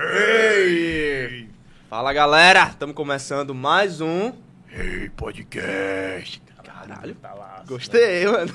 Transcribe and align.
Ei! 0.00 1.48
Fala 1.90 2.12
galera, 2.12 2.68
estamos 2.68 2.94
começando 2.94 3.52
mais 3.52 4.00
um. 4.00 4.32
Ei, 4.70 5.10
podcast. 5.16 6.40
Caralho, 6.86 7.14
Tá 7.16 7.34
lá. 7.34 7.62
gostei, 7.66 8.26
mano. 8.26 8.52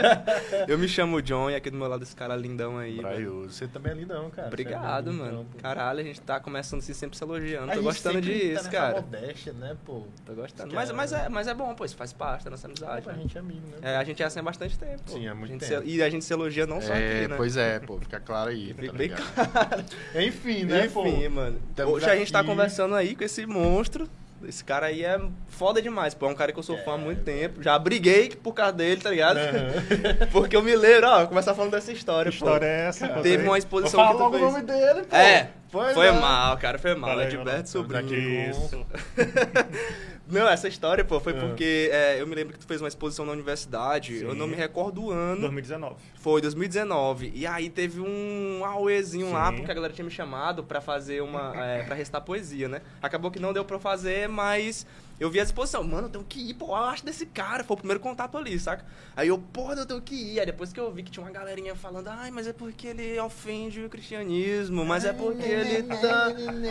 eu 0.68 0.78
me 0.78 0.88
chamo 0.88 1.20
John 1.22 1.50
e 1.50 1.54
aqui 1.54 1.70
do 1.70 1.76
meu 1.76 1.88
lado 1.88 2.02
esse 2.02 2.14
cara 2.16 2.34
lindão 2.36 2.78
aí. 2.78 2.96
velho. 2.96 3.02
Praioso. 3.02 3.50
Você 3.50 3.68
também 3.68 3.92
é 3.92 3.94
lindão, 3.96 4.30
cara. 4.30 4.48
Obrigado, 4.48 5.12
Você 5.12 5.16
é 5.18 5.22
mano. 5.24 5.46
Caralho, 5.60 6.00
a 6.00 6.02
gente 6.02 6.20
tá 6.20 6.40
começando 6.40 6.80
assim 6.80 6.92
sempre 6.94 7.16
se 7.16 7.24
elogiando. 7.24 7.70
A 7.72 7.74
Tô 7.74 7.82
gostando 7.82 8.20
disso, 8.20 8.64
tá 8.64 8.70
cara. 8.70 8.94
modéstia, 9.00 9.52
né, 9.52 9.76
pô? 9.84 10.02
Tô 10.24 10.34
gostando. 10.34 10.74
Mas, 10.74 10.90
é- 10.90 10.92
mas, 10.92 11.12
é, 11.12 11.28
mas 11.28 11.46
é 11.48 11.54
bom, 11.54 11.74
pô, 11.74 11.84
isso 11.84 11.96
faz 11.96 12.12
parte 12.12 12.44
da 12.44 12.50
nossa 12.50 12.66
amizade. 12.66 13.08
a 13.08 13.12
né? 13.12 13.18
gente 13.22 13.36
é 13.36 13.40
amigo, 13.40 13.66
né? 13.68 13.76
É, 13.82 13.96
a 13.96 14.04
gente 14.04 14.22
é 14.22 14.26
assim 14.26 14.38
há 14.40 14.42
bastante 14.42 14.78
tempo. 14.78 15.02
pô. 15.04 15.12
Sim, 15.12 15.28
há 15.28 15.34
muito 15.34 15.50
A 15.50 15.52
gente 15.54 15.68
tempo. 15.68 15.82
se- 15.82 15.88
e 15.96 16.02
a 16.02 16.10
gente 16.10 16.24
se 16.24 16.32
elogia 16.32 16.66
não 16.66 16.80
só 16.80 16.92
é, 16.94 17.18
aqui, 17.20 17.28
né? 17.28 17.36
pois 17.36 17.56
é, 17.56 17.78
pô, 17.80 17.98
fica 17.98 18.20
claro 18.20 18.50
aí. 18.50 18.74
Fica 18.74 18.86
tá 18.92 18.92
bem 18.98 19.08
ligado? 19.08 19.84
Enfim, 20.14 20.64
né, 20.64 20.88
pô? 20.88 21.06
Enfim, 21.06 21.28
mano. 21.28 21.60
Hoje 21.86 22.08
a 22.08 22.16
gente 22.16 22.32
tá 22.32 22.42
conversando 22.44 22.94
aí 22.94 23.14
com 23.14 23.24
esse 23.24 23.46
monstro. 23.46 24.08
Esse 24.46 24.64
cara 24.64 24.86
aí 24.86 25.04
é 25.04 25.20
foda 25.48 25.82
demais, 25.82 26.14
pô. 26.14 26.26
É 26.26 26.30
um 26.30 26.34
cara 26.34 26.52
que 26.52 26.58
eu 26.58 26.62
sou 26.62 26.76
fã 26.78 26.94
há 26.94 26.98
muito 26.98 27.22
tempo. 27.22 27.62
Já 27.62 27.78
briguei 27.78 28.30
por 28.30 28.52
causa 28.54 28.72
dele, 28.72 29.00
tá 29.00 29.10
ligado? 29.10 29.36
Aham. 29.36 30.26
Porque 30.32 30.56
eu 30.56 30.62
me 30.62 30.74
lembro, 30.74 31.08
ó, 31.08 31.26
começar 31.26 31.54
falando 31.54 31.72
dessa 31.72 31.92
história, 31.92 32.30
Que 32.30 32.36
história 32.36 32.60
pô. 32.60 32.64
é 32.72 32.86
essa? 32.88 33.08
Teve 33.20 33.42
uma 33.42 33.48
Vou 33.48 33.56
exposição 33.56 34.00
falar 34.00 34.10
que 34.12 34.16
tu 34.16 34.22
logo 34.22 34.36
o 34.36 34.40
nome 34.40 34.62
dele, 34.62 35.02
pô. 35.02 35.16
É, 35.16 35.50
Pois 35.72 35.94
foi 35.94 36.08
é. 36.08 36.12
mal, 36.12 36.56
cara, 36.58 36.78
foi 36.78 36.94
mal. 36.96 37.10
Valeu, 37.10 37.28
Edberto 37.28 37.68
Sobrinho. 37.68 38.50
Isso. 38.50 38.84
Não, 40.30 40.48
essa 40.48 40.68
história, 40.68 41.04
pô, 41.04 41.18
foi 41.20 41.32
Ah. 41.32 41.40
porque 41.40 41.90
é, 41.92 42.20
eu 42.20 42.26
me 42.26 42.34
lembro 42.34 42.52
que 42.54 42.58
tu 42.60 42.66
fez 42.66 42.80
uma 42.80 42.88
exposição 42.88 43.24
na 43.26 43.32
universidade. 43.32 44.22
Eu 44.22 44.32
Sim. 44.32 44.38
não 44.38 44.46
me 44.46 44.54
recordo 44.56 45.04
o 45.04 45.10
ano. 45.10 45.40
2019. 45.42 45.96
Foi 46.16 46.40
2019. 46.40 47.32
E 47.34 47.46
aí 47.46 47.68
teve 47.70 48.00
um 48.00 48.64
auezinho 48.64 49.32
lá, 49.32 49.50
Sim. 49.50 49.56
porque 49.56 49.70
a 49.70 49.74
galera 49.74 49.92
tinha 49.92 50.04
me 50.04 50.10
chamado 50.10 50.62
pra 50.62 50.80
fazer 50.80 51.22
uma. 51.22 51.52
É, 51.56 51.82
pra 51.82 51.94
restar 51.94 52.20
poesia, 52.22 52.68
né? 52.68 52.80
Acabou 53.02 53.30
que 53.30 53.38
não 53.40 53.52
deu 53.52 53.64
pra 53.64 53.76
eu 53.76 53.80
fazer, 53.80 54.28
mas 54.28 54.86
eu 55.18 55.30
vi 55.30 55.40
a 55.40 55.42
exposição. 55.42 55.82
Mano, 55.82 56.06
eu 56.06 56.10
tenho 56.10 56.24
que 56.24 56.50
ir, 56.50 56.54
pô, 56.54 56.66
eu 56.68 56.74
acho 56.76 57.04
desse 57.04 57.24
cara. 57.26 57.64
Foi 57.64 57.74
o 57.74 57.78
primeiro 57.78 58.00
contato 58.00 58.36
ali, 58.36 58.58
saca? 58.58 58.84
Aí 59.16 59.28
eu, 59.28 59.38
porra, 59.38 59.74
eu 59.74 59.86
tenho 59.86 60.00
que 60.02 60.14
ir. 60.14 60.40
Aí 60.40 60.46
depois 60.46 60.72
que 60.72 60.78
eu 60.80 60.90
vi 60.92 61.02
que 61.02 61.10
tinha 61.10 61.24
uma 61.24 61.32
galerinha 61.32 61.74
falando, 61.74 62.08
ai, 62.08 62.30
mas 62.30 62.46
é 62.46 62.52
porque 62.52 62.88
ele 62.88 63.18
ofende 63.20 63.82
o 63.82 63.88
cristianismo, 63.88 64.84
mas 64.84 65.04
é 65.04 65.12
porque 65.12 65.42
ele 65.46 65.82
tá. 65.84 66.28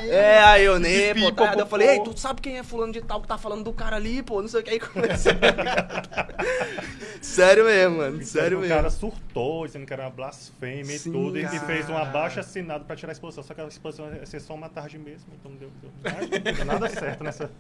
É, 0.08 0.40
aí 0.44 0.64
eu, 0.66 0.80
né, 0.80 1.14
pô, 1.16 1.32
tá. 1.32 1.54
Eu 1.58 1.66
falei, 1.68 1.90
ei, 1.90 2.04
tu 2.04 2.16
sabe 2.18 2.40
quem 2.42 2.58
é 2.60 2.64
fulano 2.64 2.94
de 2.94 3.02
tal 3.02 3.20
que 3.22 3.28
tá 3.28 3.38
falando 3.38 3.49
do 3.58 3.74
cara 3.74 3.96
ali, 3.96 4.22
pô? 4.24 4.42
Não 4.42 4.48
sei 4.48 4.62
o 4.62 4.64
que. 4.64 4.70
Aí 4.70 4.80
comecei. 4.80 5.34
Sério 7.22 7.66
mesmo, 7.66 7.98
mano. 7.98 8.24
Sério 8.24 8.58
o 8.58 8.62
mesmo. 8.62 8.76
cara 8.76 8.90
surtou, 8.90 9.66
dizendo 9.66 9.86
que 9.86 9.94
era 9.94 10.04
uma 10.04 10.10
blasfêmia 10.10 10.98
Sim, 10.98 11.10
e 11.10 11.14
tudo, 11.14 11.40
e 11.40 11.44
cara. 11.44 11.60
fez 11.60 11.90
um 11.90 11.98
abaixo 11.98 12.40
assinado 12.40 12.86
pra 12.86 12.96
tirar 12.96 13.12
a 13.12 13.14
exposição. 13.14 13.44
Só 13.44 13.54
que 13.54 13.62
a 13.62 13.68
exposição 13.68 14.14
ia 14.14 14.26
ser 14.26 14.40
só 14.40 14.54
uma 14.54 14.70
tarde 14.70 14.98
mesmo, 14.98 15.28
então 15.34 15.52
não 15.52 15.58
deu, 15.58 15.72
deu, 15.82 16.54
deu 16.54 16.66
nada 16.66 16.90
certo 16.90 17.24
nessa, 17.24 17.52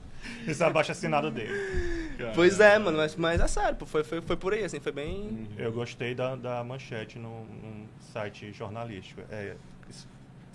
nesse 0.45 0.63
abaixo 0.63 0.91
assinado 0.91 1.29
dele. 1.29 1.53
Pois 2.33 2.59
é, 2.59 2.77
mano, 2.79 2.97
mas, 2.97 3.15
mas 3.15 3.41
é 3.41 3.47
sério, 3.47 3.75
pô, 3.75 3.85
foi, 3.85 4.03
foi, 4.03 4.21
foi 4.21 4.37
por 4.37 4.53
aí, 4.53 4.63
assim, 4.63 4.79
foi 4.79 4.91
bem. 4.91 5.47
Eu 5.57 5.71
gostei 5.71 6.15
da, 6.15 6.35
da 6.35 6.63
manchete 6.63 7.19
num, 7.19 7.45
num 7.45 7.85
site 8.13 8.51
jornalístico. 8.53 9.21
É, 9.29 9.55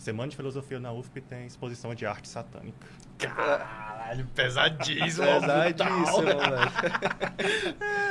Semana 0.04 0.28
de 0.28 0.36
Filosofia 0.36 0.78
na 0.78 0.92
UFP 0.92 1.22
tem 1.22 1.46
exposição 1.46 1.94
de 1.94 2.04
arte 2.04 2.28
satânica. 2.28 2.86
Caralho, 4.04 4.26
pesadíssimo. 4.34 5.26
Pesadíssimo, 5.26 6.22
velho. 6.22 6.44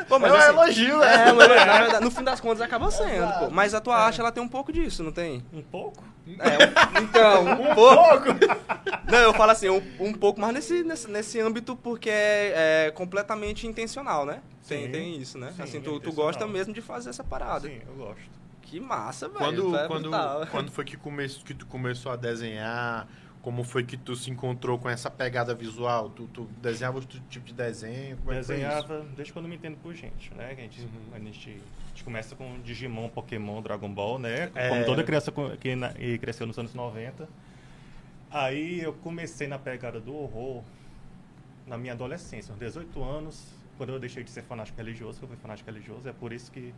Pô, 0.10 0.16
É 0.18 0.32
um 0.34 0.42
elogio, 0.42 0.98
né? 1.00 1.30
É, 1.30 1.32
mas 1.32 1.48
na 1.48 1.78
verdade, 1.82 2.04
no 2.04 2.12
fim 2.12 2.24
das 2.24 2.40
contas 2.42 2.62
acaba 2.62 2.90
sendo, 2.92 3.32
pô. 3.40 3.50
Mas 3.52 3.74
a 3.74 3.80
tua 3.80 3.96
arte, 3.98 4.20
ela 4.20 4.32
tem 4.32 4.42
um 4.44 4.48
pouco 4.48 4.74
disso, 4.74 5.03
não 5.03 5.12
tem? 5.12 5.46
Um 5.53 5.62
pouco? 5.62 6.03
É, 6.40 7.00
um- 7.00 7.03
então, 7.03 7.44
um 7.72 7.76
pouco. 7.76 8.26
Não, 9.09 9.20
eu 9.20 9.34
falo 9.34 9.52
assim, 9.52 9.70
um, 9.70 9.82
um 10.00 10.14
pouco 10.14 10.42
mais 10.42 10.53
nesse, 10.53 10.84
nesse, 10.84 11.09
nesse 11.09 11.40
âmbito 11.40 11.76
porque 11.76 12.09
é, 12.09 12.88
é 12.88 12.92
completamente 12.92 13.68
intencional, 13.68 14.26
né? 14.26 14.42
Tem, 14.68 14.86
Sim. 14.86 14.92
tem 14.92 15.18
isso, 15.22 15.38
né? 15.38 15.53
Sim, 15.56 15.62
assim, 15.64 15.78
é 15.78 15.82
tu, 15.82 16.00
tu 16.00 16.12
gosta 16.12 16.48
mesmo 16.48 16.74
de 16.74 16.82
fazer 16.82 17.09
essa 17.09 17.24
parada. 17.24 17.68
Sim, 17.68 17.80
eu 17.88 17.94
gosto. 17.96 18.34
Que 18.62 18.80
massa, 18.80 19.28
velho. 19.28 19.40
Quando, 19.40 19.76
é 19.78 19.88
quando, 19.88 20.02
brutal. 20.09 20.48
quando 20.50 20.72
foi 20.72 20.84
que, 20.84 20.98
come, 20.98 21.28
que 21.30 21.53
tu 21.53 21.66
começou 21.68 22.12
a 22.12 22.16
desenhar? 22.16 23.08
Como 23.44 23.62
foi 23.66 23.84
que 23.84 23.98
tu 23.98 24.16
se 24.16 24.31
encontrou 24.31 24.80
com 24.80 24.90
essa 24.90 25.12
pegada 25.12 25.54
visual? 25.54 26.09
Tu, 26.09 26.28
tu 26.30 26.46
desenhava 26.62 26.98
outro 26.98 27.20
tipo 27.30 27.46
de 27.46 27.54
desenho? 27.54 28.16
Como 28.18 28.31
é? 28.31 28.36
Desenhava 28.36 29.06
desde 29.18 29.34
quando 29.34 29.46
eu 29.46 29.50
me 29.50 29.58
entendo 29.58 29.76
por 29.84 29.94
gente, 29.94 30.34
né? 30.34 30.52
A 30.52 30.56
gente, 30.56 30.81
Uhum. 30.81 30.90
a 31.14 31.20
gente, 31.20 31.50
a 31.50 31.88
gente 31.90 32.03
começa 32.06 32.38
com 32.38 32.62
Digimon, 32.62 33.09
Pokémon, 33.09 33.62
Dragon 33.62 33.94
Ball, 33.94 34.18
né? 34.18 34.50
É. 34.56 34.70
Como 34.70 34.86
toda 34.86 35.03
criança 35.03 35.30
que 35.59 35.76
na- 35.76 35.92
e 36.00 36.18
cresceu 36.18 36.48
nos 36.48 36.58
anos 36.58 36.74
90. 36.74 37.28
Aí 38.32 38.80
eu 38.80 38.94
comecei 38.94 39.46
na 39.46 39.59
pegada 39.59 40.00
do 40.00 40.16
horror 40.16 40.64
na 41.68 41.78
minha 41.78 41.92
adolescência, 41.94 42.52
aos 42.53 42.59
18 42.59 43.03
anos, 43.03 43.46
quando 43.78 43.90
eu 43.92 44.00
deixei 44.00 44.24
de 44.24 44.32
ser 44.32 44.44
fanático 44.44 44.78
religioso, 44.78 45.20
eu 45.22 45.28
fui 45.28 45.36
fanático 45.38 45.70
religioso, 45.70 46.08
é 46.08 46.14
por 46.14 46.32
isso 46.32 46.50
que 46.50 46.74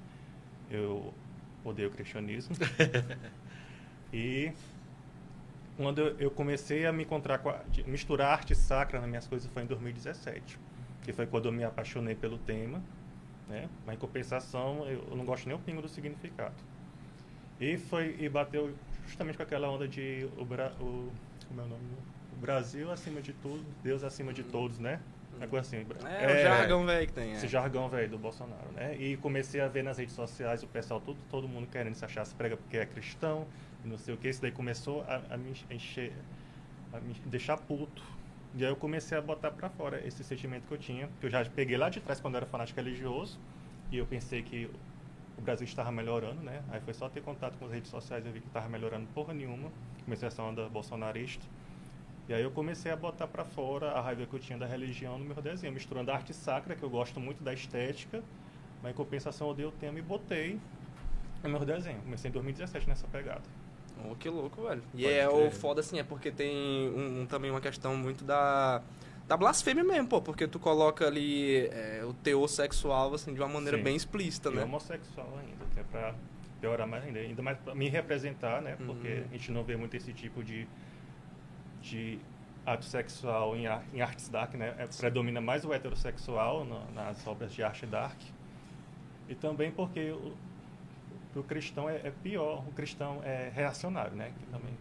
eu 0.71 1.13
odeio 1.63 1.89
o 1.89 1.91
cristianismo. 1.91 2.55
e 4.11 4.51
quando 5.77 5.99
eu- 6.19 6.31
comecei 6.31 6.85
a 6.85 6.91
me 6.93 7.03
encontrar 7.03 7.39
com 7.39 7.49
a, 7.49 7.59
misturar 7.85 8.31
arte 8.31 8.55
sacra 8.55 8.99
nas 8.99 9.09
minhas 9.09 9.27
coisas 9.27 9.49
foi 9.51 9.63
em 9.63 9.65
2017, 9.65 10.57
que 11.03 11.11
foi 11.13 11.25
quando 11.25 11.47
eu 11.47 11.51
me 11.51 11.63
apaixonei 11.63 12.15
pelo 12.15 12.37
tema, 12.37 12.81
né? 13.49 13.69
Mas 13.85 13.95
em 13.95 13.99
compensação, 13.99 14.87
eu, 14.87 15.15
não 15.15 15.25
gosto 15.25 15.47
nem 15.47 15.55
o 15.55 15.59
pingo 15.59 15.81
do 15.81 15.89
significado. 15.89 16.55
E 17.59 17.77
foi 17.77 18.15
e 18.19 18.27
bateu 18.27 18.73
justamente 19.07 19.37
com 19.37 19.43
aquela 19.43 19.69
onda 19.69 19.87
de 19.87 20.27
o, 20.37 20.45
Bra- 20.45 20.71
o 20.79 21.11
como 21.47 21.61
é 21.61 21.63
o 21.63 21.67
nome? 21.67 21.81
O 22.33 22.41
Brasil 22.41 22.91
acima 22.91 23.21
de 23.21 23.31
tudo, 23.33 23.63
Deus 23.83 24.03
acima 24.03 24.33
de 24.33 24.43
todos, 24.43 24.79
né? 24.79 24.99
Coisa 25.49 25.59
assim. 25.67 25.85
É, 26.05 26.39
o 26.39 26.41
jargão, 26.43 26.85
velho, 26.85 27.07
que 27.07 27.13
tem. 27.13 27.31
É. 27.31 27.35
Esse 27.35 27.47
jargão, 27.47 27.89
velho, 27.89 28.09
do 28.09 28.17
Bolsonaro, 28.17 28.71
né? 28.73 28.95
E 28.97 29.17
comecei 29.17 29.59
a 29.59 29.67
ver 29.67 29.83
nas 29.83 29.97
redes 29.97 30.15
sociais 30.15 30.63
o 30.63 30.67
pessoal, 30.67 30.99
todo, 31.01 31.17
todo 31.29 31.47
mundo 31.47 31.67
querendo 31.67 31.93
se 31.93 32.05
achar 32.05 32.25
se 32.25 32.33
prega 32.33 32.55
porque 32.55 32.77
é 32.77 32.85
cristão, 32.85 33.45
não 33.85 33.97
sei 33.97 34.13
o 34.13 34.17
que. 34.17 34.29
Isso 34.29 34.41
daí 34.41 34.51
começou 34.51 35.03
a, 35.03 35.21
a 35.33 35.37
me 35.37 35.53
encher, 35.69 36.13
a 36.93 36.99
me 36.99 37.13
deixar 37.25 37.57
puto. 37.57 38.03
E 38.55 38.63
aí 38.63 38.71
eu 38.71 38.75
comecei 38.75 39.17
a 39.17 39.21
botar 39.21 39.51
pra 39.51 39.69
fora 39.69 40.05
esse 40.05 40.23
sentimento 40.23 40.65
que 40.67 40.73
eu 40.73 40.77
tinha, 40.77 41.09
que 41.19 41.25
eu 41.25 41.29
já 41.29 41.43
peguei 41.45 41.77
lá 41.77 41.89
de 41.89 41.99
trás 41.99 42.19
quando 42.19 42.35
eu 42.35 42.37
era 42.37 42.45
fanático 42.45 42.79
religioso, 42.79 43.37
e 43.91 43.97
eu 43.97 44.05
pensei 44.05 44.41
que 44.41 44.69
o 45.37 45.41
Brasil 45.41 45.65
estava 45.65 45.91
melhorando, 45.91 46.41
né? 46.41 46.63
Aí 46.69 46.79
foi 46.79 46.93
só 46.93 47.09
ter 47.09 47.21
contato 47.21 47.57
com 47.57 47.65
as 47.65 47.71
redes 47.71 47.91
sociais, 47.91 48.25
eu 48.25 48.31
vi 48.31 48.39
que 48.39 48.47
estava 48.47 48.69
melhorando 48.69 49.07
porra 49.13 49.33
nenhuma. 49.33 49.69
Comecei 50.05 50.27
essa 50.27 50.41
onda 50.41 50.69
bolsonarista. 50.69 51.45
E 52.27 52.33
aí 52.33 52.41
eu 52.41 52.49
comecei 52.49 52.91
a 52.91 52.95
botar 52.95 53.27
pra 53.27 53.45
fora 53.45 53.91
a 53.91 54.01
raiva 54.01 54.25
que 54.25 54.33
eu 54.33 54.39
tinha 54.39 54.57
da 54.57 54.65
religião 54.65 55.19
no 55.19 55.25
meu 55.25 55.41
desenho, 55.41 55.73
misturando 55.73 56.09
a 56.11 56.15
arte 56.15 56.33
sacra, 56.33 56.75
que 56.75 56.81
eu 56.81 56.89
gosto 56.89 57.19
muito 57.19 57.43
da 57.43 57.53
estética, 57.53 58.23
mas 58.81 58.93
em 58.93 58.95
compensação 58.95 59.49
eu 59.49 59.53
dei 59.53 59.65
o 59.65 59.71
tema 59.71 59.99
e 59.99 60.01
botei 60.01 60.59
no 61.43 61.49
meu 61.49 61.65
desenho. 61.65 62.01
Comecei 62.01 62.29
em 62.29 62.31
2017 62.31 62.87
nessa 62.87 63.07
pegada. 63.07 63.43
Oh, 64.03 64.15
que 64.15 64.29
louco, 64.29 64.61
velho. 64.63 64.81
E 64.93 65.03
Pode 65.03 65.13
é 65.13 65.27
crer. 65.27 65.47
o 65.47 65.51
foda 65.51 65.79
assim, 65.79 65.99
é 65.99 66.03
porque 66.03 66.31
tem 66.31 66.55
um, 66.89 67.21
um- 67.21 67.25
também 67.25 67.49
uma 67.51 67.61
questão 67.61 67.95
muito 67.95 68.23
da. 68.23 68.81
Da 69.27 69.35
blasfêmia 69.35 69.83
mesmo, 69.83 70.07
pô, 70.07 70.21
porque 70.21 70.47
tu 70.47 70.59
coloca 70.59 71.07
ali 71.07 71.65
é, 71.71 72.03
o 72.07 72.13
teor 72.13 72.47
sexual, 72.47 73.11
assim, 73.15 73.33
de 73.33 73.39
uma 73.41 73.49
maneira 73.49 73.75
Sim. 73.77 73.83
bem 73.83 73.95
explícita, 73.95 74.49
E 74.49 74.53
né? 74.55 74.63
homossexual 74.63 75.27
ainda, 75.39 75.65
que 75.73 75.79
é 75.79 75.83
pra 75.83 76.13
piorar 76.61 76.87
mais 76.87 77.03
ainda. 77.03 77.17
Ainda 77.19 77.41
mais 77.41 77.57
pra 77.57 77.73
me 77.73 77.89
representar, 77.89 78.61
né? 78.61 78.75
Porque 78.85 79.07
Uhum. 79.07 79.23
a 79.27 79.33
gente 79.33 79.51
não 79.51 79.63
vê 79.63 79.75
muito 79.75 79.97
esse 79.97 80.13
tipo 80.13 80.43
de, 80.43 80.67
de 81.81 82.19
ato 82.65 82.85
sexual 82.85 83.55
em, 83.55 83.65
ar- 83.65 83.83
em 83.93 84.01
artes 84.01 84.29
dark, 84.29 84.53
né? 84.53 84.75
É, 84.77 84.85
predomina 84.85 85.41
mais 85.41 85.65
o 85.65 85.73
heterossexual 85.73 86.63
na- 86.63 86.85
nas 86.93 87.25
obras 87.25 87.51
de 87.51 87.63
arte 87.63 87.87
dark. 87.87 88.19
E 89.27 89.33
também 89.33 89.71
porque 89.71 90.11
o, 90.11 90.33
o 91.35 91.43
cristão 91.43 91.89
é, 91.89 91.95
é 92.03 92.11
pior, 92.23 92.63
o 92.67 92.71
cristão 92.71 93.21
é 93.23 93.51
reacionário, 93.53 94.15
né? 94.15 94.31
Que 94.37 94.45
também 94.45 94.73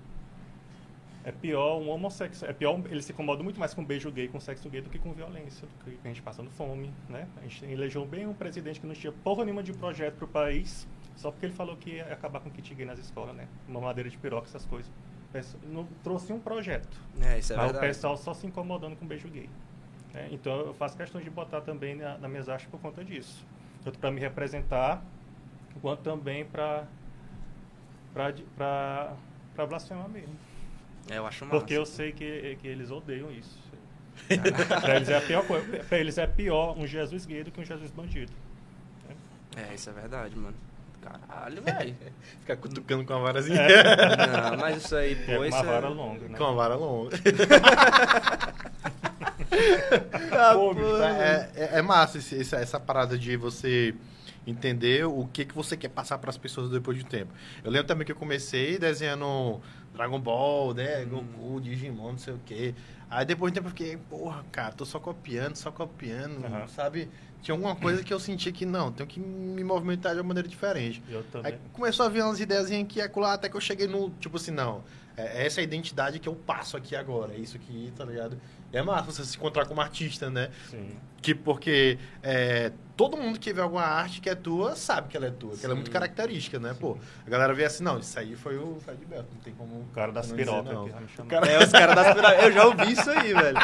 é 1.25 1.33
pior 1.33 1.79
um 1.81 1.89
homossexual, 1.89 2.51
é 2.51 2.53
pior, 2.53 2.79
ele 2.91 3.01
se 3.01 3.11
incomoda 3.13 3.43
muito 3.43 3.59
mais 3.59 3.73
com 3.73 3.83
beijo 3.83 4.11
gay, 4.13 4.29
com 4.29 4.39
sexo 4.39 4.69
gay 4.69 4.83
do 4.83 4.91
que 4.91 4.99
com 4.99 5.13
violência, 5.13 5.67
do 5.67 5.85
que 5.85 5.99
a 6.05 6.09
gente 6.09 6.21
passando 6.21 6.51
fome, 6.51 6.93
né? 7.09 7.27
A 7.39 7.43
gente 7.43 7.65
elegeu 7.65 8.05
bem 8.05 8.27
um 8.27 8.35
presidente 8.35 8.79
que 8.79 8.87
não 8.87 8.95
tinha 8.95 9.11
porra 9.11 9.43
nenhuma 9.45 9.63
de 9.63 9.73
projeto 9.73 10.17
pro 10.17 10.29
país, 10.29 10.87
só 11.17 11.31
porque 11.31 11.47
ele 11.47 11.55
falou 11.55 11.77
que 11.77 11.91
ia 11.91 12.13
acabar 12.13 12.41
com 12.41 12.51
o 12.51 12.53
kit 12.53 12.75
gay 12.75 12.85
nas 12.85 12.99
escolas, 12.99 13.35
né? 13.35 13.49
Uma 13.67 13.81
madeira 13.81 14.11
de 14.11 14.19
piroca, 14.19 14.47
essas 14.47 14.67
coisas. 14.67 14.93
Não 15.65 15.85
trouxe 16.05 16.33
um 16.33 16.39
projeto. 16.39 16.97
É, 17.21 17.39
isso 17.39 17.53
é 17.55 17.57
mas 17.57 17.71
o 17.71 17.73
verdade. 17.73 17.87
pessoal 17.89 18.17
só 18.17 18.35
se 18.35 18.47
incomodando 18.47 18.95
com 18.95 19.07
beijo 19.07 19.27
gay. 19.29 19.49
né? 20.13 20.29
Então 20.31 20.61
eu 20.61 20.75
faço 20.75 20.97
questão 20.97 21.21
de 21.21 21.29
botar 21.31 21.63
também 21.63 21.97
na, 21.97 22.19
na 22.19 22.29
minhas 22.29 22.49
artes 22.49 22.69
por 22.69 22.79
conta 22.81 23.03
disso. 23.05 23.45
Tanto 23.83 23.99
para 23.99 24.11
me 24.11 24.21
representar, 24.21 25.03
quanto 25.81 26.03
também 26.03 26.45
para 26.45 26.85
para 28.15 29.67
blasfemar 29.69 30.09
mesmo. 30.09 30.35
É, 31.11 31.19
eu 31.19 31.27
acho 31.27 31.45
massa. 31.45 31.59
Porque 31.59 31.75
eu 31.75 31.85
sei 31.85 32.13
que, 32.13 32.57
que 32.61 32.67
eles 32.69 32.91
odeiam 32.91 33.31
isso. 33.31 33.59
pra, 34.81 34.97
eles 34.97 35.09
é 35.09 35.17
a 35.17 35.21
pior 35.21 35.45
coisa, 35.47 35.85
pra 35.85 35.99
eles 35.99 36.17
é 36.19 36.27
pior 36.27 36.79
um 36.79 36.87
Jesus 36.87 37.27
gay 37.27 37.43
do 37.45 37.51
que 37.51 37.61
um 37.61 37.65
Jesus 37.65 37.91
bandido. 37.91 38.33
É, 39.57 39.75
isso 39.75 39.91
é 39.91 39.93
verdade, 39.93 40.37
mano. 40.37 40.55
Caralho, 41.03 41.61
velho. 41.63 41.95
Ficar 42.41 42.57
cutucando 42.57 43.05
com 43.05 43.13
a 43.13 43.19
varazinha. 43.19 43.61
Não, 44.53 44.57
mas 44.59 44.83
isso 44.85 44.97
aí, 44.97 45.13
É 45.13 45.27
pô, 45.27 45.33
uma 45.43 45.49
isso 45.49 45.63
vara 45.65 45.87
é... 45.87 45.91
longa, 45.91 46.29
né? 46.29 46.39
Com 46.39 46.45
a 46.45 46.53
vara 46.53 46.75
longa. 46.77 47.17
Ah, 50.33 50.55
Pô, 50.55 50.69
pô, 50.69 50.75
bicho, 50.75 51.03
é, 51.03 51.51
é- 51.55 51.79
é 51.79 51.83
massa 51.83 52.19
esse- 52.19 52.41
essa, 52.41 52.57
essa 52.57 52.81
parada 52.81 53.17
de 53.17 53.37
você 53.37 53.95
entender 54.47 55.07
o 55.07 55.27
que, 55.33 55.45
que 55.45 55.55
você 55.55 55.77
quer 55.77 55.89
passar 55.89 56.19
para 56.19 56.31
as 56.31 56.37
pessoas 56.37 56.71
depois 56.71 56.99
de 56.99 57.05
um 57.05 57.09
tempo. 57.09 57.33
Eu 57.63 57.71
lembro 57.71 57.87
também 57.87 58.05
que 58.05 58.13
eu 58.13 58.17
comecei 58.17 58.79
desenhando 58.79 59.61
Dragon 59.95 60.21
Ball, 60.21 60.75
né? 60.75 61.05
Goku, 61.05 61.61
Digimon, 61.61 62.13
não 62.13 62.19
sei 62.19 62.35
o 62.35 62.41
quê. 62.45 62.75
Aí 63.09 63.25
depois 63.25 63.53
de 63.53 63.59
um 63.59 63.63
tempo 63.63 63.67
eu 63.69 63.77
fiquei, 63.77 63.97
porra, 63.97 64.45
cara, 64.51 64.73
tô 64.73 64.85
só 64.85 64.99
copiando, 64.99 65.57
só 65.57 65.71
copiando, 65.71 66.45
Aham. 66.45 66.67
sabe? 66.69 67.09
Tinha 67.41 67.55
alguma 67.55 67.77
coisa 67.77 68.03
que 68.03 68.13
eu 68.13 68.19
senti 68.19 68.51
que 68.51 68.65
não, 68.65 68.91
tenho 68.91 69.07
que 69.07 69.21
me 69.21 69.63
movimentar 69.63 70.15
de 70.15 70.21
uma 70.21 70.29
maneira 70.29 70.49
diferente. 70.49 71.03
Eu 71.11 71.23
também. 71.25 71.53
Aí 71.53 71.59
começou 71.75 72.07
a 72.07 72.09
vir 72.09 72.23
umas 72.23 72.41
ideias 72.41 72.71
aqui 72.71 72.99
e 73.01 73.03
acolá, 73.03 73.35
até 73.35 73.51
que 73.51 73.57
eu 73.57 73.61
cheguei 73.61 73.87
no, 73.87 74.09
tipo 74.19 74.39
assim, 74.39 74.51
não, 74.51 74.83
é 75.15 75.45
essa 75.47 75.61
é 75.61 75.63
a 75.63 75.65
identidade 75.65 76.19
que 76.19 76.29
eu 76.29 76.35
passo 76.35 76.77
aqui 76.77 76.97
agora, 76.97 77.35
é 77.35 77.39
isso 77.39 77.57
aqui, 77.57 77.93
tá 77.95 78.05
ligado? 78.05 78.41
É 78.75 78.83
massa 78.83 79.11
você 79.13 79.25
se 79.25 79.37
encontrar 79.37 79.67
como 79.67 79.81
artista, 79.81 80.29
né? 80.31 80.51
Sim. 80.71 80.97
Que 81.23 81.35
porque 81.35 81.99
é, 82.23 82.71
todo 82.97 83.17
mundo 83.17 83.39
que 83.39 83.53
vê 83.53 83.61
alguma 83.63 83.83
arte 83.83 84.21
que 84.21 84.29
é 84.29 84.35
tua 84.35 84.77
sabe 84.77 85.09
que 85.09 85.17
ela 85.17 85.27
é 85.27 85.31
tua, 85.31 85.57
que 85.57 85.65
ela 85.65 85.73
é 85.73 85.77
muito 85.77 85.87
Sim. 85.87 85.93
característica, 85.93 86.59
né? 86.59 86.77
Pô, 86.79 86.99
a 87.27 87.31
galera 87.31 87.55
vê 87.55 87.65
assim, 87.65 87.83
não, 87.83 87.99
isso 87.99 88.19
aí 88.19 88.37
foi 88.37 88.59
o 88.59 88.79
Fred 88.85 89.03
Bell, 89.07 89.23
não 89.33 89.41
tem 89.43 89.55
como. 89.55 89.77
O 89.81 89.87
cara 89.95 90.13
das 90.13 90.31
pirocas 90.31 90.67
chamou. 91.17 91.29
cara- 91.29 91.47
É, 91.51 91.65
os 91.65 91.73
caras 91.73 91.95
das 91.95 92.15
pirocas. 92.15 92.45
Eu 92.45 92.53
já 92.53 92.67
ouvi 92.67 92.93
isso 92.93 93.11
aí, 93.11 93.33
velho. 93.33 93.59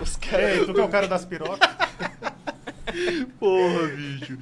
Os 0.00 0.16
caras. 0.16 0.66
Tu 0.66 0.74
que 0.74 0.80
é 0.80 0.84
o 0.84 0.88
cara 0.88 1.08
das 1.08 1.24
pirocas? 1.24 1.58
Porra, 3.40 3.88
bicho. 3.88 4.38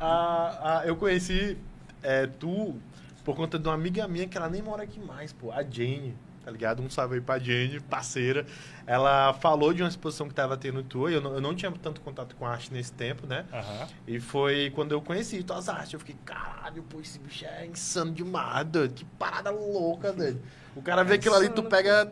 Ah, 0.00 0.80
ah, 0.80 0.86
eu 0.86 0.96
conheci 0.96 1.58
é, 2.02 2.26
tu 2.26 2.76
por 3.24 3.36
conta 3.36 3.58
de 3.58 3.68
uma 3.68 3.74
amiga 3.74 4.06
minha 4.08 4.26
que 4.26 4.36
ela 4.38 4.48
nem 4.48 4.62
mora 4.62 4.84
aqui 4.84 4.98
mais, 5.00 5.32
pô, 5.32 5.50
a 5.52 5.62
Jane, 5.62 6.16
tá 6.48 6.52
ligado? 6.52 6.82
Um 6.82 6.88
salve 6.88 7.16
aí 7.16 7.20
pra 7.20 7.38
Jane, 7.38 7.78
parceira. 7.78 8.46
Ela 8.86 9.34
falou 9.34 9.74
de 9.74 9.82
uma 9.82 9.88
exposição 9.88 10.26
que 10.26 10.34
tava 10.34 10.56
tendo 10.56 10.82
tua, 10.82 11.10
e 11.10 11.14
eu 11.14 11.20
não, 11.20 11.34
eu 11.34 11.40
não 11.42 11.54
tinha 11.54 11.70
tanto 11.70 12.00
contato 12.00 12.34
com 12.36 12.46
a 12.46 12.50
arte 12.50 12.72
nesse 12.72 12.90
tempo, 12.90 13.26
né? 13.26 13.44
Aham. 13.52 13.86
E 14.06 14.18
foi 14.18 14.72
quando 14.74 14.92
eu 14.92 15.02
conheci 15.02 15.42
tuas 15.42 15.68
artes. 15.68 15.92
Eu 15.92 15.98
fiquei, 15.98 16.16
caralho, 16.24 16.82
pô, 16.84 17.00
esse 17.00 17.18
bicho 17.18 17.44
é 17.44 17.66
insano 17.66 18.12
demais, 18.12 18.66
doido. 18.66 18.94
Que 18.94 19.04
parada 19.04 19.50
louca, 19.50 20.10
doido. 20.10 20.40
O 20.74 20.80
cara 20.80 21.04
vê 21.04 21.14
É 21.14 21.16
aquilo 21.16 21.34
ali, 21.34 21.50
tu 21.50 21.62
pega 21.64 22.10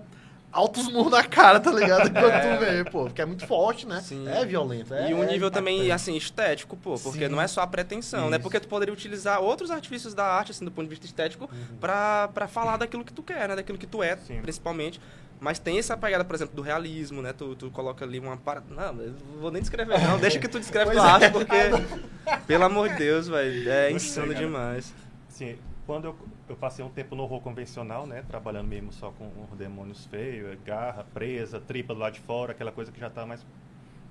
altos 0.57 0.91
murros 0.91 1.13
na 1.13 1.23
cara, 1.23 1.61
tá 1.61 1.71
ligado? 1.71 2.11
Quando 2.13 2.25
É. 2.31 2.57
tu 2.57 2.61
vê, 2.61 2.85
pô. 2.91 3.05
Porque 3.05 3.21
é 3.21 3.27
muito 3.27 3.47
forte, 3.47 3.87
né? 3.87 4.01
Sim. 4.01 4.27
É 4.29 4.45
violento. 4.45 4.95
é- 4.95 5.11
E 5.11 5.15
um 5.15 5.23
é 5.23 5.27
nível 5.27 5.51
também, 5.51 5.75
impactante. 5.77 5.93
assim, 5.93 6.17
estético, 6.17 6.77
pô. 6.77 6.95
Porque 6.99 7.27
Sim. 7.27 7.29
não 7.29 7.41
é 7.41 7.47
só 7.47 7.61
a 7.61 7.67
pretensão, 7.67 8.31
né? 8.31 8.37
Isso. 8.37 8.43
Porque 8.43 8.59
tu 8.59 8.69
poderia 8.69 8.93
utilizar 8.93 9.41
outros 9.41 9.71
artifícios 9.71 10.15
da 10.15 10.25
arte, 10.25 10.51
assim, 10.53 10.65
do 10.65 10.71
ponto 10.71 10.85
de 10.85 10.91
vista 10.91 11.05
estético, 11.07 11.49
pra, 11.81 12.29
pra 12.33 12.49
falar 12.49 12.77
daquilo 12.79 13.05
que 13.05 13.13
tu 13.13 13.23
quer, 13.23 13.49
né? 13.49 13.57
Daquilo 13.57 13.77
que 13.79 13.87
tu 13.87 14.03
é, 14.03 14.17
Sim. 14.17 14.41
principalmente. 14.41 15.01
Mas 15.39 15.59
tem 15.59 15.79
essa 15.79 15.95
pegada, 15.99 16.25
por 16.25 16.35
exemplo, 16.35 16.57
do 16.57 16.63
realismo, 16.63 17.21
né? 17.21 17.35
Tu, 17.35 17.55
tu 17.57 17.71
coloca 17.71 18.03
ali 18.07 18.19
uma 18.19 18.39
parada... 18.39 18.65
Não, 18.71 19.03
eu 19.03 19.13
não 19.35 19.39
vou 19.41 19.51
nem 19.51 19.61
descrever, 19.61 20.01
não. 20.01 20.19
Deixa 20.19 20.39
que 20.39 20.49
tu 20.49 20.59
descreve 20.59 20.93
tua 20.97 21.07
é. 21.07 21.11
arte, 21.11 21.31
porque... 21.31 21.57
Pelo 22.47 22.65
amor 22.65 22.89
de 22.89 22.97
Deus, 22.97 23.29
velho. 23.29 23.71
É 23.71 23.91
Gostei, 23.91 23.97
insano 23.97 24.29
cara. 24.33 24.39
demais. 24.39 24.95
Sim, 25.29 25.57
quando 25.87 26.07
eu, 26.07 26.19
eu 26.49 26.57
passei 26.57 26.85
um 26.85 26.91
tempo 26.91 27.15
no 27.15 27.23
horror 27.23 27.41
convencional, 27.41 28.07
né? 28.07 28.25
Trabalhando 28.29 28.67
mesmo 28.67 28.93
só 28.93 29.13
com 29.13 29.31
os 29.51 29.57
demônios 29.57 30.05
feios, 30.07 30.59
garra, 30.65 31.05
presa, 31.15 31.61
tripa 31.61 31.95
do 31.95 32.01
lado 32.01 32.15
de 32.15 32.21
fora, 32.21 32.53
aquela 32.53 32.73
coisa 32.73 32.91
que 32.91 32.99
já 32.99 33.09
tá 33.09 33.25
mais... 33.25 33.47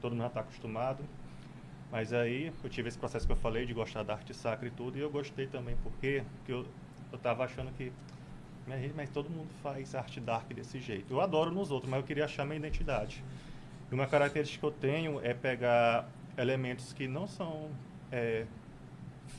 Todo 0.02 0.14
mundo 0.14 0.24
já 0.24 0.30
tá 0.30 0.40
acostumado. 0.40 1.04
Mas 1.92 2.14
aí 2.14 2.52
eu 2.64 2.70
tive 2.70 2.88
esse 2.88 2.98
processo 2.98 3.26
que 3.26 3.32
eu 3.32 3.38
falei 3.38 3.66
de 3.66 3.74
gostar 3.74 4.04
da 4.04 4.14
arte 4.14 4.34
sacra 4.34 4.68
e 4.68 4.72
tudo, 4.72 4.98
e 4.98 5.02
eu 5.02 5.10
gostei 5.10 5.48
também, 5.48 5.76
porque 5.84 6.24
que 6.46 6.52
eu, 6.52 6.66
eu 7.12 7.20
tava 7.20 7.44
achando 7.44 7.72
que... 7.74 7.92
Mas 8.96 9.10
todo 9.10 9.30
mundo 9.30 9.50
faz 9.62 9.94
arte 9.94 10.20
dark 10.20 10.52
desse 10.52 10.80
jeito. 10.80 11.14
Eu 11.14 11.22
adoro 11.22 11.52
nos 11.52 11.70
outros, 11.70 11.90
mas 11.90 12.00
eu 12.00 12.06
queria 12.06 12.26
achar 12.26 12.46
minha 12.46 12.58
identidade. 12.58 13.24
E 13.92 13.94
uma 13.94 14.08
característica 14.08 14.60
que 14.60 14.66
eu 14.66 14.72
tenho 14.72 15.20
é 15.24 15.34
pegar 15.34 16.10
elementos 16.38 16.92
que 16.94 17.08
não 17.08 17.28
são 17.28 17.70
é, 18.12 18.46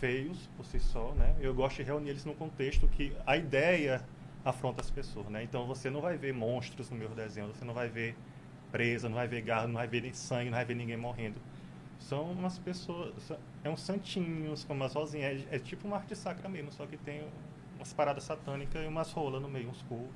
feios 0.01 0.49
por 0.57 0.65
si 0.67 0.79
só, 0.81 1.13
né? 1.13 1.35
Eu 1.41 1.55
gosto 1.55 1.77
de 1.77 1.83
reunir 1.85 2.11
eles 2.11 2.25
num 2.25 2.35
contexto 2.35 2.87
que 2.89 3.13
a 3.27 3.37
ideia 3.37 4.03
afronta 4.45 4.81
as 4.81 4.91
pessoas, 4.91 5.27
né? 5.29 5.43
Então 5.43 5.67
você 5.67 5.91
não 5.91 6.01
vai 6.01 6.17
ver 6.17 6.33
monstros 6.33 6.91
no 6.91 6.97
meu 6.97 7.09
desenho, 7.09 7.49
você 7.49 7.65
não 7.65 7.75
vai 7.75 7.89
ver 7.89 8.15
presa, 8.71 9.09
não 9.09 9.17
vai 9.17 9.27
ver 9.29 9.41
garra, 9.43 9.67
não 9.67 9.75
vai 9.75 9.87
ver 9.87 10.03
nem 10.03 10.13
sangue, 10.13 10.51
não 10.51 10.57
vai 10.57 10.65
ver 10.65 10.75
ninguém 10.75 10.97
morrendo. 10.97 11.37
São 11.99 12.31
umas 12.33 12.59
pessoas, 12.59 13.13
são- 13.23 13.39
é 13.65 13.71
uns 13.71 13.81
santinhos 13.81 14.65
com 14.65 14.75
umas 14.75 14.93
rosinhas, 14.95 15.45
é, 15.51 15.57
é 15.57 15.59
tipo 15.59 15.87
uma 15.89 15.97
arte 15.97 16.15
sacra 16.15 16.49
mesmo, 16.49 16.71
só 16.73 16.87
que 16.87 16.97
tem 16.97 17.23
umas 17.77 17.93
paradas 17.93 18.25
satânicas 18.25 18.85
e 18.85 18.87
umas 18.87 19.11
rolas 19.13 19.41
no 19.43 19.49
meio, 19.49 19.69
uns 19.71 19.83
cu. 19.83 20.07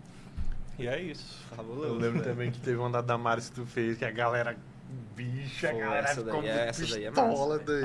E 0.79 0.87
é 0.87 1.01
isso. 1.01 1.45
Eu 1.89 1.95
lembro 1.99 2.23
também 2.23 2.51
que 2.51 2.61
teve 2.61 2.79
uma 2.79 2.91
da 2.91 3.01
Damares 3.01 3.49
que 3.51 3.57
tu 3.57 3.67
fez, 3.67 3.99
que 3.99 4.05
a 4.05 4.11
galera. 4.11 4.57
Bicho, 5.15 5.67
a 5.67 5.71
Pô, 5.71 5.79
galera 5.79 6.09
essa 6.09 6.15
ficou 6.25 6.41
daí 6.43 6.51
é- 6.51 6.55
muito 6.57 6.69
essa 6.69 6.87
daí 6.95 7.05
é 7.05 7.11
massa. 7.11 7.23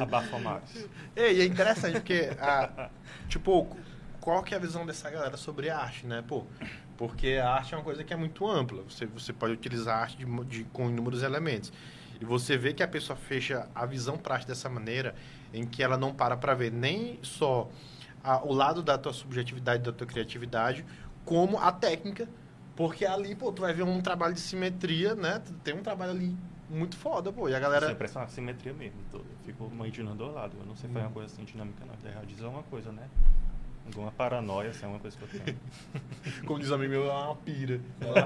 Abafa 0.01 0.39
mais. 0.39 0.87
E 1.15 1.21
é 1.21 1.45
interessante 1.45 1.93
porque, 1.93 2.29
a, 2.39 2.89
tipo, 3.27 3.67
qual 4.21 4.41
que 4.43 4.53
é 4.53 4.57
a 4.57 4.59
visão 4.59 4.85
dessa 4.85 5.09
galera 5.09 5.37
sobre 5.37 5.69
a 5.69 5.77
arte, 5.77 6.05
né? 6.07 6.23
Pô, 6.27 6.45
porque 6.97 7.33
a 7.41 7.49
arte 7.49 7.73
é 7.73 7.77
uma 7.77 7.83
coisa 7.83 8.03
que 8.03 8.13
é 8.13 8.15
muito 8.17 8.47
ampla. 8.49 8.83
Você, 8.83 9.05
você 9.05 9.33
pode 9.33 9.53
utilizar 9.53 9.97
a 9.97 10.01
arte 10.01 10.17
de, 10.17 10.25
de- 10.45 10.63
com 10.65 10.89
inúmeros 10.89 11.23
elementos. 11.23 11.71
E 12.19 12.23
você 12.25 12.57
vê 12.57 12.73
que 12.73 12.81
a 12.81 12.87
pessoa 12.87 13.17
fecha 13.17 13.67
a 13.75 13.85
visão 13.85 14.17
pra 14.17 14.35
arte 14.35 14.47
dessa 14.47 14.69
maneira, 14.69 15.13
em 15.53 15.65
que 15.65 15.83
ela 15.83 15.97
não 15.97 16.13
para 16.13 16.37
pra 16.37 16.53
ver 16.53 16.71
nem 16.71 17.19
só 17.21 17.69
a- 18.23 18.41
o 18.43 18.53
lado 18.53 18.81
da 18.81 18.97
tua 18.97 19.11
subjetividade, 19.13 19.83
da 19.83 19.91
tua 19.91 20.07
criatividade, 20.07 20.85
como 21.25 21.57
a 21.59 21.71
técnica. 21.71 22.27
Porque 22.75 23.05
ali, 23.05 23.35
pô, 23.35 23.51
tu 23.51 23.61
vai 23.61 23.73
ver 23.73 23.83
um 23.83 24.01
trabalho 24.01 24.33
de 24.33 24.39
simetria, 24.41 25.15
né? 25.15 25.41
Tem 25.63 25.73
um 25.73 25.81
trabalho 25.83 26.11
ali 26.11 26.35
muito 26.69 26.97
foda, 26.97 27.31
pô. 27.31 27.47
E 27.49 27.55
a 27.55 27.59
galera... 27.59 27.87
Sempre 27.87 28.05
essa 28.05 28.27
simetria 28.27 28.73
mesmo. 28.73 28.97
tô- 29.11 29.17
Eu 29.19 29.25
fico 29.45 29.69
imaginando 29.73 30.17
do 30.25 30.31
lado. 30.31 30.55
Eu 30.59 30.65
não 30.65 30.75
sei 30.75 30.89
fazer 30.89 31.05
uma 31.05 31.11
coisa 31.11 31.33
assim 31.33 31.43
dinâmica, 31.43 31.85
não. 31.85 31.95
Deve 32.03 32.25
dizer 32.25 32.45
uma 32.45 32.63
coisa, 32.63 32.91
né? 32.91 33.07
Alguma 33.87 34.11
paranoia, 34.11 34.71
assim, 34.71 34.83
é 34.85 34.87
uma 34.89 34.97
coisa 34.99 35.15
que 35.15 35.23
eu 35.23 35.27
tenho. 35.41 35.57
Como 36.47 36.59
diz 36.59 36.71
o 36.71 36.75
amigo 36.75 36.91
meu, 36.93 37.05
é 37.05 37.13
uma 37.13 37.35
pira. 37.35 37.79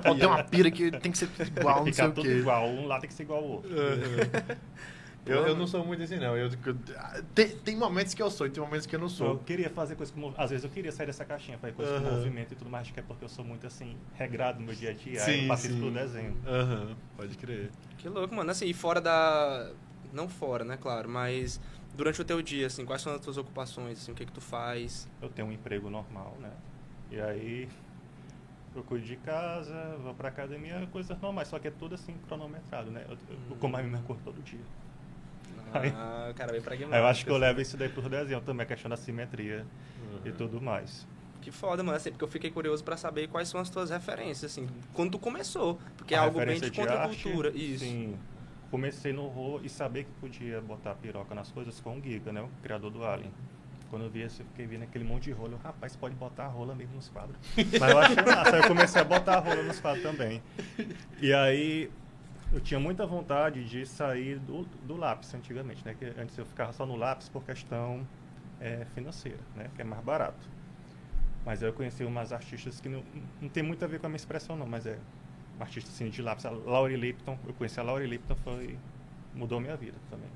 Pode 0.04 0.20
ter 0.20 0.26
uma 0.26 0.42
pira 0.44 0.72
que 0.72 0.90
tem 1.00 1.12
que 1.12 1.18
ser 1.18 1.30
igual, 1.58 1.78
não 1.80 1.84
sei 1.84 1.94
Ficar 1.94 2.08
o 2.08 2.14
tudo 2.14 2.24
quê. 2.26 2.38
igual. 2.38 2.66
Um 2.70 2.88
lá 2.88 2.98
tem 3.00 3.10
que 3.10 3.14
ser 3.14 3.24
igual 3.24 3.40
ao 3.44 3.50
outro. 3.50 3.70
Eu, 5.26 5.48
eu 5.48 5.56
não 5.56 5.68
sou 5.68 5.86
muito 5.86 6.02
assim, 6.02 6.18
não. 6.18 6.36
Eu, 6.36 6.50
eu- 6.50 7.24
tem, 7.36 7.50
tem 7.58 7.76
momentos 7.76 8.14
que 8.14 8.22
eu 8.22 8.32
sou 8.32 8.48
e 8.48 8.50
tem 8.50 8.64
momentos 8.64 8.86
que 8.86 8.96
eu 8.96 9.00
não 9.00 9.08
Eu 9.08 9.12
sou. 9.12 9.38
queria 9.40 9.70
fazer 9.70 9.96
coisas 9.96 10.14
com... 10.14 10.34
Às 10.38 10.50
vezes 10.50 10.64
eu 10.64 10.70
queria 10.72 10.92
sair 10.92 11.06
dessa 11.08 11.26
caixinha, 11.26 11.58
fazer 11.58 11.74
coisas 11.74 11.94
com 11.94 12.04
Aham. 12.04 12.16
movimento 12.18 12.54
e 12.54 12.56
tudo 12.56 12.70
mais, 12.70 12.84
acho 12.84 12.94
que 12.94 13.00
é 13.00 13.04
porque 13.04 13.24
eu 13.26 13.30
sou 13.30 13.46
muito, 13.46 13.68
assim, 13.68 13.96
regrado 14.16 14.60
no 14.60 14.66
meu 14.66 14.76
dia 14.76 14.92
a 14.92 14.94
dia. 14.94 15.20
Sim, 15.20 15.32
aí 15.32 15.50
eu 15.50 15.58
sim. 15.58 15.80
pro 15.80 15.92
desenho. 15.92 16.36
Aham, 16.46 16.96
pode 17.16 17.38
crer. 17.38 17.72
Que 17.98 18.10
louco, 18.10 18.34
mano. 18.34 18.50
Assim, 18.50 18.66
e 18.66 18.74
fora 18.74 19.00
da... 19.02 19.72
Não 20.14 20.28
fora, 20.28 20.64
né, 20.64 20.78
claro, 20.78 21.08
mas... 21.10 21.60
Durante 21.94 22.22
o 22.22 22.26
teu 22.26 22.42
dia, 22.42 22.68
assim, 22.68 22.86
quais 22.86 23.02
são 23.02 23.14
as 23.14 23.20
tuas 23.22 23.38
ocupações, 23.38 24.00
assim, 24.00 24.12
o 24.12 24.16
que 24.16 24.26
que 24.26 24.32
tu 24.32 24.40
faz? 24.42 25.08
Eu 25.22 25.30
tenho 25.30 25.48
um 25.48 25.52
emprego 25.52 25.90
normal, 25.90 26.36
né? 26.40 26.52
E 27.12 27.20
aí 27.20 27.68
eu 28.76 28.84
cuido 28.84 29.06
de 29.06 29.16
casa, 29.18 29.98
vou 30.04 30.14
pra 30.14 30.30
academia, 30.30 30.88
coisas 30.92 31.20
normais, 31.20 31.48
só 31.48 31.60
que 31.60 31.68
é 31.68 31.72
tudo 31.72 31.96
assim 31.96 32.14
cronometrado, 32.28 32.92
né? 32.92 33.04
Eu, 33.10 33.18
eu 33.50 33.56
como 33.58 33.76
a 33.76 33.82
minha 33.84 34.02
cor 34.04 34.18
todo 34.24 34.42
dia. 34.44 34.62
Aí- 35.74 35.94
Ah, 35.96 36.32
cara, 36.36 36.52
bem 36.52 36.62
pragmático. 36.62 36.96
Aí 36.96 37.02
eu 37.02 37.08
acho 37.08 37.24
que 37.26 37.30
eu 37.32 37.36
assim. 37.36 37.42
levo 37.42 37.62
isso 37.62 37.78
daí 37.78 37.90
pro 37.90 38.08
desenho 38.10 38.42
também, 38.42 38.64
a 38.64 38.68
questão 38.68 38.90
da 38.90 38.98
simetria 38.98 39.66
e 40.26 40.32
tudo 40.32 40.62
mais. 40.62 41.08
Que 41.42 41.52
foda, 41.52 41.82
mano. 41.84 41.96
Assim, 41.96 42.12
porque 42.12 42.24
eu 42.24 42.28
fiquei 42.28 42.52
curioso 42.52 42.84
pra 42.84 42.98
saber 42.98 43.28
quais 43.28 43.48
são 43.48 43.60
as 43.62 43.70
tuas 43.70 43.90
referências, 43.90 44.52
assim, 44.52 44.68
quando 44.94 45.12
tu 45.12 45.20
começou. 45.20 45.80
Porque 45.98 46.14
é 46.14 46.18
A 46.18 46.22
algo 46.24 46.38
bem 46.40 46.48
referência 46.50 46.70
de 46.70 46.78
contracultura. 46.80 47.50
Isso. 47.56 47.86
Sim. 47.86 48.18
Comecei 48.70 49.12
no 49.14 49.24
horror 49.24 49.62
e 49.64 49.70
saber 49.70 50.04
que 50.04 50.12
podia 50.20 50.62
botar 50.62 50.94
piroca 50.96 51.34
nas 51.34 51.50
coisas 51.52 51.80
com 51.80 51.98
o 51.98 52.02
Giga, 52.04 52.32
né? 52.32 52.42
O 52.42 52.50
criador 52.62 52.92
do 52.92 53.04
Alien. 53.04 53.32
Quando 53.90 54.04
eu 54.06 54.10
vi 54.12 54.22
isso, 54.24 54.44
eu 54.44 54.46
fiquei 54.46 54.68
vendo 54.68 54.84
aquele 54.84 55.04
monte 55.04 55.24
de 55.24 55.32
rola. 55.32 55.54
Eu, 55.54 55.58
Rapaz, 55.64 55.96
pode 55.96 56.14
botar 56.14 56.44
a 56.44 56.48
rola 56.48 56.76
mesmo 56.76 56.94
nos 56.96 57.10
quadros. 57.10 57.36
Mas 57.58 57.90
eu 57.92 57.98
achei 58.00 58.16
massa. 58.18 58.56
Aí 58.58 58.62
eu 58.62 58.68
comecei 58.68 59.02
a 59.02 59.04
botar 59.06 59.38
a 59.38 59.40
rola 59.40 59.64
nos 59.64 59.80
quadros 59.80 60.04
também. 60.04 60.44
E 61.20 61.34
aí, 61.34 61.90
eu 62.52 62.60
tinha 62.60 62.80
muita 62.80 63.06
vontade 63.06 63.64
de 63.64 63.86
sair 63.86 64.40
do, 64.40 64.64
do 64.84 64.98
lápis 64.98 65.34
antigamente, 65.34 65.86
né? 65.86 65.96
Que 65.98 66.06
antes 66.20 66.38
eu 66.38 66.46
ficava 66.46 66.74
só 66.74 66.86
no 66.86 66.96
lápis 66.96 67.30
por 67.30 67.44
questão 67.44 68.06
é, 68.60 68.86
financeira, 68.96 69.40
né? 69.56 69.70
Que 69.76 69.82
é 69.82 69.86
mais 69.86 70.04
barato. 70.04 70.48
Mas 71.46 71.62
eu 71.62 71.72
conheci 71.74 72.04
umas 72.04 72.34
artistas 72.34 72.80
que 72.82 72.90
não, 72.90 73.04
não 73.42 73.50
tem 73.50 73.64
muito 73.64 73.84
a 73.86 73.88
ver 73.88 74.00
com 74.00 74.08
a 74.08 74.10
minha 74.10 74.18
expressão, 74.18 74.56
não, 74.56 74.68
mas 74.68 74.86
é 74.86 74.98
uma 75.56 75.66
artista 75.66 75.90
assim, 75.90 76.10
de 76.10 76.22
lápis. 76.22 76.46
A 76.46 76.50
Laurie 76.50 76.98
Lipton, 76.98 77.38
eu 77.48 77.54
conheci 77.54 77.80
a 77.80 77.84
Laurie 77.84 78.08
Lipton, 78.08 78.36
foi, 78.36 78.78
mudou 79.34 79.60
minha 79.60 79.76
vida 79.78 79.98
também. 80.10 80.30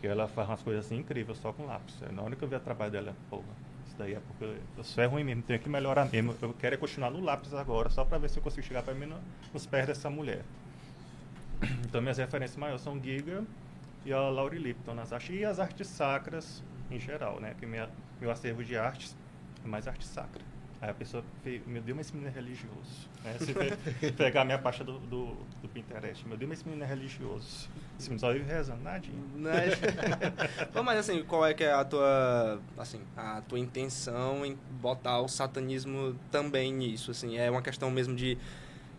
Que 0.00 0.06
ela 0.06 0.26
faz 0.28 0.48
umas 0.48 0.62
coisas 0.62 0.86
assim 0.86 0.96
incríveis 0.96 1.38
só 1.38 1.52
com 1.52 1.66
lápis. 1.66 2.00
Na 2.12 2.22
hora 2.22 2.34
que 2.34 2.42
eu 2.42 2.48
vi 2.48 2.56
o 2.56 2.60
trabalho 2.60 2.90
dela, 2.90 3.14
porra, 3.30 3.44
isso 3.86 3.96
daí 3.98 4.14
é 4.14 4.20
porque 4.20 4.44
eu, 4.76 4.84
sou 4.84 5.04
é 5.04 5.06
ruim 5.06 5.24
mesmo, 5.24 5.42
tenho 5.42 5.60
que 5.60 5.68
melhorar 5.68 6.10
mesmo. 6.10 6.34
Eu 6.40 6.54
quero 6.54 6.74
é 6.74 6.78
continuar 6.78 7.10
no 7.10 7.20
lápis 7.20 7.52
agora, 7.54 7.88
só 7.90 8.04
pra 8.04 8.18
ver 8.18 8.28
se 8.30 8.38
eu 8.38 8.42
consigo 8.42 8.66
chegar 8.66 8.82
pra 8.82 8.94
mim 8.94 9.06
no- 9.06 9.20
nos 9.52 9.66
pés 9.66 9.86
dessa 9.86 10.10
mulher. 10.10 10.42
Então 11.86 12.00
minhas 12.02 12.18
referências 12.18 12.56
maiores 12.56 12.82
são 12.82 13.00
Giga 13.02 13.44
e 14.04 14.12
a 14.12 14.20
Laurie 14.20 14.58
Lipton 14.58 14.94
nas 14.94 15.12
artes. 15.12 15.30
E 15.34 15.44
as 15.44 15.58
artes 15.58 15.86
sacras, 15.88 16.62
em 16.90 16.98
geral, 16.98 17.40
né? 17.40 17.54
Que 17.58 17.64
minha, 17.66 17.88
meu 18.20 18.30
acervo 18.30 18.62
de 18.64 18.76
artes 18.76 19.16
é 19.64 19.68
mais 19.68 19.86
arte 19.88 20.06
sacra. 20.06 20.42
Aí 20.78 20.90
a 20.90 20.94
pessoa 20.94 21.24
meu 21.66 21.80
Deus, 21.80 21.96
mas 21.96 22.06
esse 22.06 22.14
menino 22.14 22.30
é 22.30 22.34
religioso. 22.34 23.08
Né? 23.24 23.36
Se 23.40 23.54
pe- 23.54 24.12
pegar 24.12 24.42
a 24.42 24.44
minha 24.44 24.58
pasta 24.58 24.84
do, 24.84 24.98
do, 24.98 25.34
do 25.62 25.68
Pinterest, 25.72 26.28
meu 26.28 26.36
Deus, 26.36 26.50
mas 26.50 26.58
esse 26.58 26.68
menino 26.68 26.84
é 26.84 26.86
religioso. 26.86 27.70
Esse 27.98 28.10
menino 28.10 28.20
só 28.20 28.30
vive 28.30 28.44
rezando, 28.44 28.82
nadinho. 28.82 29.24
Pô, 30.74 30.82
mas 30.82 30.98
assim, 30.98 31.22
qual 31.24 31.46
é 31.46 31.54
que 31.54 31.64
é 31.64 31.72
a 31.72 31.82
tua, 31.82 32.60
assim, 32.76 33.00
a 33.16 33.40
tua 33.40 33.58
intenção 33.58 34.44
em 34.44 34.54
botar 34.82 35.18
o 35.20 35.28
satanismo 35.28 36.14
também 36.30 36.70
nisso, 36.74 37.10
assim? 37.10 37.38
É 37.38 37.50
uma 37.50 37.62
questão 37.62 37.90
mesmo 37.90 38.14
de, 38.14 38.36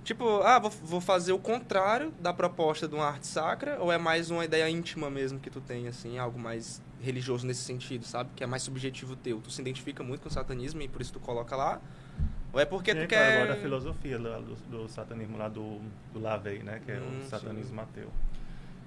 tipo, 0.08 0.42
ah, 0.42 0.58
vou, 0.58 0.72
vou 0.72 1.02
fazer 1.02 1.34
o 1.34 1.38
contrário 1.40 2.12
da 2.22 2.34
proposta 2.34 2.88
de 2.88 2.96
uma 2.96 3.06
arte 3.06 3.28
sacra, 3.28 3.78
ou 3.82 3.92
é 3.92 3.98
mais 3.98 4.32
uma 4.32 4.46
ideia 4.46 4.70
íntima 4.70 5.10
mesmo 5.10 5.38
que 5.38 5.50
tu 5.50 5.60
tem, 5.60 5.88
assim, 5.88 6.18
algo 6.18 6.40
mais 6.40 6.82
religioso 7.02 7.46
nesse 7.46 7.62
sentido, 7.62 8.06
sabe? 8.06 8.30
Que 8.36 8.44
é 8.44 8.48
mais 8.48 8.64
subjetivo 8.64 9.16
teu. 9.18 9.42
Tu 9.42 9.52
se 9.52 9.62
identifica 9.62 10.02
muito 10.04 10.22
com 10.22 10.30
o 10.30 10.32
satanismo 10.32 10.82
e 10.82 10.88
por 10.88 11.02
isso 11.02 11.12
tu 11.12 11.20
coloca 11.20 11.56
lá? 11.56 11.82
Ou 12.54 12.60
é 12.60 12.66
porque 12.66 12.94
Tem, 12.94 13.04
tu 13.04 13.10
quer... 13.10 13.42
agora 13.42 13.54
a 13.54 13.62
filosofia 13.62 14.18
do, 14.18 14.56
do 14.56 14.88
satanismo 14.88 15.38
lá 15.38 15.50
do, 15.50 15.80
do 16.14 16.20
Lavey, 16.20 16.64
né? 16.64 16.82
Que 16.86 16.94
é 16.94 17.00
Hum, 17.00 17.20
o 17.22 17.26
satanismo 17.26 17.76
sim. 17.76 17.82
ateu. 17.82 18.10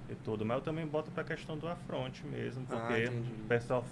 E 0.09 0.15
tudo. 0.15 0.43
Mas 0.43 0.57
eu 0.57 0.63
também 0.63 0.85
boto 0.87 1.11
pra 1.11 1.23
questão 1.23 1.55
do 1.57 1.67
afronte 1.67 2.25
mesmo, 2.25 2.65
Ah, 2.69 2.75
porque 2.75 3.03
entendi. 3.03 3.31
o 3.43 3.47
pessoal... 3.47 3.85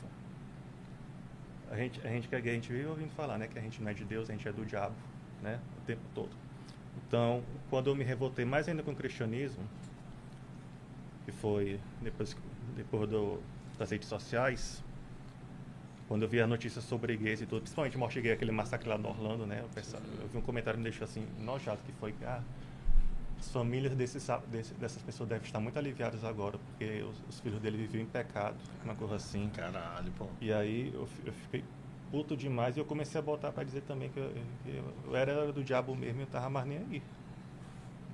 A 1.71 1.75
gente, 1.77 2.01
a 2.05 2.09
gente 2.09 2.27
que 2.27 2.35
é 2.35 2.41
gay, 2.41 2.51
a 2.53 2.55
gente 2.55 2.71
vive 2.73 2.87
ouvindo 2.87 3.11
falar, 3.11 3.37
né? 3.37 3.47
Que 3.47 3.59
a 3.59 3.61
gente 3.61 3.79
não 3.81 3.91
é 3.91 3.93
de 3.93 4.03
Deus, 4.03 4.27
a 4.29 4.33
gente 4.33 4.47
é 4.47 4.51
do 4.51 4.65
diabo, 4.65 4.95
né? 5.43 5.59
O 5.77 5.85
tempo 5.85 6.01
todo. 6.15 6.31
Então, 7.07 7.43
quando 7.69 7.89
eu 7.89 7.95
me 7.95 8.03
revoltei 8.03 8.45
mais 8.45 8.67
ainda 8.67 8.83
com 8.83 8.91
o 8.91 8.95
cristianismo, 8.95 9.63
que 11.25 11.31
foi 11.31 11.79
depois, 12.01 12.35
depois 12.75 13.09
do, 13.09 13.39
das 13.77 13.89
redes 13.91 14.07
sociais, 14.07 14.83
quando 16.07 16.23
eu 16.23 16.29
vi 16.29 16.41
a 16.41 16.47
notícia 16.47 16.81
sobre 16.81 17.15
gays 17.15 17.41
e 17.41 17.45
tudo, 17.45 17.61
principalmente 17.61 17.97
morte 17.97 18.19
gay, 18.19 18.31
aquele 18.31 18.51
massacre 18.51 18.89
lá 18.89 18.97
no 18.97 19.09
Orlando, 19.09 19.45
né? 19.45 19.59
Eu, 19.61 19.69
pensava- 19.69 20.03
eu 20.21 20.27
vi 20.27 20.37
um 20.37 20.41
comentário 20.41 20.77
que 20.77 20.83
me 20.83 20.89
deixou 20.89 21.05
assim, 21.05 21.25
enojado, 21.39 21.79
que 21.85 21.91
foi, 21.93 22.13
ah, 22.23 22.41
as 23.39 23.51
famílias 23.51 23.95
desses, 23.95 24.27
desse, 24.47 24.73
dessas 24.73 25.01
pessoas 25.01 25.29
devem 25.29 25.45
estar 25.45 25.59
muito 25.59 25.77
aliviadas 25.77 26.23
agora, 26.23 26.57
porque 26.57 27.03
os, 27.03 27.23
os 27.29 27.39
filhos 27.39 27.59
dele 27.59 27.77
viviam 27.77 28.01
em 28.03 28.07
pecado, 28.07 28.57
uma 28.83 28.95
coisa 28.95 29.15
assim. 29.15 29.49
Caralho, 29.55 30.11
pô. 30.17 30.27
E 30.41 30.51
aí 30.51 30.91
eu, 30.93 31.07
eu 31.25 31.31
fiquei 31.33 31.63
puto 32.11 32.35
demais 32.35 32.75
e 32.75 32.79
eu 32.79 32.85
comecei 32.85 33.19
a 33.19 33.21
botar 33.21 33.51
pra 33.51 33.63
dizer 33.63 33.81
também 33.81 34.09
que 34.09 34.19
eu, 34.19 34.31
que 34.63 34.83
eu- 35.07 35.15
era 35.15 35.51
do 35.51 35.63
diabo 35.63 35.95
mesmo 35.95 36.19
e 36.21 36.23
eu 36.23 36.27
tava 36.27 36.49
mais 36.49 36.65
nem 36.67 36.77
aí. 36.79 37.01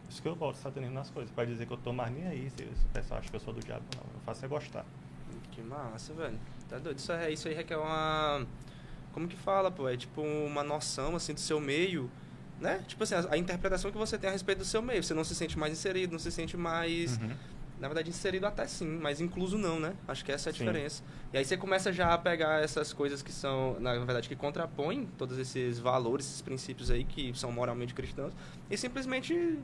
Isso 0.10 0.22
que 0.22 0.28
eu 0.28 0.36
boto 0.36 0.58
satanismo 0.58 0.94
nas 0.94 1.10
coisas, 1.10 1.32
pra 1.34 1.46
dizer 1.46 1.66
que 1.66 1.74
eu 1.74 1.78
tô 1.78 1.92
mais 1.92 2.12
nem 2.14 2.28
aí, 2.28 2.50
se, 2.52 2.58
se 2.58 2.86
o 2.86 2.90
pessoal 2.94 3.20
acha 3.20 3.30
que 3.30 3.36
eu 3.36 3.40
sou 3.40 3.54
do 3.54 3.60
diabo, 3.60 3.84
não. 3.96 4.04
Eu 4.14 4.20
faço 4.26 4.46
é 4.46 4.48
gostar. 4.48 4.86
Que 5.52 5.62
massa, 5.62 6.14
velho. 6.14 6.38
Tá 6.70 6.78
doido. 6.78 6.98
Isso, 6.98 7.12
é, 7.12 7.32
isso 7.32 7.48
aí 7.48 7.54
requer 7.54 7.78
uma. 7.78 8.46
Como 9.14 9.28
que 9.28 9.36
fala, 9.36 9.72
pô? 9.72 9.88
É 9.90 9.96
tipo 9.98 10.22
uma 10.22 10.64
noção, 10.64 11.16
assim, 11.16 11.34
do 11.34 11.40
seu 11.40 11.60
meio, 11.60 12.10
né? 12.60 12.84
Tipo 12.88 13.04
assim, 13.04 13.16
a, 13.16 13.26
a 13.32 13.38
interpretação 13.38 13.92
que 13.92 13.98
você 13.98 14.18
tem 14.18 14.30
a 14.30 14.34
respeito 14.34 14.60
do 14.60 14.66
seu 14.66 14.82
meio. 14.82 15.02
Você 15.04 15.14
não 15.14 15.24
se 15.24 15.34
sente 15.34 15.58
mais 15.58 15.72
inserido, 15.74 16.12
não 16.12 16.20
se 16.20 16.32
sente 16.32 16.56
mais. 16.58 17.18
Uhum. 17.18 17.32
Na 17.80 17.88
verdade, 17.90 18.10
inserido 18.10 18.46
até 18.48 18.66
sim, 18.66 18.88
mas 18.88 19.20
incluso 19.20 19.58
não, 19.58 19.80
né? 19.80 19.94
Acho 20.08 20.24
que 20.24 20.32
essa 20.32 20.50
é 20.50 20.52
a 20.52 20.54
Sim. 20.54 20.60
diferença. 20.60 21.04
E 21.34 21.38
aí 21.38 21.44
você 21.44 21.58
começa 21.58 21.92
já 21.92 22.14
a 22.14 22.18
pegar 22.18 22.64
essas 22.64 22.94
coisas 22.94 23.22
que 23.22 23.32
são, 23.32 23.78
na 23.80 23.94
verdade, 23.94 24.30
que 24.30 24.36
contrapõem 24.36 25.08
todos 25.18 25.38
esses 25.38 25.78
valores, 25.78 26.26
esses 26.26 26.42
princípios 26.42 26.90
aí 26.90 27.04
que 27.04 27.38
são 27.38 27.52
moralmente 27.52 27.94
cristãos, 27.94 28.34
e 28.70 28.78
simplesmente 28.78 29.60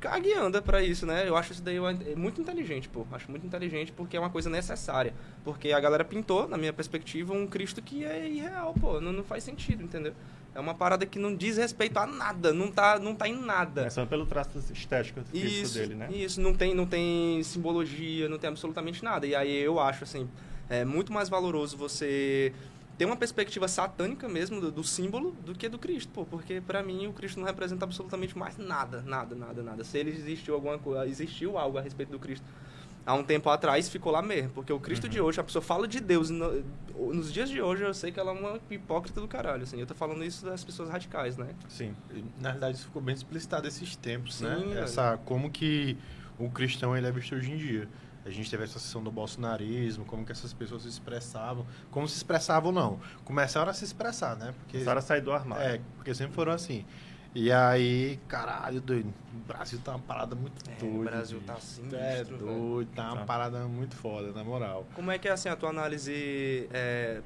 caga 0.00 0.26
e 0.26 0.34
anda 0.34 0.60
pra 0.60 0.82
isso, 0.82 1.06
né? 1.06 1.28
Eu 1.28 1.36
acho 1.36 1.52
isso 1.52 1.62
daí 1.62 1.76
é 1.76 2.16
muito 2.16 2.40
inteligente, 2.40 2.88
pô. 2.88 3.06
Acho 3.12 3.30
muito 3.30 3.46
inteligente 3.46 3.92
porque 3.92 4.16
é 4.16 4.20
uma 4.20 4.30
coisa 4.30 4.50
necessária. 4.50 5.14
Porque 5.44 5.70
a 5.70 5.78
galera 5.78 6.04
pintou, 6.04 6.48
na 6.48 6.58
minha 6.58 6.72
perspectiva, 6.72 7.32
um 7.32 7.46
Cristo 7.46 7.80
que 7.80 8.04
é 8.04 8.28
irreal, 8.28 8.74
pô. 8.74 9.00
Não, 9.00 9.12
não 9.12 9.22
faz 9.22 9.44
sentido, 9.44 9.84
entendeu? 9.84 10.12
É 10.54 10.60
uma 10.60 10.74
parada 10.74 11.06
que 11.06 11.18
não 11.18 11.34
diz 11.34 11.56
respeito 11.56 11.98
a 11.98 12.06
nada, 12.06 12.52
não 12.52 12.70
tá, 12.70 12.98
não 12.98 13.14
tá 13.14 13.26
em 13.26 13.40
nada. 13.40 13.86
É 13.86 13.90
só 13.90 14.04
pelo 14.04 14.26
traço 14.26 14.58
estético 14.72 15.20
Isso, 15.32 15.78
dele, 15.78 15.94
né? 15.94 16.08
isso, 16.12 16.40
não 16.40 16.54
tem, 16.54 16.74
não 16.74 16.86
tem 16.86 17.42
simbologia, 17.42 18.28
não 18.28 18.38
tem 18.38 18.48
absolutamente 18.48 19.02
nada. 19.02 19.26
E 19.26 19.34
aí 19.34 19.62
eu 19.62 19.80
acho, 19.80 20.04
assim, 20.04 20.28
é 20.68 20.84
muito 20.84 21.10
mais 21.12 21.30
valoroso 21.30 21.76
você 21.76 22.52
ter 22.98 23.06
uma 23.06 23.16
perspectiva 23.16 23.66
satânica 23.66 24.28
mesmo 24.28 24.60
do, 24.60 24.70
do 24.70 24.84
símbolo 24.84 25.32
do 25.44 25.54
que 25.54 25.68
do 25.68 25.78
Cristo, 25.78 26.10
pô. 26.12 26.26
Porque 26.26 26.60
pra 26.60 26.82
mim 26.82 27.06
o 27.06 27.12
Cristo 27.14 27.40
não 27.40 27.46
representa 27.46 27.84
absolutamente 27.86 28.36
mais 28.36 28.58
nada, 28.58 29.02
nada, 29.02 29.34
nada, 29.34 29.62
nada. 29.62 29.84
Se 29.84 29.96
ele 29.96 30.10
existiu 30.10 30.54
alguma 30.54 30.78
coisa, 30.78 31.06
existiu 31.06 31.56
algo 31.56 31.78
a 31.78 31.80
respeito 31.80 32.10
do 32.12 32.18
Cristo 32.18 32.44
há 33.04 33.14
um 33.14 33.24
tempo 33.24 33.48
atrás, 33.50 33.88
ficou 33.88 34.12
lá 34.12 34.22
mesmo. 34.22 34.50
Porque 34.50 34.72
o 34.72 34.78
Cristo 34.80 35.04
Uhum. 35.04 35.10
de 35.10 35.20
hoje, 35.20 35.40
a 35.40 35.44
pessoa 35.44 35.62
fala 35.62 35.86
de 35.88 36.00
Deus, 36.00 36.30
no- 36.30 36.62
nos 37.12 37.32
dias 37.32 37.48
de 37.48 37.60
hoje 37.60 37.82
eu 37.82 37.92
sei 37.94 38.12
que 38.12 38.20
ela 38.20 38.30
é 38.32 38.34
uma 38.34 38.60
hipócrita 38.70 39.20
do 39.20 39.26
caralho, 39.28 39.62
assim. 39.64 39.78
Eu 39.80 39.86
tô 39.86 39.94
falando 39.94 40.24
isso 40.24 40.44
das 40.44 40.62
pessoas 40.64 40.88
radicais, 40.88 41.36
né? 41.36 41.48
Sim. 41.68 41.94
Na 42.40 42.52
verdade, 42.52 42.76
isso 42.76 42.86
ficou 42.86 43.02
bem 43.02 43.14
explicitado 43.14 43.66
esses 43.66 43.96
tempos, 43.96 44.36
Sim, 44.36 44.44
né? 44.44 44.54
velho. 44.56 44.78
Essa, 44.78 45.18
como 45.24 45.50
que 45.50 45.96
o 46.38 46.48
cristão 46.50 46.96
ele 46.96 47.06
é 47.06 47.10
visto 47.12 47.34
hoje 47.34 47.50
em 47.52 47.56
dia. 47.56 47.88
A 48.24 48.30
gente 48.30 48.48
teve 48.48 48.62
essa 48.62 48.78
sessão 48.78 49.02
do 49.02 49.10
bolsonarismo, 49.10 50.04
como 50.04 50.24
que 50.24 50.30
essas 50.30 50.52
pessoas 50.52 50.82
se 50.82 50.88
expressavam. 50.88 51.66
Como 51.90 52.06
se 52.06 52.16
expressavam, 52.16 52.70
não. 52.70 53.00
Começaram 53.24 53.68
a 53.68 53.74
se 53.74 53.84
expressar, 53.84 54.36
né? 54.36 54.54
Porque, 54.58 54.74
Começaram 54.74 54.98
a 55.00 55.02
sair 55.02 55.20
do 55.20 55.32
armário. 55.32 55.64
é, 55.66 55.80
porque 55.96 56.14
sempre 56.14 56.32
foram 56.32 56.52
assim. 56.52 56.84
E 57.34 57.50
aí, 57.50 58.18
caralho, 58.28 58.80
doido. 58.80 59.12
O 59.34 59.38
Brasil 59.48 59.78
tá 59.82 59.92
uma 59.92 59.98
parada 60.00 60.34
muito 60.34 60.62
É, 60.70 60.74
doida. 60.74 60.96
o 60.98 61.02
Brasil 61.04 61.38
bicho. 61.40 61.52
tá 61.52 61.58
sinistro, 61.60 61.98
É 61.98 62.24
velho. 62.24 62.36
doido, 62.38 62.90
tá 62.94 63.04
uma 63.08 63.16
Tá. 63.20 63.24
parada 63.24 63.60
muito 63.66 63.96
foda, 63.96 64.32
na 64.32 64.44
moral. 64.44 64.86
Como 64.94 65.10
é 65.10 65.18
que 65.18 65.26
é 65.28 65.32
assim 65.32 65.48
a 65.48 65.56
tua 65.56 65.70
análise 65.70 66.68
é, 66.72 67.22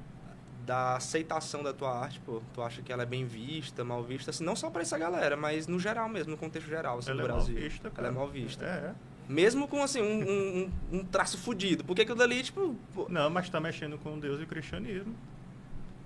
da 0.64 0.94
aceitação 0.96 1.62
da 1.64 1.72
tua 1.72 1.90
arte, 1.98 2.20
pô? 2.20 2.40
Tu 2.54 2.62
acha 2.62 2.82
que 2.82 2.92
ela 2.92 3.02
é 3.02 3.06
bem 3.06 3.24
vista, 3.26 3.82
mal 3.84 4.02
vista, 4.04 4.30
assim, 4.30 4.44
não 4.44 4.54
só 4.54 4.70
pra 4.70 4.82
essa 4.82 4.96
galera, 4.96 5.36
mas 5.36 5.66
no 5.66 5.78
geral 5.80 6.08
mesmo, 6.08 6.30
no 6.30 6.36
contexto 6.38 6.68
geral, 6.68 6.98
assim, 6.98 7.10
Ela 7.10 7.22
do 7.22 7.26
é 7.26 7.28
mal 7.32 7.36
Brasil. 7.38 7.56
vista, 7.56 7.88
ela 7.88 7.96
cara. 7.96 8.08
é 8.08 8.10
mal 8.12 8.28
vista. 8.28 8.64
É. 8.64 8.94
Mesmo 9.28 9.66
com, 9.66 9.82
assim, 9.82 10.00
um, 10.00 10.22
um, 10.22 10.70
um- 10.92 10.98
um 11.00 11.04
traço 11.04 11.36
fudido. 11.36 11.82
Porque 11.82 12.02
aquilo 12.02 12.16
dali, 12.16 12.44
tipo, 12.44 12.76
pô, 12.94 13.06
Não, 13.08 13.28
mas 13.28 13.48
tá 13.50 13.60
mexendo 13.60 13.98
com 13.98 14.16
Deus 14.20 14.38
e 14.38 14.44
o 14.44 14.46
cristianismo. 14.46 15.16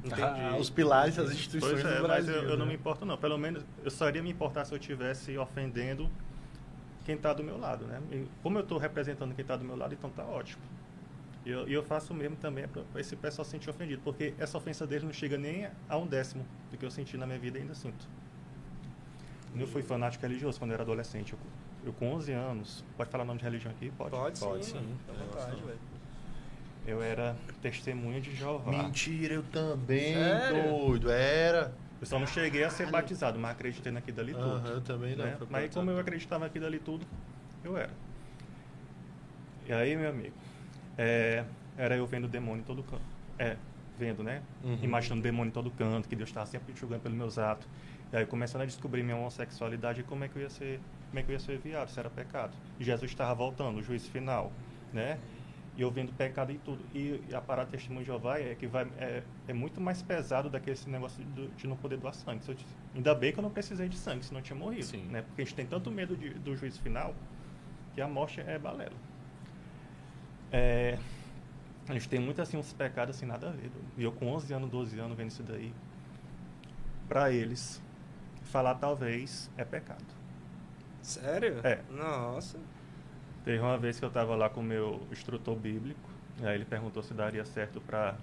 Entendi. 0.05 0.23
Ah, 0.23 0.57
os 0.59 0.71
pilares 0.71 1.17
das 1.17 1.31
instituições 1.31 1.81
Pois 1.83 1.85
é, 1.85 1.97
do 2.01 2.09
mas 2.09 2.25
Brasil. 2.27 2.43
eu, 2.43 2.51
eu 2.51 2.57
não 2.57 2.65
né? 2.67 2.73
me 2.73 2.79
importo 2.79 3.05
não. 3.05 3.17
Pelo 3.17 3.39
menos 3.39 3.65
eu 3.85 3.91
só 3.91 4.09
iria 4.09 4.23
me 4.23 4.31
importar 4.31 4.65
se 4.65 4.73
eu 4.73 4.79
estivesse 4.79 5.37
ofendendo 5.39 6.11
quem 7.05 7.15
está 7.15 7.33
do 7.33 7.43
meu 7.43 7.59
lado, 7.59 7.85
né? 7.87 8.01
E 8.13 8.27
como 8.43 8.59
eu 8.59 8.63
estou 8.63 8.79
representando 8.79 9.35
quem 9.35 9.43
está 9.43 9.57
do 9.57 9.65
meu 9.65 9.77
lado, 9.77 9.95
então 9.95 10.11
tá 10.11 10.25
ótimo. 10.25 10.63
E 11.45 11.51
eu, 11.51 11.67
eu 11.67 11.83
faço 11.83 12.13
o 12.13 12.17
mesmo 12.17 12.37
também 12.37 12.69
para 12.69 13.01
esse 13.01 13.17
pessoal 13.17 13.45
se 13.45 13.53
sentir 13.53 13.71
ofendido, 13.71 14.03
porque 14.05 14.35
essa 14.39 14.59
ofensa 14.59 14.87
deles 14.87 15.05
não 15.05 15.13
chega 15.13 15.39
nem 15.39 15.69
a 15.89 15.97
um 15.97 16.07
décimo 16.07 16.45
do 16.71 16.77
que 16.77 16.85
eu 16.85 16.91
senti 16.91 17.17
na 17.17 17.27
minha 17.27 17.39
vida 17.39 17.59
e 17.59 17.63
ainda 17.63 17.75
sinto. 17.75 18.07
Eu 19.57 19.67
fui 19.67 19.83
fanático 19.83 20.23
religioso 20.25 20.59
quando 20.59 20.71
eu 20.71 20.75
era 20.75 20.83
adolescente. 20.83 21.33
Eu, 21.33 21.39
eu 21.87 21.93
com 21.95 22.13
11 22.13 22.33
anos, 22.33 22.85
pode 22.97 23.11
falar 23.11 23.25
nome 23.25 23.39
de 23.39 23.45
religião 23.45 23.73
aqui? 23.73 23.91
Pode. 23.97 24.11
Pode, 24.11 24.39
Pode 24.39 24.65
sim, 24.65 24.73
sim. 24.73 24.77
mano. 24.79 24.99
Fica 24.99 25.13
à 25.13 25.25
vontade, 25.25 25.63
velho. 25.63 25.79
Eu 26.87 27.03
era 27.03 27.37
testemunha 27.61 28.21
de 28.21 28.35
Jeová. 28.35 28.71
Mentira, 28.71 29.35
eu 29.35 29.43
também, 29.45 30.15
Sério? 30.15 30.63
doido. 30.71 31.11
Era. 31.11 31.75
Eu 32.01 32.07
só 32.07 32.19
não 32.19 32.27
cheguei 32.27 32.65
a 32.65 32.71
ser 32.71 32.91
batizado, 32.91 33.39
mas 33.39 33.51
acreditei 33.53 33.93
naquilo 33.93 34.17
dali 34.17 34.33
tudo. 34.33 34.57
Aham, 34.57 34.69
eu 34.71 34.81
também 34.81 35.15
não. 35.15 35.25
né? 35.25 35.39
Mas 35.51 35.73
como 35.75 35.91
eu 35.91 35.99
acreditava 35.99 36.45
naquilo 36.45 36.67
ali 36.67 36.79
tudo, 36.79 37.07
eu 37.63 37.77
era. 37.77 37.91
E 39.67 39.73
aí, 39.73 39.95
meu 39.95 40.09
amigo, 40.09 40.35
é, 40.97 41.45
era 41.77 41.97
eu 41.97 42.07
vendo 42.07 42.25
o 42.25 42.29
demônio 42.29 42.63
em 42.63 42.65
todo 42.65 42.83
canto. 42.83 43.03
É, 43.39 43.57
vendo, 43.99 44.23
né? 44.23 44.43
Uhum. 44.65 44.79
Imaginando 44.83 45.21
o 45.21 45.23
demônio 45.23 45.51
em 45.51 45.53
todo 45.53 45.71
canto, 45.71 46.09
que 46.09 46.17
Deus 46.17 46.31
estava 46.31 46.47
sempre 46.47 46.75
julgando 46.75 47.03
pelos 47.03 47.17
meus 47.17 47.39
atos. 47.39 47.69
E 48.13 48.17
aí 48.17 48.27
começando 48.27 48.63
a 48.63 48.67
descobrir 48.67 49.03
minha 49.03 49.17
homossexualidade 49.17 50.01
e 50.01 50.03
como 50.03 50.25
é 50.25 50.29
que 50.29 50.37
eu 50.37 50.43
ia 50.43 50.51
ser, 50.51 50.81
como 51.11 51.21
é 51.21 51.23
que 51.23 51.29
eu 51.29 51.35
ia 51.35 51.39
ser 51.39 51.59
viado, 51.59 51.89
se 51.91 52.01
era 52.01 52.09
pecado. 52.11 52.53
Jesus 52.81 53.11
estava 53.11 53.35
voltando, 53.35 53.79
o 53.79 53.83
juízo 53.83 54.11
final, 54.11 54.51
né? 54.93 55.19
E 55.81 55.83
eu 55.83 55.91
vendo 55.91 56.13
pecado 56.13 56.53
e 56.53 56.59
tudo. 56.59 56.85
E 56.95 57.19
a 57.35 57.41
parada 57.41 57.69
do 57.69 57.71
testemunho 57.71 58.01
de 58.03 58.09
Jeová 58.09 58.39
é 58.39 58.55
que 58.55 58.67
vai, 58.67 58.87
é, 58.99 59.23
é 59.49 59.53
muito 59.55 59.81
mais 59.81 60.03
pesado 60.03 60.51
daquele 60.51 60.73
esse 60.75 60.91
negócio 60.91 61.25
de, 61.25 61.49
de 61.49 61.67
não 61.67 61.75
poder 61.75 61.97
doar 61.97 62.13
sangue. 62.13 62.43
Eu 62.47 62.55
te- 62.55 62.67
ainda 62.95 63.15
bem 63.15 63.33
que 63.33 63.39
eu 63.39 63.43
não 63.43 63.51
precisei 63.51 63.89
de 63.89 63.97
sangue, 63.97 64.23
senão 64.23 64.41
eu 64.41 64.45
tinha 64.45 64.59
morrido. 64.59 64.85
Sim. 64.85 65.05
Né? 65.07 65.23
Porque 65.23 65.41
a 65.41 65.45
gente 65.47 65.55
tem 65.55 65.65
tanto 65.65 65.91
medo 65.91 66.15
de- 66.15 66.35
do 66.35 66.55
juízo 66.55 66.83
final 66.83 67.15
que 67.95 68.01
a 68.03 68.07
morte 68.07 68.43
é 68.43 68.59
balela. 68.59 68.93
É, 70.53 70.99
a 71.89 71.95
gente 71.95 72.09
tem 72.11 72.21
muito 72.21 72.43
assim 72.43 72.59
uns 72.59 72.73
pecados 72.75 73.17
assim 73.17 73.25
nada 73.25 73.49
a 73.49 73.53
ver. 73.53 73.71
E 73.97 74.05
eu 74.05 74.13
com 74.13 74.27
11 74.29 74.53
anos, 74.53 74.69
12 74.69 74.99
anos 74.99 75.17
vendo 75.17 75.31
isso 75.31 75.43
daí, 75.43 75.73
pra 77.09 77.31
eles 77.33 77.83
falar 78.45 78.75
talvez 78.75 79.51
é 79.57 79.65
pecado. 79.65 80.05
Sério? 81.03 81.61
É. 81.65 81.81
Nossa. 81.91 82.59
Teve 83.45 83.59
uma 83.61 83.79
vez 83.79 83.99
que 83.99 84.05
eu 84.05 84.09
estava 84.09 84.37
lá 84.37 84.49
com 84.51 84.61
o 84.61 84.65
meu 84.65 85.07
instrutor 85.11 85.57
bíblico, 85.57 86.11
aí 86.43 86.55
ele 86.55 86.65
perguntou 86.65 87.03
se 87.03 87.15
daria 87.15 87.45
certo 87.45 87.81
para 87.81 88.15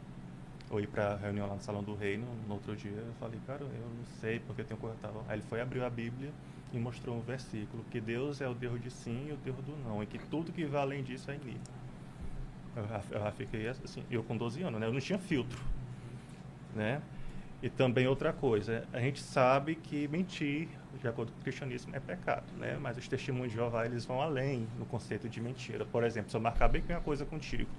eu 0.70 0.80
ir 0.80 0.88
para 0.88 1.16
reunião 1.16 1.48
lá 1.48 1.56
no 1.56 1.62
Salão 1.62 1.84
do 1.84 1.96
Reino 1.96 2.28
no 2.48 2.56
outro 2.56 2.76
dia. 2.76 2.92
Eu 2.92 3.14
falei, 3.20 3.40
cara, 3.48 3.64
eu 3.64 3.70
não 3.70 4.06
sei 4.20 4.40
porque 4.40 4.62
eu 4.62 4.66
tenho 4.66 4.80
coisa 4.80 4.96
tal. 5.02 5.26
Aí 5.28 5.38
ele 5.38 5.44
foi 5.44 5.62
abrir 5.62 5.82
a 5.82 5.90
Bíblia 5.90 6.32
e 6.74 6.78
mostrou 6.78 7.16
um 7.16 7.22
versículo 7.22 7.84
que 7.90 8.00
Deus 8.00 8.42
é 8.42 8.48
o 8.48 8.54
Deus 8.54 8.82
de 8.82 8.92
sim 8.92 9.28
e 9.30 9.32
o 9.32 9.38
Deus 9.38 9.58
do 9.58 9.76
não, 9.88 10.04
e 10.04 10.06
que 10.06 10.20
tudo 10.20 10.52
que 10.52 10.66
vai 10.66 10.82
além 10.82 11.04
disso 11.04 11.32
é 11.32 11.36
inimigo. 11.36 11.64
Eu 12.76 12.84
eu 13.12 13.20
já 13.20 13.32
fiquei 13.32 13.68
assim, 13.68 14.04
eu 14.12 14.24
com 14.24 14.38
12 14.38 14.62
anos, 14.62 14.80
né? 14.80 14.88
Eu 14.88 14.94
não 14.94 15.00
tinha 15.00 15.18
filtro, 15.18 15.60
né? 16.76 17.02
E 17.62 17.70
também 17.70 18.08
outra 18.08 18.32
coisa, 18.32 18.88
a 18.94 19.00
gente 19.00 19.20
sabe 19.20 19.76
que 19.76 20.08
mentir, 20.08 20.70
de 20.98 21.08
acordo 21.08 21.32
com 21.32 21.40
o 21.40 21.42
cristianismo, 21.42 21.96
é 21.96 22.00
pecado, 22.00 22.46
né? 22.58 22.78
Mas 22.80 22.98
os 22.98 23.08
testemunhos 23.08 23.52
de 23.52 23.58
Jeová, 23.58 23.86
eles 23.86 24.06
vão 24.06 24.22
além 24.22 24.68
no 24.78 24.86
conceito 24.86 25.30
de 25.30 25.40
mentira. 25.40 25.86
Por 25.86 26.04
exemplo, 26.04 26.30
se 26.30 26.38
eu 26.38 26.42
marcar 26.42 26.68
bem 26.68 26.84
uma 26.90 27.02
coisa 27.02 27.26
contigo, 27.26 27.70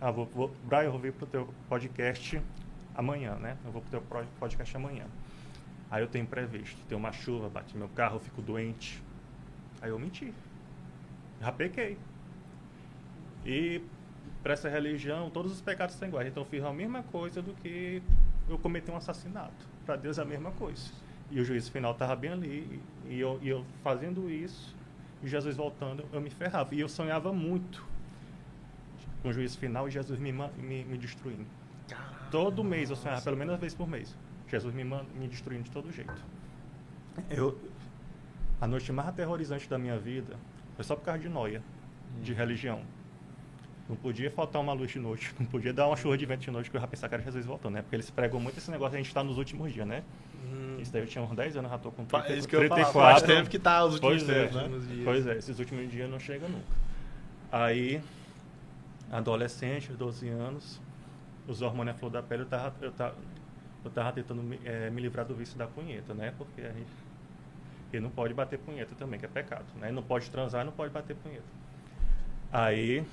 ah, 0.00 0.10
vou, 0.10 0.26
vou, 0.26 0.54
Brian, 0.64 0.84
eu 0.84 0.92
vou 0.92 1.00
vir 1.00 1.12
pro 1.12 1.26
teu 1.26 1.52
podcast 1.68 2.40
amanhã, 2.94 3.34
né? 3.36 3.56
Eu 3.64 3.72
vou 3.72 3.82
pro 3.82 3.90
teu 3.90 4.24
podcast 4.38 4.76
amanhã. 4.76 5.04
Aí 5.90 6.02
eu 6.02 6.08
tenho 6.08 6.26
previsto, 6.26 6.78
tem 6.88 6.96
uma 6.96 7.12
chuva, 7.12 7.48
bate 7.48 7.76
meu 7.76 7.88
carro, 7.88 8.16
eu 8.16 8.20
fico 8.20 8.40
doente. 8.40 9.02
Aí 9.82 9.90
eu 9.90 9.98
menti. 9.98 10.32
Já 11.40 11.50
pequei. 11.52 11.98
E 13.44 13.82
para 14.42 14.52
essa 14.52 14.68
religião, 14.68 15.30
todos 15.30 15.52
os 15.52 15.60
pecados 15.60 15.96
são 15.96 16.08
iguais. 16.08 16.28
Então 16.28 16.42
eu 16.42 16.48
fiz 16.48 16.62
a 16.62 16.72
mesma 16.72 17.02
coisa 17.04 17.42
do 17.42 17.52
que 17.54 18.02
eu 18.48 18.58
cometi 18.58 18.90
um 18.90 18.96
assassinato. 18.96 19.68
Para 19.84 19.96
Deus 19.96 20.18
é 20.18 20.22
a 20.22 20.24
mesma 20.24 20.50
coisa. 20.52 20.90
E 21.30 21.40
o 21.40 21.44
juízo 21.44 21.70
final 21.70 21.92
estava 21.92 22.16
bem 22.16 22.32
ali. 22.32 22.80
E 23.08 23.20
eu, 23.20 23.38
e 23.42 23.48
eu 23.48 23.64
fazendo 23.82 24.30
isso, 24.30 24.74
e 25.22 25.28
Jesus 25.28 25.56
voltando, 25.56 26.04
eu 26.12 26.20
me 26.20 26.30
ferrava. 26.30 26.74
E 26.74 26.80
eu 26.80 26.88
sonhava 26.88 27.32
muito 27.32 27.84
com 29.22 29.28
o 29.28 29.32
juízo 29.32 29.58
final 29.58 29.86
e 29.88 29.90
Jesus 29.90 30.18
me, 30.18 30.32
me, 30.32 30.84
me 30.84 30.98
destruindo. 30.98 31.46
Caramba, 31.88 32.28
todo 32.30 32.64
mês 32.64 32.90
eu 32.90 32.96
sonhava, 32.96 33.20
pelo 33.22 33.36
menos 33.36 33.52
uma 33.52 33.58
vez 33.58 33.74
por 33.74 33.88
mês. 33.88 34.16
Jesus 34.48 34.74
me, 34.74 34.84
me 34.84 35.28
destruindo 35.28 35.64
de 35.64 35.70
todo 35.70 35.92
jeito. 35.92 36.24
Eu, 37.28 37.58
a 38.60 38.66
noite 38.66 38.92
mais 38.92 39.08
aterrorizante 39.08 39.68
da 39.68 39.78
minha 39.78 39.98
vida 39.98 40.36
foi 40.74 40.84
só 40.84 40.96
por 40.96 41.04
causa 41.04 41.20
de 41.20 41.28
noia, 41.28 41.62
de 42.22 42.32
hum. 42.32 42.36
religião. 42.36 42.82
Não 43.88 43.96
podia 43.96 44.30
faltar 44.30 44.62
uma 44.62 44.72
luz 44.72 44.90
de 44.92 44.98
noite, 44.98 45.34
não 45.38 45.46
podia 45.46 45.72
dar 45.72 45.86
uma 45.86 45.96
chuva 45.96 46.16
de 46.16 46.24
vento 46.24 46.40
de 46.40 46.50
noite 46.50 46.70
que 46.70 46.76
eu 46.76 46.80
já 46.80 46.86
pensava 46.86 47.08
que 47.08 47.14
era 47.16 47.24
Jesus 47.24 47.44
voltando, 47.44 47.74
né? 47.74 47.82
Porque 47.82 47.96
eles 47.96 48.10
pregam 48.10 48.40
muito 48.40 48.56
esse 48.56 48.70
negócio, 48.70 48.94
a 48.94 48.98
gente 48.98 49.08
está 49.08 49.22
nos 49.22 49.36
últimos 49.36 49.72
dias, 49.72 49.86
né? 49.86 50.02
Hum. 50.42 50.78
Isso 50.78 50.92
daí 50.92 51.02
eu 51.02 51.06
tinha 51.06 51.22
uns 51.22 51.34
10 51.34 51.56
anos, 51.56 51.70
já 51.70 51.78
tô 51.78 51.90
com 51.90 52.04
30, 52.04 52.26
é 52.26 52.36
isso 52.36 52.48
que 52.48 52.56
34. 52.56 53.22
Eu 53.22 53.36
tempo 53.36 53.50
que 53.50 53.58
tá 53.58 53.84
os 53.84 53.94
últimos 53.94 54.22
pois 54.22 54.28
é, 54.28 54.42
tempos, 54.46 54.56
é, 54.56 54.68
né? 54.68 55.02
Pois 55.04 55.26
é, 55.26 55.36
esses 55.36 55.58
últimos 55.58 55.90
dias 55.90 56.08
não 56.08 56.18
chega 56.18 56.48
nunca. 56.48 56.64
Aí, 57.52 58.00
adolescente, 59.10 59.92
12 59.92 60.28
anos, 60.28 60.80
os 61.46 61.62
hormônios 61.62 61.96
à 61.96 61.98
flor 61.98 62.10
da 62.10 62.22
pele, 62.22 62.42
eu 62.42 62.46
tava, 62.46 62.74
eu 62.80 62.92
tava, 62.92 63.14
eu 63.84 63.90
tava 63.90 64.12
tentando 64.12 64.42
me, 64.42 64.60
é, 64.64 64.88
me 64.90 65.02
livrar 65.02 65.26
do 65.26 65.34
vício 65.34 65.58
da 65.58 65.66
punheta, 65.66 66.14
né? 66.14 66.32
Porque 66.36 66.62
a 66.62 66.72
gente... 66.72 66.90
E 67.92 67.98
não 67.98 68.08
pode 68.10 68.32
bater 68.32 68.58
punheta 68.58 68.94
também, 68.94 69.18
que 69.18 69.26
é 69.26 69.28
pecado, 69.28 69.64
né? 69.80 69.90
Não 69.90 70.02
pode 70.02 70.30
transar, 70.30 70.64
não 70.64 70.72
pode 70.72 70.92
bater 70.92 71.16
punheta. 71.16 71.42
Aí, 72.52 73.04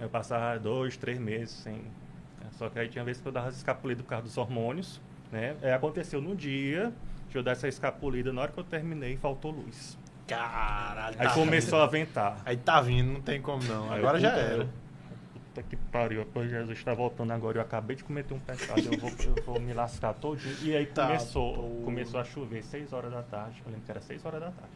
eu 0.00 0.08
passava 0.08 0.58
dois, 0.58 0.96
três 0.96 1.18
meses 1.18 1.50
sem. 1.50 1.74
Né? 1.74 2.48
Só 2.52 2.68
que 2.68 2.78
aí 2.78 2.88
tinha 2.88 3.04
vezes 3.04 3.20
que 3.20 3.28
eu 3.28 3.32
dava 3.32 3.50
escapulida 3.50 4.02
por 4.02 4.08
causa 4.08 4.24
dos 4.24 4.36
hormônios. 4.36 5.00
Né? 5.32 5.56
É, 5.62 5.72
aconteceu 5.72 6.20
no 6.20 6.36
dia 6.36 6.92
de 7.30 7.36
eu 7.38 7.42
dar 7.42 7.52
essa 7.52 7.66
escapulida, 7.66 8.32
na 8.32 8.42
hora 8.42 8.52
que 8.52 8.60
eu 8.60 8.64
terminei, 8.64 9.16
faltou 9.16 9.50
luz. 9.50 9.98
Caralho. 10.28 11.16
Aí 11.18 11.26
tá 11.26 11.34
começou 11.34 11.78
vindo. 11.78 11.82
a 11.82 11.86
ventar. 11.86 12.42
Aí 12.44 12.56
tá 12.56 12.80
vindo, 12.80 13.12
não 13.12 13.20
tem 13.20 13.40
como 13.40 13.62
não. 13.64 13.90
Agora 13.90 14.20
já 14.20 14.30
era. 14.30 14.68
Puta 15.32 15.62
que 15.62 15.76
pariu, 15.76 16.26
Jesus 16.48 16.78
está 16.78 16.94
voltando 16.94 17.32
agora. 17.32 17.58
Eu 17.58 17.62
acabei 17.62 17.96
de 17.96 18.04
cometer 18.04 18.34
um 18.34 18.38
pecado, 18.38 18.80
eu 18.80 18.98
vou, 18.98 19.10
eu 19.10 19.44
vou 19.44 19.60
me 19.60 19.72
lascar 19.72 20.12
todo. 20.12 20.38
E 20.62 20.76
aí 20.76 20.86
tá, 20.86 21.06
começou, 21.06 21.82
começou 21.84 22.20
a 22.20 22.24
chover, 22.24 22.62
6 22.62 22.92
horas 22.92 23.10
da 23.10 23.22
tarde. 23.22 23.62
Eu 23.64 23.72
lembro 23.72 23.84
que 23.84 23.90
era 23.90 24.00
6 24.00 24.24
horas 24.24 24.40
da 24.40 24.50
tarde. 24.50 24.74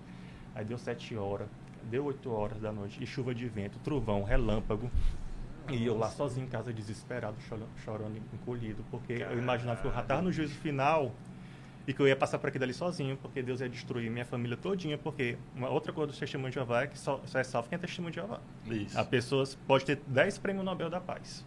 Aí 0.55 0.65
deu 0.65 0.79
7 0.79 1.17
horas 1.17 1.47
deu 1.91 2.05
8 2.05 2.31
horas 2.31 2.61
da 2.61 2.73
noite, 2.73 3.03
e 3.03 3.07
chuva 3.07 3.35
de 3.35 3.47
vento, 3.49 3.79
trovão, 3.79 4.23
relâmpago. 4.23 4.91
E 5.71 5.85
eu 5.87 5.97
lá 5.97 6.11
sozinho 6.11 6.47
em 6.47 6.49
casa, 6.49 6.73
desesperado, 6.73 7.37
chorando, 7.49 7.69
chorando 7.85 8.17
encolhido, 8.33 8.85
porque 8.91 9.19
Caralho. 9.19 9.37
eu 9.37 9.43
imaginava 9.43 9.81
que 9.81 9.87
eu 9.87 9.93
já 9.93 10.01
estava 10.01 10.23
no 10.23 10.33
juízo 10.33 10.55
final 10.55 11.13
e 11.87 11.93
que 11.93 12.01
eu 12.01 12.09
ia 12.09 12.17
passar 12.17 12.39
por 12.39 12.49
aquilo 12.49 12.65
ali 12.65 12.75
sozinho, 12.75 13.17
porque 13.17 13.43
Deus 13.43 13.61
ia 13.61 13.69
destruir 13.69 14.11
minha 14.11 14.25
família 14.25 14.57
todinha, 14.57 14.99
porque 14.99 15.37
uma 15.55 15.69
outra 15.69 15.93
coisa 15.93 16.13
do 16.13 16.19
testemunho 16.19 16.51
de 16.51 16.55
Jeová 16.55 16.83
é 16.83 16.87
que 16.89 16.99
só, 16.99 17.21
só 17.27 17.39
é 17.39 17.45
salvo 17.45 17.69
quem 17.69 17.77
é 17.77 17.79
testemunho 17.79 18.11
de 18.11 18.17
Jeová. 18.17 18.41
Isso. 18.67 18.99
A 18.99 19.05
pessoa 19.05 19.45
pode 19.67 19.85
ter 19.85 20.01
10 20.07 20.39
prêmios 20.39 20.65
Nobel 20.65 20.91
da 20.91 21.01
Paz, 21.01 21.45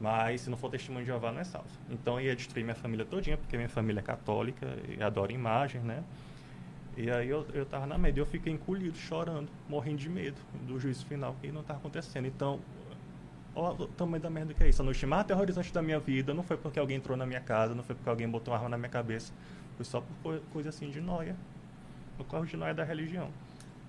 mas 0.00 0.42
se 0.42 0.50
não 0.50 0.56
for 0.56 0.70
testemunho 0.70 1.04
de 1.04 1.10
Jeová 1.10 1.32
não 1.32 1.40
é 1.40 1.44
salvo. 1.44 1.68
Então 1.90 2.20
eu 2.20 2.26
ia 2.26 2.36
destruir 2.36 2.62
minha 2.62 2.76
família 2.76 3.04
todinha, 3.04 3.36
porque 3.36 3.56
minha 3.56 3.68
família 3.68 4.00
é 4.00 4.02
católica 4.02 4.66
e 4.88 5.02
adora 5.02 5.32
imagem, 5.32 5.80
né? 5.80 6.04
E 6.96 7.10
aí 7.10 7.28
eu, 7.28 7.46
eu 7.54 7.64
tava 7.64 7.86
na 7.86 7.96
média, 7.96 8.20
eu 8.20 8.26
fiquei 8.26 8.52
encolhido, 8.52 8.96
chorando, 8.96 9.48
morrendo 9.68 9.96
de 9.96 10.08
medo 10.08 10.36
do 10.66 10.78
juízo 10.78 11.06
final 11.06 11.34
que 11.40 11.50
não 11.50 11.62
estava 11.62 11.78
acontecendo. 11.78 12.26
Então, 12.26 12.60
olha 13.54 13.82
o 13.82 13.86
tamanho 13.88 14.22
da 14.22 14.30
merda 14.30 14.54
que 14.54 14.62
é 14.62 14.68
isso. 14.68 14.82
A 14.82 14.84
noite 14.84 15.04
mais 15.06 15.22
aterrorizante 15.22 15.72
da 15.72 15.82
minha 15.82 15.98
vida 15.98 16.32
não 16.32 16.42
foi 16.42 16.56
porque 16.56 16.78
alguém 16.78 16.96
entrou 16.96 17.16
na 17.16 17.26
minha 17.26 17.40
casa, 17.40 17.74
não 17.74 17.82
foi 17.82 17.94
porque 17.94 18.08
alguém 18.08 18.28
botou 18.28 18.52
uma 18.52 18.58
arma 18.58 18.70
na 18.70 18.78
minha 18.78 18.88
cabeça. 18.88 19.32
Foi 19.76 19.84
só 19.84 20.02
por 20.22 20.40
coisa 20.52 20.68
assim 20.68 20.90
de 20.90 21.00
noia. 21.00 21.36
O 22.18 22.24
carro 22.24 22.46
de 22.46 22.56
noia 22.56 22.74
da 22.74 22.84
religião. 22.84 23.30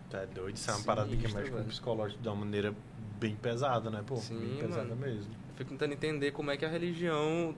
Tá 0.10 0.20
é 0.20 0.26
doido, 0.28 0.56
isso 0.56 0.70
é 0.70 0.76
uma 0.76 0.84
parada 0.84 1.10
que 1.10 1.34
mexe 1.34 1.52
com 1.52 1.60
o 1.60 1.64
psicológico 1.66 2.22
de 2.22 2.28
uma 2.28 2.38
maneira 2.38 2.74
bem 3.20 3.36
pesada, 3.36 3.90
né? 3.90 4.04
Pô, 4.06 4.18
Sim, 4.18 4.40
bem 4.40 4.58
pesada 4.58 4.84
mano. 4.90 4.96
mesmo. 4.96 5.32
Eu 5.50 5.58
fico 5.58 5.72
tentando 5.72 5.94
entender 5.94 6.32
como 6.32 6.52
é 6.52 6.58
que 6.58 6.66
a 6.66 6.70
religião, 6.70 7.56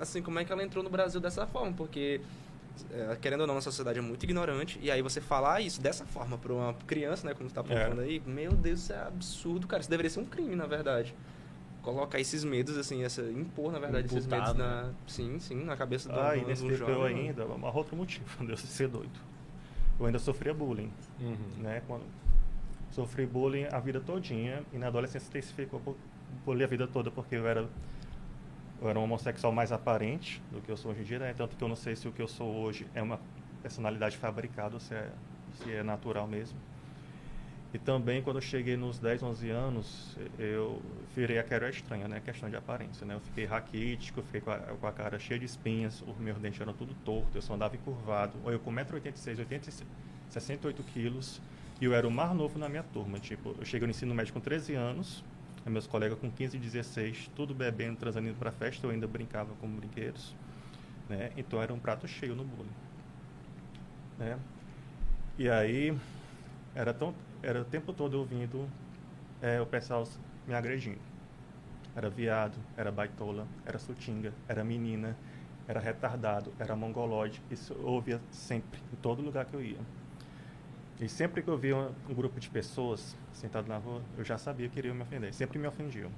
assim, 0.00 0.22
como 0.22 0.38
é 0.38 0.44
que 0.44 0.52
ela 0.52 0.62
entrou 0.62 0.82
no 0.82 0.90
Brasil 0.90 1.20
dessa 1.20 1.46
forma, 1.46 1.72
porque 1.72 2.20
é, 2.90 3.16
querendo 3.20 3.42
ou 3.42 3.46
não, 3.46 3.56
a 3.56 3.60
sociedade 3.60 3.98
é 3.98 4.02
muito 4.02 4.22
ignorante. 4.24 4.78
E 4.82 4.90
aí 4.90 5.02
você 5.02 5.20
falar 5.20 5.60
isso 5.60 5.80
dessa 5.80 6.04
forma 6.04 6.38
para 6.38 6.52
uma 6.52 6.74
criança, 6.86 7.26
né? 7.26 7.34
Como 7.34 7.48
você 7.48 7.54
tá 7.54 7.62
falando 7.62 8.00
é. 8.00 8.04
aí, 8.04 8.22
meu 8.26 8.52
Deus, 8.52 8.80
isso 8.80 8.92
é 8.92 9.00
absurdo, 9.00 9.66
cara. 9.66 9.80
Isso 9.80 9.90
deveria 9.90 10.10
ser 10.10 10.20
um 10.20 10.24
crime, 10.24 10.56
na 10.56 10.66
verdade. 10.66 11.14
Colocar 11.82 12.20
esses 12.20 12.44
medos, 12.44 12.78
assim, 12.78 13.02
essa, 13.02 13.22
impor, 13.22 13.72
na 13.72 13.78
verdade, 13.78 14.06
esses 14.06 14.26
medos 14.26 14.54
na. 14.54 14.84
Né? 14.84 14.94
Sim, 15.06 15.38
sim, 15.40 15.64
na 15.64 15.76
cabeça 15.76 16.08
do 16.08 16.18
Ah, 16.18 16.36
e 16.36 16.44
nesse 16.44 16.66
tempo 16.66 16.88
eu 16.88 17.02
ainda, 17.02 17.44
um 17.44 17.64
outro 17.76 17.96
motivo, 17.96 18.24
de 18.44 18.50
eu 18.50 18.56
ser 18.56 18.88
doido. 18.88 19.18
Eu 19.98 20.06
ainda 20.06 20.18
sofria 20.18 20.54
bullying. 20.54 20.90
Uhum. 21.20 21.62
Né? 21.62 21.82
Quando 21.86 22.04
sofri 22.92 23.26
bullying 23.26 23.64
a 23.64 23.80
vida 23.80 24.00
todinha 24.00 24.62
e 24.72 24.78
na 24.78 24.88
adolescência 24.88 25.28
intensificou 25.28 25.96
bullying 26.44 26.64
a 26.64 26.66
vida 26.66 26.86
toda 26.86 27.10
porque 27.10 27.36
eu 27.36 27.46
era 27.46 27.66
eu 28.80 28.88
era 28.88 28.98
um 28.98 29.04
homossexual 29.04 29.52
mais 29.52 29.70
aparente 29.70 30.42
do 30.50 30.60
que 30.60 30.70
eu 30.70 30.76
sou 30.76 30.90
hoje 30.90 31.02
em 31.02 31.04
dia, 31.04 31.18
né? 31.20 31.32
tanto 31.36 31.56
que 31.56 31.62
eu 31.62 31.68
não 31.68 31.76
sei 31.76 31.94
se 31.94 32.08
o 32.08 32.12
que 32.12 32.20
eu 32.20 32.26
sou 32.26 32.52
hoje 32.52 32.86
é 32.94 33.00
uma 33.00 33.20
personalidade 33.62 34.16
fabricada 34.16 34.74
ou 34.74 34.80
se 34.80 34.92
é, 34.92 35.08
se 35.54 35.72
é 35.72 35.82
natural 35.84 36.26
mesmo. 36.26 36.58
E 37.74 37.78
também, 37.78 38.20
quando 38.20 38.36
eu 38.36 38.42
cheguei 38.42 38.76
nos 38.76 38.98
10, 38.98 39.22
11 39.22 39.50
anos, 39.50 40.16
eu 40.38 40.82
virei 41.16 41.38
a 41.38 41.44
era 41.48 41.70
estranha, 41.70 42.06
né? 42.06 42.20
Questão 42.20 42.50
de 42.50 42.56
aparência, 42.56 43.06
né? 43.06 43.14
Eu 43.14 43.20
fiquei 43.20 43.46
raquítico, 43.46 44.20
fiquei 44.22 44.42
com 44.42 44.50
a, 44.50 44.58
com 44.58 44.86
a, 44.86 44.92
cara 44.92 45.18
cheia 45.18 45.40
de 45.40 45.46
espinhas, 45.46 46.02
os 46.06 46.18
meus 46.18 46.38
dentes 46.38 46.60
eram 46.60 46.74
tudo 46.74 46.94
torto, 47.02 47.30
eu 47.34 47.40
só 47.40 47.54
andava 47.54 47.74
encurvado. 47.74 48.38
Eu 48.44 48.60
com 48.60 48.70
1,86m, 48.70 49.84
68 50.28 50.82
quilos, 50.82 51.40
e 51.80 51.86
eu 51.86 51.94
era 51.94 52.06
o 52.06 52.10
mais 52.10 52.36
novo 52.36 52.58
na 52.58 52.68
minha 52.68 52.82
turma. 52.82 53.18
Tipo, 53.18 53.54
eu 53.58 53.64
cheguei 53.64 53.86
no 53.86 53.90
ensino 53.90 54.14
médio 54.14 54.34
com 54.34 54.40
13 54.40 54.74
anos, 54.74 55.24
meus 55.64 55.86
colegas 55.86 56.18
com 56.18 56.30
15 56.30 56.56
e 56.56 56.60
16, 56.60 57.30
tudo 57.34 57.54
bebendo, 57.54 57.96
transando 57.96 58.34
para 58.34 58.52
festa, 58.52 58.86
eu 58.86 58.90
ainda 58.90 59.06
brincava 59.06 59.54
com 59.60 59.68
brinquedos. 59.68 60.34
Né? 61.08 61.30
Então 61.38 61.62
era 61.62 61.72
um 61.72 61.78
prato 61.78 62.06
cheio 62.06 62.34
no 62.34 62.44
bullying. 62.44 62.68
Né? 64.18 64.38
E 65.38 65.48
aí, 65.48 65.96
era, 66.74 66.92
tão, 66.92 67.14
era 67.42 67.60
o 67.60 67.64
tempo 67.64 67.92
todo 67.92 68.14
ouvindo 68.14 68.68
é, 69.40 69.60
o 69.60 69.66
pessoal 69.66 70.06
me 70.46 70.54
agredindo. 70.54 71.00
Era 71.94 72.08
viado, 72.08 72.56
era 72.76 72.90
baitola, 72.90 73.46
era 73.66 73.78
sutinga, 73.78 74.32
era 74.48 74.64
menina, 74.64 75.16
era 75.66 75.80
retardado, 75.80 76.52
era 76.58 76.74
mongolóide. 76.74 77.42
Isso 77.50 77.72
eu 77.74 77.86
ouvia 77.86 78.20
sempre, 78.30 78.80
em 78.92 78.96
todo 78.96 79.20
lugar 79.20 79.44
que 79.44 79.54
eu 79.54 79.62
ia. 79.62 79.78
E 81.00 81.08
sempre 81.08 81.42
que 81.42 81.48
eu 81.48 81.58
via 81.58 81.76
um 81.76 82.14
grupo 82.14 82.38
de 82.38 82.48
pessoas 82.48 83.16
sentado 83.32 83.66
na 83.66 83.76
rua, 83.76 84.00
eu 84.16 84.24
já 84.24 84.38
sabia 84.38 84.68
que 84.68 84.78
iriam 84.78 84.94
me 84.94 85.02
ofender. 85.02 85.34
Sempre 85.34 85.58
me 85.58 85.66
ofendiam. 85.66 86.10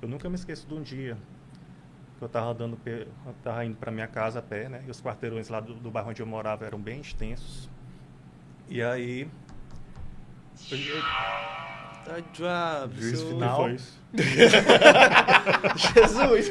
Eu 0.00 0.08
nunca 0.08 0.28
me 0.28 0.36
esqueço 0.36 0.66
de 0.66 0.74
um 0.74 0.82
dia 0.82 1.16
que 2.16 2.24
eu 2.24 2.26
estava 2.26 2.54
dando, 2.54 2.78
tava 3.42 3.64
indo 3.64 3.76
para 3.76 3.90
minha 3.90 4.06
casa 4.06 4.38
a 4.38 4.42
pé, 4.42 4.68
né? 4.68 4.84
E 4.86 4.90
os 4.90 5.02
quarteirões 5.02 5.48
lá 5.48 5.58
do, 5.58 5.74
do 5.74 5.90
bairro 5.90 6.10
onde 6.10 6.22
eu 6.22 6.26
morava 6.26 6.64
eram 6.64 6.80
bem 6.80 7.00
extensos. 7.00 7.68
E 8.68 8.80
aí 8.80 9.28
eu, 10.70 11.02
Tá 12.04 12.88
Juiz 12.98 13.22
final. 13.22 13.56
foi 13.56 13.72
isso? 13.74 14.02
Jesus! 15.76 16.50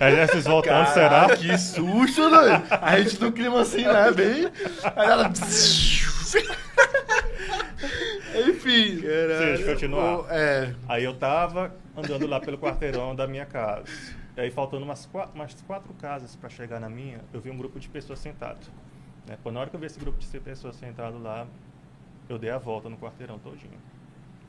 Aí 0.00 0.20
esses 0.20 0.44
voltando, 0.44 0.86
será? 0.88 1.34
Que 1.36 1.56
susto, 1.56 2.28
né? 2.28 2.62
A 2.82 3.00
gente 3.00 3.20
no 3.20 3.32
clima 3.32 3.60
assim, 3.60 3.84
né? 3.84 4.10
Bem. 4.10 4.50
Aí 4.96 5.08
ela. 5.08 5.30
Enfim. 8.48 9.00
Caralho. 9.00 9.56
Sim, 9.58 9.64
continuar. 9.64 10.26
É. 10.30 10.74
Aí 10.88 11.04
eu 11.04 11.14
tava 11.14 11.74
andando 11.96 12.26
lá 12.26 12.40
pelo 12.40 12.58
quarteirão 12.58 13.14
da 13.14 13.26
minha 13.26 13.46
casa. 13.46 13.84
E 14.36 14.40
aí, 14.40 14.50
faltando 14.50 14.84
umas 14.84 15.06
quatro, 15.06 15.34
umas 15.34 15.54
quatro 15.62 15.94
casas 15.94 16.34
para 16.34 16.48
chegar 16.48 16.80
na 16.80 16.90
minha, 16.90 17.20
eu 17.32 17.40
vi 17.40 17.50
um 17.50 17.56
grupo 17.56 17.78
de 17.78 17.88
pessoas 17.88 18.18
sentado. 18.18 18.66
Né? 19.26 19.38
Na 19.44 19.60
hora 19.60 19.70
que 19.70 19.76
eu 19.76 19.80
vi 19.80 19.86
esse 19.86 20.00
grupo 20.00 20.18
de 20.18 20.40
pessoas 20.40 20.74
sentado 20.74 21.22
lá, 21.22 21.46
eu 22.28 22.38
dei 22.38 22.50
a 22.50 22.58
volta 22.58 22.88
no 22.88 22.96
quarteirão 22.96 23.38
todinho. 23.38 23.78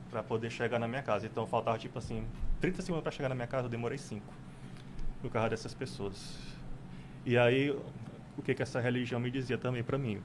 para 0.10 0.24
poder 0.24 0.50
chegar 0.50 0.80
na 0.80 0.88
minha 0.88 1.02
casa. 1.02 1.26
Então 1.26 1.46
faltava 1.46 1.78
tipo 1.78 1.98
assim, 2.00 2.26
30 2.62 2.82
segundos 2.82 3.04
para 3.04 3.12
chegar 3.12 3.30
na 3.30 3.36
minha 3.36 3.48
casa, 3.48 3.66
eu 3.66 3.70
demorei 3.70 3.98
5 3.98 4.24
por 5.22 5.30
causa 5.32 5.50
dessas 5.50 5.74
pessoas. 5.74 6.38
E 7.26 7.38
aí, 7.38 7.72
o 8.38 8.42
que 8.42 8.54
que 8.54 8.62
essa 8.62 8.80
religião 8.80 9.20
me 9.20 9.32
dizia 9.32 9.58
também 9.58 9.84
para 9.84 9.98
mim, 9.98 10.22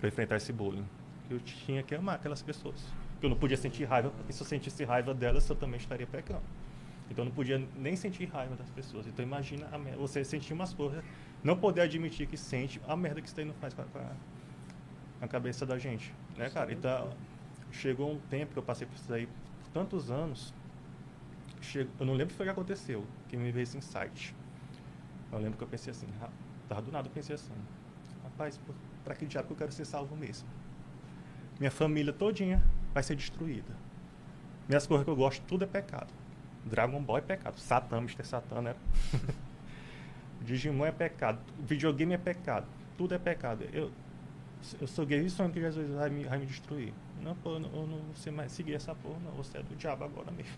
para 0.00 0.08
enfrentar 0.08 0.36
esse 0.36 0.52
bullying? 0.52 0.84
Eu 1.30 1.38
tinha 1.40 1.82
que 1.82 1.94
amar 1.94 2.16
aquelas 2.16 2.42
pessoas. 2.42 2.84
Eu 3.22 3.28
não 3.28 3.36
podia 3.36 3.56
sentir 3.56 3.84
raiva, 3.84 4.10
porque 4.10 4.32
se 4.32 4.42
eu 4.42 4.46
sentisse 4.46 4.84
raiva 4.84 5.14
delas, 5.14 5.48
eu 5.48 5.56
também 5.56 5.78
estaria 5.78 6.06
pecando. 6.06 6.42
Então 7.10 7.24
eu 7.24 7.28
não 7.28 7.34
podia 7.34 7.62
nem 7.76 7.96
sentir 7.96 8.24
raiva 8.26 8.56
das 8.56 8.68
pessoas. 8.70 9.06
Então 9.06 9.24
imagina 9.24 9.66
você 9.96 10.24
sentir 10.24 10.52
umas 10.52 10.74
coisas, 10.74 11.02
não 11.42 11.56
poder 11.56 11.82
admitir 11.82 12.26
que 12.26 12.36
sente 12.36 12.80
a 12.88 12.96
merda 12.96 13.20
que 13.20 13.32
daí 13.34 13.44
não 13.44 13.54
faz 13.54 13.72
com 13.72 13.82
a, 13.82 13.84
com 13.84 15.24
a 15.24 15.28
cabeça 15.28 15.64
da 15.64 15.78
gente, 15.78 16.12
né, 16.36 16.50
cara? 16.50 16.72
Então 16.72 17.10
chegou 17.72 18.12
um 18.12 18.18
tempo 18.18 18.52
que 18.52 18.58
eu 18.58 18.62
passei 18.62 18.86
por 18.86 18.94
isso 18.94 19.12
aí 19.12 19.26
por 19.26 19.68
tantos 19.72 20.10
anos, 20.10 20.54
chego, 21.60 21.90
eu 21.98 22.06
não 22.06 22.14
lembro 22.14 22.26
o 22.26 22.28
que 22.30 22.34
foi 22.34 22.46
que 22.46 22.52
aconteceu, 22.52 23.04
que 23.28 23.36
me 23.36 23.50
veio 23.50 23.64
esse 23.64 23.76
insight. 23.76 24.34
Eu 25.32 25.38
lembro 25.38 25.58
que 25.58 25.64
eu 25.64 25.68
pensei 25.68 25.90
assim, 25.90 26.06
tava 26.68 26.82
do 26.82 26.92
nada 26.92 27.08
eu 27.08 27.12
pensei 27.12 27.34
assim, 27.34 27.52
rapaz, 28.22 28.60
para 29.04 29.14
que 29.14 29.26
diabo 29.26 29.48
que 29.48 29.52
eu 29.54 29.58
quero 29.58 29.72
ser 29.72 29.84
salvo 29.84 30.16
mesmo? 30.16 30.48
Minha 31.58 31.70
família 31.70 32.12
todinha 32.12 32.62
vai 32.92 33.02
ser 33.02 33.16
destruída. 33.16 33.74
Minhas 34.68 34.86
coisas 34.86 35.04
que 35.04 35.10
eu 35.10 35.16
gosto, 35.16 35.42
tudo 35.46 35.64
é 35.64 35.66
pecado. 35.66 36.12
Dragon 36.64 37.02
Ball 37.02 37.18
é 37.18 37.20
pecado. 37.20 37.58
Satã, 37.58 37.98
Mr. 37.98 38.24
Satã, 38.24 38.62
né? 38.62 38.74
Digimon 40.40 40.86
é 40.86 40.92
pecado. 40.92 41.38
Videogame 41.58 42.14
é 42.14 42.18
pecado. 42.18 42.66
Tudo 42.96 43.14
é 43.14 43.18
pecado. 43.18 43.64
Eu, 43.72 43.90
eu 44.80 44.86
sou 44.86 45.04
gay 45.04 45.20
e 45.20 45.30
sonho 45.30 45.50
que 45.50 45.60
Jesus 45.60 45.90
vai 45.90 46.10
me, 46.10 46.24
vai 46.24 46.38
me 46.38 46.46
destruir. 46.46 46.92
Não, 47.22 47.34
pô, 47.36 47.54
eu 47.54 47.60
não, 47.60 47.70
eu 47.70 47.86
não 47.86 47.98
vou 47.98 48.14
ser 48.16 48.30
mais 48.30 48.52
seguir 48.52 48.74
essa 48.74 48.94
porra, 48.94 49.18
não. 49.24 49.32
Você 49.32 49.58
é 49.58 49.62
do 49.62 49.74
diabo 49.76 50.04
agora 50.04 50.30
mesmo. 50.30 50.52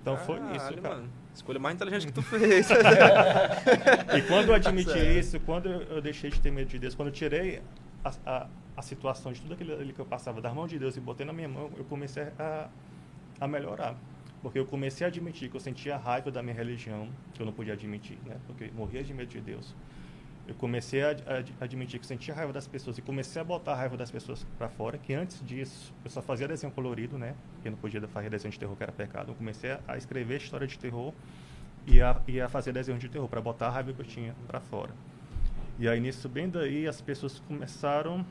Então 0.00 0.16
Caralho, 0.16 0.46
foi 0.46 0.56
isso, 0.56 0.82
cara. 0.82 0.96
Mano. 0.96 1.10
Escolha 1.34 1.58
mais 1.58 1.74
inteligente 1.74 2.06
que 2.06 2.12
tu 2.12 2.22
fez. 2.22 2.68
e 2.70 4.22
quando 4.22 4.48
eu 4.48 4.54
admiti 4.54 4.90
Sério? 4.90 5.18
isso, 5.18 5.40
quando 5.40 5.68
eu 5.68 6.00
deixei 6.00 6.30
de 6.30 6.40
ter 6.40 6.50
medo 6.50 6.68
de 6.68 6.78
Deus, 6.78 6.94
quando 6.94 7.08
eu 7.08 7.14
tirei 7.14 7.62
a, 8.04 8.12
a, 8.26 8.46
a 8.76 8.82
situação 8.82 9.32
de 9.32 9.40
tudo 9.40 9.54
aquilo 9.54 9.74
ali 9.74 9.92
que 9.92 10.00
eu 10.00 10.06
passava 10.06 10.40
das 10.40 10.52
mãos 10.52 10.68
de 10.68 10.78
Deus 10.78 10.96
e 10.96 11.00
botei 11.00 11.26
na 11.26 11.32
minha 11.32 11.48
mão, 11.48 11.70
eu 11.76 11.84
comecei 11.84 12.24
a, 12.38 12.68
a 13.40 13.48
melhorar. 13.48 13.96
Porque 14.40 14.58
eu 14.58 14.66
comecei 14.66 15.04
a 15.04 15.08
admitir 15.08 15.50
que 15.50 15.56
eu 15.56 15.60
sentia 15.60 15.96
raiva 15.96 16.30
da 16.30 16.42
minha 16.42 16.54
religião, 16.54 17.08
que 17.34 17.42
eu 17.42 17.46
não 17.46 17.52
podia 17.52 17.72
admitir, 17.72 18.18
né? 18.24 18.36
Porque 18.46 18.70
morria 18.74 19.02
de 19.02 19.12
medo 19.12 19.28
de 19.28 19.40
Deus. 19.40 19.74
Eu 20.48 20.54
comecei 20.54 21.02
a, 21.02 21.10
a, 21.10 21.64
admitir 21.64 22.00
que 22.00 22.06
sentia 22.06 22.34
raiva 22.34 22.54
das 22.54 22.66
pessoas 22.66 22.96
e 22.96 23.02
comecei 23.02 23.40
a 23.40 23.44
botar 23.44 23.72
a 23.72 23.74
raiva 23.76 23.98
das 23.98 24.10
pessoas 24.10 24.46
para 24.56 24.70
fora, 24.70 24.96
que 24.96 25.12
antes 25.12 25.44
disso 25.44 25.92
eu 26.02 26.10
só 26.10 26.22
fazia 26.22 26.48
desenho 26.48 26.72
colorido, 26.72 27.18
né? 27.18 27.34
Porque 27.52 27.68
não 27.68 27.76
podia 27.76 28.00
fazer 28.08 28.30
desenho 28.30 28.50
de 28.50 28.58
terror, 28.58 28.74
que 28.74 28.82
era 28.82 28.90
pecado. 28.90 29.32
Eu 29.32 29.34
comecei 29.34 29.72
a, 29.72 29.80
a 29.86 29.98
escrever 29.98 30.38
história 30.38 30.66
de 30.66 30.78
terror 30.78 31.12
e 31.86 32.00
a, 32.00 32.18
e 32.26 32.40
a 32.40 32.48
fazer 32.48 32.72
desenho 32.72 32.98
de 32.98 33.10
terror, 33.10 33.28
para 33.28 33.42
botar 33.42 33.66
a 33.66 33.70
raiva 33.70 33.92
que 33.92 34.00
eu 34.00 34.06
tinha 34.06 34.34
para 34.46 34.58
fora. 34.58 34.90
E 35.78 35.86
aí, 35.86 36.00
nisso, 36.00 36.30
bem 36.30 36.48
daí, 36.48 36.88
as 36.88 37.00
pessoas 37.02 37.40
começaram 37.40 38.24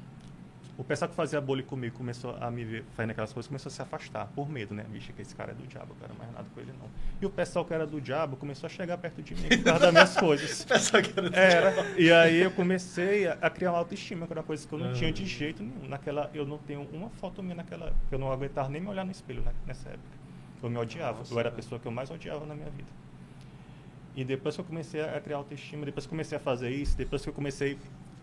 o 0.77 0.83
pessoal 0.83 1.09
que 1.09 1.15
fazia 1.15 1.41
bullying 1.41 1.63
comigo 1.63 1.97
começou 1.97 2.37
a 2.39 2.51
me 2.51 2.63
ver 2.63 2.85
fazendo 2.95 3.11
aquelas 3.11 3.33
coisas, 3.33 3.47
começou 3.47 3.69
a 3.69 3.73
se 3.73 3.81
afastar, 3.81 4.27
por 4.27 4.47
medo, 4.47 4.75
né? 4.75 4.85
Vixe, 4.91 5.11
que 5.11 5.23
esse 5.23 5.35
cara 5.35 5.51
é 5.51 5.55
do 5.55 5.65
diabo, 5.65 5.93
eu 5.93 5.95
quero 5.99 6.17
mais 6.19 6.31
nada 6.31 6.45
com 6.53 6.59
ele 6.61 6.71
não. 6.79 6.87
E 7.19 7.25
o 7.25 7.29
pessoal 7.31 7.65
que 7.65 7.73
era 7.73 7.87
do 7.87 7.99
diabo 7.99 8.37
começou 8.37 8.67
a 8.67 8.69
chegar 8.69 8.95
perto 8.99 9.23
de 9.23 9.33
mim 9.33 9.49
por 9.49 9.63
causa 9.63 9.79
das 9.79 9.91
minhas 9.91 10.15
coisas. 10.15 10.61
o 10.65 10.67
pessoal 10.67 11.01
que 11.01 11.11
era 11.17 11.29
do 11.29 11.35
era. 11.35 11.71
diabo. 11.71 11.99
E 11.99 12.11
aí 12.11 12.37
eu 12.37 12.51
comecei 12.51 13.27
a, 13.27 13.33
a, 13.41 13.49
criar 13.49 13.71
uma 13.71 13.79
autoestima, 13.79 14.27
que 14.27 14.33
era 14.33 14.39
uma 14.39 14.45
coisa 14.45 14.67
que 14.67 14.73
eu 14.73 14.77
não 14.77 14.93
tinha 14.93 15.11
de 15.11 15.25
jeito 15.25 15.63
nenhum. 15.63 15.87
Naquela, 15.87 16.29
eu 16.33 16.45
não 16.45 16.59
tenho 16.59 16.87
uma 16.93 17.09
foto 17.09 17.41
minha 17.41 17.55
naquela 17.55 17.93
eu 18.11 18.19
não 18.19 18.31
aguentava 18.31 18.69
nem 18.69 18.81
me 18.81 18.87
olhar 18.87 19.03
no 19.03 19.11
espelho 19.11 19.41
né, 19.41 19.51
nessa 19.65 19.89
época. 19.89 20.17
Eu 20.61 20.69
me 20.69 20.77
odiava, 20.77 21.19
Nossa, 21.19 21.33
eu 21.33 21.39
era 21.39 21.49
a 21.49 21.51
pessoa 21.51 21.79
que 21.79 21.87
eu 21.87 21.91
mais 21.91 22.09
odiava 22.11 22.45
na 22.45 22.53
minha 22.53 22.69
vida. 22.69 22.89
E 24.15 24.23
depois 24.23 24.55
que 24.55 24.61
eu 24.61 24.65
comecei 24.65 25.01
a 25.01 25.19
criar 25.21 25.37
autoestima, 25.37 25.85
depois 25.85 26.05
que 26.05 26.09
eu 26.09 26.11
comecei 26.11 26.37
a 26.37 26.41
fazer 26.41 26.69
isso, 26.69 26.97
depois 26.97 27.21
que 27.21 27.29
eu 27.29 27.33
comecei 27.33 27.77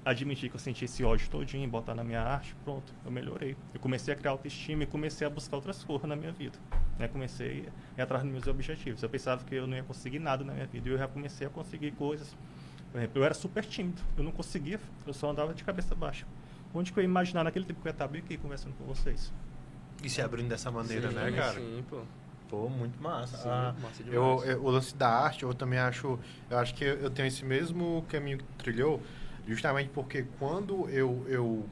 admitir 0.04 0.50
que 0.50 0.56
eu 0.56 0.60
senti 0.60 0.84
esse 0.84 1.02
ódio 1.02 1.28
todinho, 1.30 1.68
botar 1.68 1.94
na 1.94 2.04
minha 2.04 2.20
arte, 2.20 2.54
pronto, 2.62 2.92
eu 3.04 3.10
melhorei. 3.10 3.56
Eu 3.72 3.80
comecei 3.80 4.12
a 4.12 4.16
criar 4.16 4.32
autoestima 4.32 4.82
e 4.82 4.86
comecei 4.86 5.26
a 5.26 5.30
buscar 5.30 5.56
outras 5.56 5.82
coisas 5.82 6.06
na 6.06 6.14
minha 6.14 6.32
vida. 6.32 6.58
Né? 6.98 7.08
Comecei 7.08 7.66
a 7.96 7.98
ir 7.98 8.02
atrás 8.02 8.22
dos 8.22 8.30
meus 8.30 8.46
objetivos. 8.46 9.02
Eu 9.02 9.08
pensava 9.08 9.42
que 9.44 9.54
eu 9.54 9.66
não 9.66 9.76
ia 9.76 9.82
conseguir 9.82 10.18
nada 10.18 10.44
na 10.44 10.52
minha 10.52 10.66
vida 10.66 10.88
e 10.88 10.92
eu 10.92 10.98
já 10.98 11.08
comecei 11.08 11.46
a 11.46 11.50
conseguir 11.50 11.92
coisas. 11.92 12.36
Por 12.92 12.98
exemplo, 12.98 13.20
eu 13.20 13.24
era 13.24 13.34
super 13.34 13.64
tímido, 13.64 14.00
eu 14.16 14.22
não 14.22 14.30
conseguia, 14.30 14.78
eu 15.06 15.12
só 15.12 15.30
andava 15.30 15.54
de 15.54 15.64
cabeça 15.64 15.94
baixa. 15.94 16.26
Onde 16.72 16.92
que 16.92 16.98
eu 16.98 17.02
ia 17.02 17.08
imaginar 17.08 17.44
naquele 17.44 17.64
tempo 17.64 17.80
que 17.80 17.88
eu 17.88 17.90
ia 17.90 17.94
estar 17.94 18.06
bem 18.06 18.20
aqui 18.20 18.36
conversando 18.36 18.74
com 18.74 18.84
vocês? 18.84 19.32
E 20.02 20.08
se 20.08 20.20
abrindo 20.20 20.48
dessa 20.48 20.70
maneira, 20.70 21.08
sim, 21.08 21.14
né, 21.14 21.32
cara? 21.32 21.54
Sim, 21.54 21.84
pô. 21.88 22.02
Pô, 22.48 22.68
muito 22.68 23.02
massa. 23.02 23.38
Sim, 23.38 23.48
ah, 23.48 23.74
massa 23.80 24.02
eu, 24.02 24.44
eu, 24.44 24.62
o 24.62 24.70
lance 24.70 24.94
da 24.94 25.08
arte, 25.08 25.44
eu 25.44 25.54
também 25.54 25.78
acho. 25.78 26.18
Eu 26.50 26.58
acho 26.58 26.74
que 26.74 26.84
eu 26.84 27.10
tenho 27.10 27.26
esse 27.26 27.44
mesmo 27.44 28.04
caminho 28.08 28.38
que 28.38 28.44
trilhou 28.58 29.00
Justamente 29.46 29.90
porque 29.90 30.26
quando 30.38 30.88
eu, 30.88 31.24
eu 31.28 31.66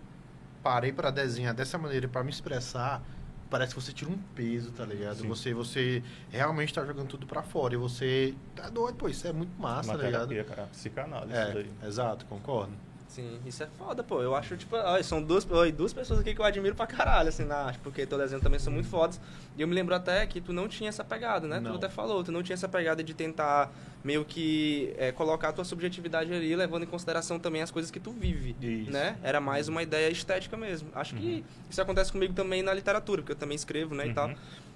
parei 0.62 0.92
para 0.92 1.10
desenhar 1.10 1.54
dessa 1.54 1.78
maneira, 1.78 2.06
para 2.06 2.22
me 2.22 2.30
expressar, 2.30 3.02
parece 3.50 3.74
que 3.74 3.80
você 3.80 3.92
tira 3.92 4.10
um 4.10 4.18
peso, 4.34 4.72
tá 4.72 4.84
ligado? 4.84 5.18
Sim. 5.18 5.28
Você 5.28 5.52
você 5.52 6.02
realmente 6.30 6.72
tá 6.72 6.84
jogando 6.84 7.08
tudo 7.08 7.26
para 7.26 7.42
fora 7.42 7.74
e 7.74 7.76
você 7.76 8.34
tá 8.54 8.68
doido, 8.68 8.96
pô, 8.96 9.08
isso 9.08 9.26
é 9.26 9.32
muito 9.32 9.58
massa, 9.60 9.90
Uma 9.90 9.98
tá 9.98 10.04
ligado? 10.06 10.28
Terapia, 10.28 10.56
cara, 10.56 10.68
psicanálise 10.68 11.34
é, 11.34 11.52
daí. 11.52 11.70
Exato, 11.84 12.24
concordo. 12.26 12.72
Sim, 13.14 13.38
isso 13.44 13.62
é 13.62 13.66
foda, 13.78 14.02
pô. 14.02 14.22
Eu 14.22 14.34
acho, 14.34 14.56
tipo, 14.56 14.74
ó, 14.74 15.02
são 15.02 15.22
duas, 15.22 15.46
ó, 15.50 15.70
duas 15.70 15.92
pessoas 15.92 16.20
aqui 16.20 16.34
que 16.34 16.40
eu 16.40 16.44
admiro 16.46 16.74
pra 16.74 16.86
caralho, 16.86 17.28
assim, 17.28 17.44
na 17.44 17.56
arte, 17.56 17.78
porque 17.80 18.06
teu 18.06 18.16
desenho 18.16 18.40
também 18.40 18.58
são 18.58 18.72
muito 18.72 18.88
fodas. 18.88 19.20
E 19.54 19.60
eu 19.60 19.68
me 19.68 19.74
lembro 19.74 19.94
até 19.94 20.26
que 20.26 20.40
tu 20.40 20.50
não 20.50 20.66
tinha 20.66 20.88
essa 20.88 21.04
pegada, 21.04 21.46
né? 21.46 21.60
Não. 21.60 21.72
Tu 21.72 21.76
até 21.76 21.88
falou, 21.90 22.24
tu 22.24 22.32
não 22.32 22.42
tinha 22.42 22.54
essa 22.54 22.68
pegada 22.68 23.04
de 23.04 23.12
tentar 23.12 23.70
meio 24.02 24.24
que 24.24 24.94
é, 24.96 25.12
colocar 25.12 25.50
a 25.50 25.52
tua 25.52 25.64
subjetividade 25.64 26.32
ali, 26.32 26.56
levando 26.56 26.84
em 26.84 26.86
consideração 26.86 27.38
também 27.38 27.60
as 27.60 27.70
coisas 27.70 27.90
que 27.90 28.00
tu 28.00 28.12
vive, 28.12 28.56
isso. 28.60 28.90
né? 28.90 29.18
Era 29.22 29.40
mais 29.40 29.68
uma 29.68 29.82
ideia 29.82 30.10
estética 30.10 30.56
mesmo. 30.56 30.88
Acho 30.94 31.14
uhum. 31.14 31.20
que 31.20 31.44
isso 31.70 31.82
acontece 31.82 32.10
comigo 32.10 32.32
também 32.32 32.62
na 32.62 32.72
literatura, 32.72 33.20
porque 33.20 33.32
eu 33.32 33.36
também 33.36 33.56
escrevo, 33.56 33.94
né, 33.94 34.04
uhum. 34.04 34.10
e 34.10 34.14
tal. 34.14 34.30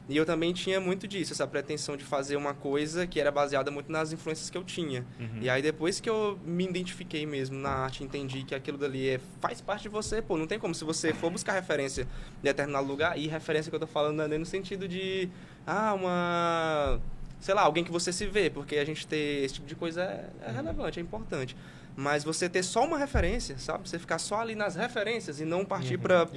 E 0.09 0.17
eu 0.17 0.25
também 0.25 0.53
tinha 0.53 0.81
muito 0.81 1.09
disso, 1.09 1.33
essa 1.33 1.47
pretensão 1.47 1.97
de 1.97 2.05
fazer 2.05 2.37
uma 2.37 2.55
coisa 2.55 3.07
que 3.07 3.21
era 3.21 3.33
baseada 3.33 3.71
muito 3.71 3.91
nas 3.91 4.13
influências 4.13 4.49
que 4.49 4.57
eu 4.57 4.63
tinha. 4.63 5.05
Uhum. 5.19 5.41
E 5.41 5.51
aí 5.51 5.61
depois 5.61 5.99
que 5.99 6.09
eu 6.09 6.39
me 6.45 6.65
identifiquei 6.65 7.27
mesmo 7.27 7.59
na 7.59 7.71
arte, 7.71 8.05
entendi 8.05 8.45
que 8.45 8.55
aquilo 8.55 8.79
dali 8.79 9.09
é, 9.09 9.21
faz 9.41 9.61
parte 9.61 9.83
de 9.83 9.89
você, 9.89 10.23
pô, 10.23 10.37
não 10.37 10.47
tem 10.47 10.59
como 10.59 10.75
se 10.75 10.85
você 10.85 11.13
for 11.13 11.31
buscar 11.31 11.53
referência 11.55 12.03
em 12.03 12.43
determinado 12.43 12.87
lugar, 12.87 13.19
e 13.19 13.27
referência 13.27 13.69
que 13.69 13.75
eu 13.75 13.81
tô 13.81 13.87
falando 13.87 14.17
não 14.17 14.25
é 14.25 14.39
no 14.39 14.47
sentido 14.47 14.87
de, 14.87 15.29
ah, 15.67 15.93
uma 15.95 17.01
sei 17.41 17.55
lá, 17.55 17.63
alguém 17.63 17.85
que 17.85 17.93
você 17.93 18.13
se 18.13 18.27
vê, 18.27 18.49
porque 18.51 18.77
a 18.77 18.85
gente 18.85 19.07
ter 19.07 19.45
esse 19.45 19.55
tipo 19.55 19.67
de 19.67 19.75
coisa 19.75 20.03
é, 20.03 20.31
é 20.49 20.51
relevante, 20.51 20.99
é 20.99 21.03
importante. 21.03 21.57
Mas 21.97 22.23
você 22.23 22.47
ter 22.47 22.63
só 22.63 22.85
uma 22.85 22.99
referência, 22.99 23.57
sabe? 23.59 23.89
Você 23.89 23.99
ficar 23.99 24.19
só 24.19 24.41
ali 24.41 24.55
nas 24.55 24.77
referências 24.77 25.41
e 25.41 25.47
não 25.47 25.65
partir 25.65 25.95
uhum, 25.95 26.03
para 26.03 26.29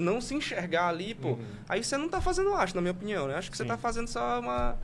não 0.00 0.20
se 0.20 0.34
enxergar 0.34 0.88
ali, 0.88 1.14
pô. 1.14 1.30
Uhum. 1.30 1.44
Aí 1.68 1.84
você 1.84 1.96
não 1.96 2.08
tá 2.08 2.20
fazendo 2.20 2.52
arte, 2.52 2.74
na 2.74 2.80
minha 2.80 2.90
opinião, 2.90 3.28
né? 3.28 3.36
Acho 3.36 3.48
que 3.48 3.56
Sim. 3.56 3.62
você 3.62 3.68
tá 3.68 3.78
fazendo 3.78 4.08
só 4.08 4.40
uma 4.40 4.76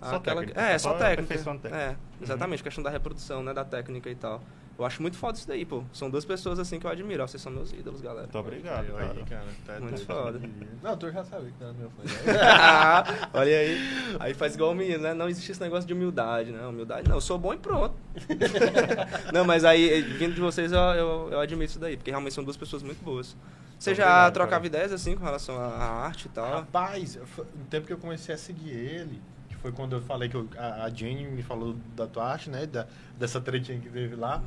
só 0.00 0.16
aquela, 0.16 0.40
técnica. 0.40 0.60
É, 0.60 0.78
só, 0.78 0.92
só 0.92 0.98
técnica. 0.98 1.34
técnica. 1.34 1.68
É, 1.76 1.96
exatamente, 2.22 2.60
uhum. 2.60 2.64
questão 2.64 2.82
da 2.84 2.90
reprodução, 2.90 3.42
né, 3.42 3.52
da 3.52 3.64
técnica 3.64 4.08
e 4.08 4.14
tal. 4.14 4.42
Eu 4.76 4.84
acho 4.84 5.00
muito 5.00 5.16
foda 5.16 5.38
isso 5.38 5.46
daí, 5.46 5.64
pô. 5.64 5.84
São 5.92 6.10
duas 6.10 6.24
pessoas 6.24 6.58
assim 6.58 6.80
que 6.80 6.86
eu 6.86 6.90
admiro. 6.90 7.22
Ó, 7.22 7.26
vocês 7.26 7.40
são 7.40 7.52
meus 7.52 7.72
ídolos, 7.72 8.00
galera. 8.00 8.22
Muito 8.22 8.38
obrigado, 8.38 8.86
cara. 8.92 9.12
Aí, 9.12 9.24
cara. 9.24 9.46
Tá 9.64 9.80
muito 9.80 10.04
foda. 10.04 10.40
Não, 10.82 10.96
tu 10.96 11.10
já 11.12 11.22
sabe 11.24 11.52
que 11.52 11.58
tá 11.58 11.72
meu 11.72 11.90
fã. 11.90 12.02
Olha 13.32 13.58
aí. 13.58 13.78
Aí 14.18 14.34
faz 14.34 14.56
igual 14.56 14.72
o 14.72 14.74
menino, 14.74 15.02
né? 15.02 15.14
Não 15.14 15.28
existe 15.28 15.52
esse 15.52 15.60
negócio 15.60 15.86
de 15.86 15.92
humildade, 15.92 16.50
né? 16.50 16.66
Humildade 16.66 17.08
não, 17.08 17.16
eu 17.16 17.20
sou 17.20 17.38
bom 17.38 17.54
e 17.54 17.58
pronto. 17.58 17.94
não, 19.32 19.44
mas 19.44 19.64
aí, 19.64 20.02
vindo 20.02 20.34
de 20.34 20.40
vocês, 20.40 20.72
eu, 20.72 20.78
eu, 20.78 21.28
eu, 21.32 21.40
admiro 21.40 21.70
isso 21.70 21.78
daí, 21.78 21.96
porque 21.96 22.10
realmente 22.10 22.34
são 22.34 22.42
duas 22.42 22.56
pessoas 22.56 22.82
muito 22.82 23.02
boas. 23.04 23.36
Você 23.78 23.94
já 23.94 24.04
obrigado, 24.04 24.32
trocava 24.32 24.56
cara. 24.62 24.66
ideias 24.66 24.92
assim 24.92 25.16
com 25.16 25.24
relação 25.24 25.60
à 25.60 25.66
arte 25.66 26.26
e 26.26 26.28
tal? 26.30 26.50
Rapaz, 26.50 27.16
no 27.36 27.64
tempo 27.70 27.86
que 27.86 27.92
eu 27.92 27.98
comecei 27.98 28.34
a 28.34 28.38
seguir 28.38 28.70
ele, 28.70 29.22
foi 29.64 29.72
quando 29.72 29.96
eu 29.96 30.02
falei 30.02 30.28
que 30.28 30.34
eu, 30.34 30.46
a, 30.58 30.84
a 30.84 30.90
Jenny 30.90 31.24
me 31.24 31.42
falou 31.42 31.74
da 31.96 32.06
tua 32.06 32.26
arte, 32.26 32.50
né? 32.50 32.66
Da, 32.66 32.86
dessa 33.18 33.40
tretinha 33.40 33.80
que 33.80 33.88
teve 33.88 34.14
lá, 34.14 34.44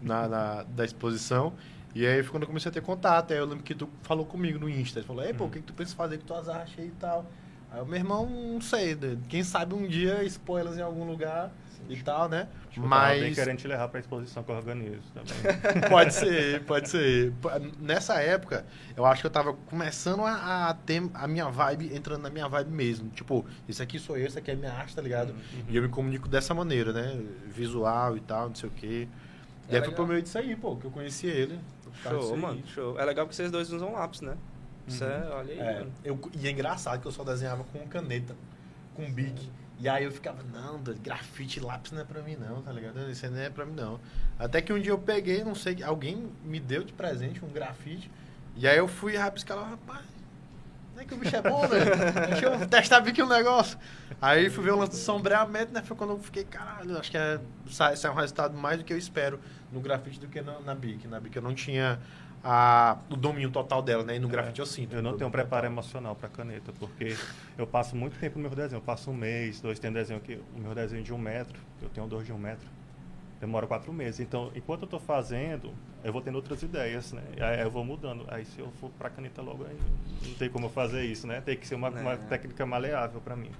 na, 0.00 0.28
na, 0.28 0.62
da 0.62 0.84
exposição. 0.84 1.54
E 1.92 2.06
aí 2.06 2.22
foi 2.22 2.30
quando 2.30 2.42
eu 2.44 2.46
comecei 2.46 2.68
a 2.68 2.72
ter 2.72 2.80
contato. 2.80 3.32
Aí 3.32 3.38
eu 3.38 3.46
lembro 3.46 3.64
que 3.64 3.74
tu 3.74 3.90
falou 4.02 4.24
comigo 4.24 4.60
no 4.60 4.68
Insta. 4.68 5.00
Ele 5.00 5.06
falou, 5.08 5.24
ei, 5.24 5.34
pô, 5.34 5.42
o 5.42 5.46
uhum. 5.48 5.52
que, 5.52 5.58
que 5.58 5.66
tu 5.66 5.72
pensa 5.72 5.96
fazer 5.96 6.18
com 6.18 6.24
tuas 6.24 6.48
artes 6.48 6.78
aí 6.78 6.86
e 6.86 6.92
tal? 7.00 7.26
Aí 7.72 7.82
o 7.82 7.84
meu 7.84 7.96
irmão, 7.96 8.30
não 8.30 8.60
sei, 8.60 8.96
quem 9.28 9.42
sabe 9.42 9.74
um 9.74 9.88
dia 9.88 10.22
expor 10.22 10.60
elas 10.60 10.78
em 10.78 10.82
algum 10.82 11.04
lugar 11.04 11.50
e 11.98 12.02
tal, 12.02 12.28
né? 12.28 12.48
Tipo, 12.70 12.86
Mas 12.86 13.20
bem 13.20 13.34
querendo 13.34 13.58
te 13.58 13.66
levar 13.66 13.88
para 13.88 13.98
a 13.98 14.00
exposição 14.00 14.42
que 14.42 14.50
eu 14.50 14.56
organizo 14.56 15.02
também. 15.12 15.60
pode 15.90 16.14
ser, 16.14 16.62
pode 16.64 16.88
ser. 16.88 17.32
Nessa 17.78 18.20
época, 18.20 18.64
eu 18.96 19.04
acho 19.04 19.20
que 19.22 19.26
eu 19.26 19.30
tava 19.30 19.52
começando 19.52 20.24
a, 20.24 20.68
a, 20.68 20.74
ter 20.74 21.02
a 21.14 21.26
minha 21.26 21.48
vibe, 21.48 21.94
entrando 21.94 22.22
na 22.22 22.30
minha 22.30 22.48
vibe 22.48 22.70
mesmo. 22.70 23.08
Tipo, 23.10 23.44
isso 23.68 23.82
aqui 23.82 23.98
sou 23.98 24.16
eu, 24.16 24.26
isso 24.26 24.38
aqui 24.38 24.50
é 24.50 24.54
minha 24.54 24.72
arte, 24.72 24.94
tá 24.94 25.02
ligado? 25.02 25.30
Uhum. 25.30 25.64
E 25.68 25.76
eu 25.76 25.82
me 25.82 25.88
comunico 25.88 26.28
dessa 26.28 26.54
maneira, 26.54 26.92
né? 26.92 27.20
Visual 27.46 28.16
e 28.16 28.20
tal, 28.20 28.48
não 28.48 28.54
sei 28.54 28.68
o 28.68 28.72
quê. 28.72 29.08
É 29.68 29.74
e 29.74 29.76
aí 29.76 29.84
foi 29.84 29.94
por 29.94 30.06
meio 30.06 30.22
disso 30.22 30.38
aí, 30.38 30.56
pô, 30.56 30.76
que 30.76 30.84
eu 30.84 30.90
conheci 30.90 31.26
ele. 31.26 31.58
Show, 32.02 32.36
mano, 32.36 32.62
show. 32.66 32.98
É 32.98 33.04
legal 33.04 33.26
que 33.26 33.34
vocês 33.34 33.50
dois 33.50 33.72
usam 33.72 33.92
lápis, 33.92 34.20
né? 34.20 34.36
Isso 34.86 35.04
é, 35.04 35.28
olha 35.30 35.52
aí, 35.52 35.58
É, 35.58 35.74
mano. 35.80 35.92
eu, 36.04 36.20
e 36.38 36.46
é 36.48 36.50
engraçado 36.50 37.00
que 37.00 37.06
eu 37.06 37.12
só 37.12 37.22
desenhava 37.22 37.64
com 37.64 37.78
caneta, 37.86 38.34
com 38.94 39.10
bic. 39.12 39.48
E 39.80 39.88
aí 39.88 40.04
eu 40.04 40.12
ficava, 40.12 40.42
não, 40.52 40.78
grafite 41.02 41.58
lápis 41.58 41.90
não 41.92 42.02
é 42.02 42.04
pra 42.04 42.20
mim 42.22 42.36
não, 42.36 42.60
tá 42.60 42.70
ligado? 42.70 43.10
Isso 43.10 43.28
não 43.30 43.38
é 43.38 43.48
pra 43.48 43.64
mim 43.64 43.74
não. 43.74 43.98
Até 44.38 44.60
que 44.60 44.72
um 44.72 44.78
dia 44.78 44.92
eu 44.92 44.98
peguei, 44.98 45.42
não 45.42 45.54
sei, 45.54 45.82
alguém 45.82 46.30
me 46.44 46.60
deu 46.60 46.84
de 46.84 46.92
presente 46.92 47.42
um 47.42 47.48
grafite. 47.48 48.10
E 48.56 48.68
aí 48.68 48.76
eu 48.76 48.86
fui 48.86 49.16
rabiscar 49.16 49.56
lá, 49.56 49.68
rapaz, 49.68 50.04
não 50.94 51.02
é 51.02 51.06
que 51.06 51.14
o 51.14 51.16
bicho 51.16 51.34
é 51.34 51.40
bom, 51.40 51.66
velho? 51.66 51.84
Deixa 52.28 52.44
eu 52.44 52.68
testar 52.68 53.00
bico 53.00 53.22
um 53.22 53.28
negócio. 53.28 53.78
Aí 54.20 54.50
fui 54.50 54.62
ver 54.64 54.72
o 54.72 54.76
lance 54.76 54.90
do 54.90 54.96
sombreamento, 54.98 55.72
né? 55.72 55.80
Foi 55.80 55.96
quando 55.96 56.10
eu 56.10 56.18
fiquei, 56.18 56.44
caralho, 56.44 56.98
acho 56.98 57.10
que 57.10 57.16
é, 57.16 57.40
sai, 57.70 57.96
sai 57.96 58.10
um 58.10 58.14
resultado 58.14 58.54
mais 58.54 58.78
do 58.78 58.84
que 58.84 58.92
eu 58.92 58.98
espero 58.98 59.40
no 59.72 59.80
grafite 59.80 60.20
do 60.20 60.26
que 60.26 60.42
na, 60.42 60.60
na 60.60 60.74
bic. 60.74 61.08
Na 61.08 61.18
bic 61.18 61.34
eu 61.34 61.40
não 61.40 61.54
tinha 61.54 61.98
a, 62.42 62.98
o 63.10 63.16
domínio 63.16 63.50
total 63.50 63.82
dela, 63.82 64.02
né? 64.02 64.16
E 64.16 64.18
no 64.18 64.28
grafite 64.28 64.60
eu 64.60 64.66
sinto. 64.66 64.94
Eu 64.94 65.02
não 65.02 65.16
tenho 65.16 65.28
um 65.28 65.30
preparo 65.30 65.62
total. 65.62 65.72
emocional 65.72 66.14
para 66.16 66.28
caneta, 66.28 66.72
porque 66.78 67.16
eu 67.58 67.66
passo 67.66 67.94
muito 67.96 68.18
tempo 68.18 68.38
no 68.38 68.48
meu 68.48 68.56
desenho. 68.56 68.78
Eu 68.78 68.82
passo 68.82 69.10
um 69.10 69.14
mês, 69.14 69.60
dois, 69.60 69.78
tem 69.78 69.92
desenho 69.92 70.20
que 70.20 70.40
o 70.56 70.60
meu 70.60 70.74
desenho 70.74 71.02
de 71.02 71.12
um 71.12 71.18
metro, 71.18 71.58
eu 71.82 71.88
tenho 71.90 72.06
dois 72.06 72.24
de 72.26 72.32
um 72.32 72.38
metro, 72.38 72.66
demora 73.40 73.66
quatro 73.66 73.92
meses. 73.92 74.20
Então, 74.20 74.50
enquanto 74.54 74.82
eu 74.82 74.86
estou 74.86 75.00
fazendo, 75.00 75.72
eu 76.02 76.12
vou 76.12 76.22
tendo 76.22 76.36
outras 76.36 76.62
ideias, 76.62 77.12
né? 77.12 77.22
Aí 77.40 77.60
eu 77.60 77.70
vou 77.70 77.84
mudando. 77.84 78.24
Aí 78.28 78.44
se 78.46 78.58
eu 78.58 78.70
for 78.80 78.90
para 78.98 79.10
caneta 79.10 79.42
logo, 79.42 79.64
aí 79.64 79.76
não 80.26 80.34
tem 80.34 80.48
como 80.48 80.66
eu 80.66 80.70
fazer 80.70 81.04
isso, 81.04 81.26
né? 81.26 81.40
Tem 81.42 81.56
que 81.56 81.66
ser 81.66 81.74
uma, 81.74 81.90
uma 81.90 82.12
É. 82.12 82.16
técnica 82.16 82.64
maleável 82.64 83.20
para 83.20 83.36
mim. 83.36 83.50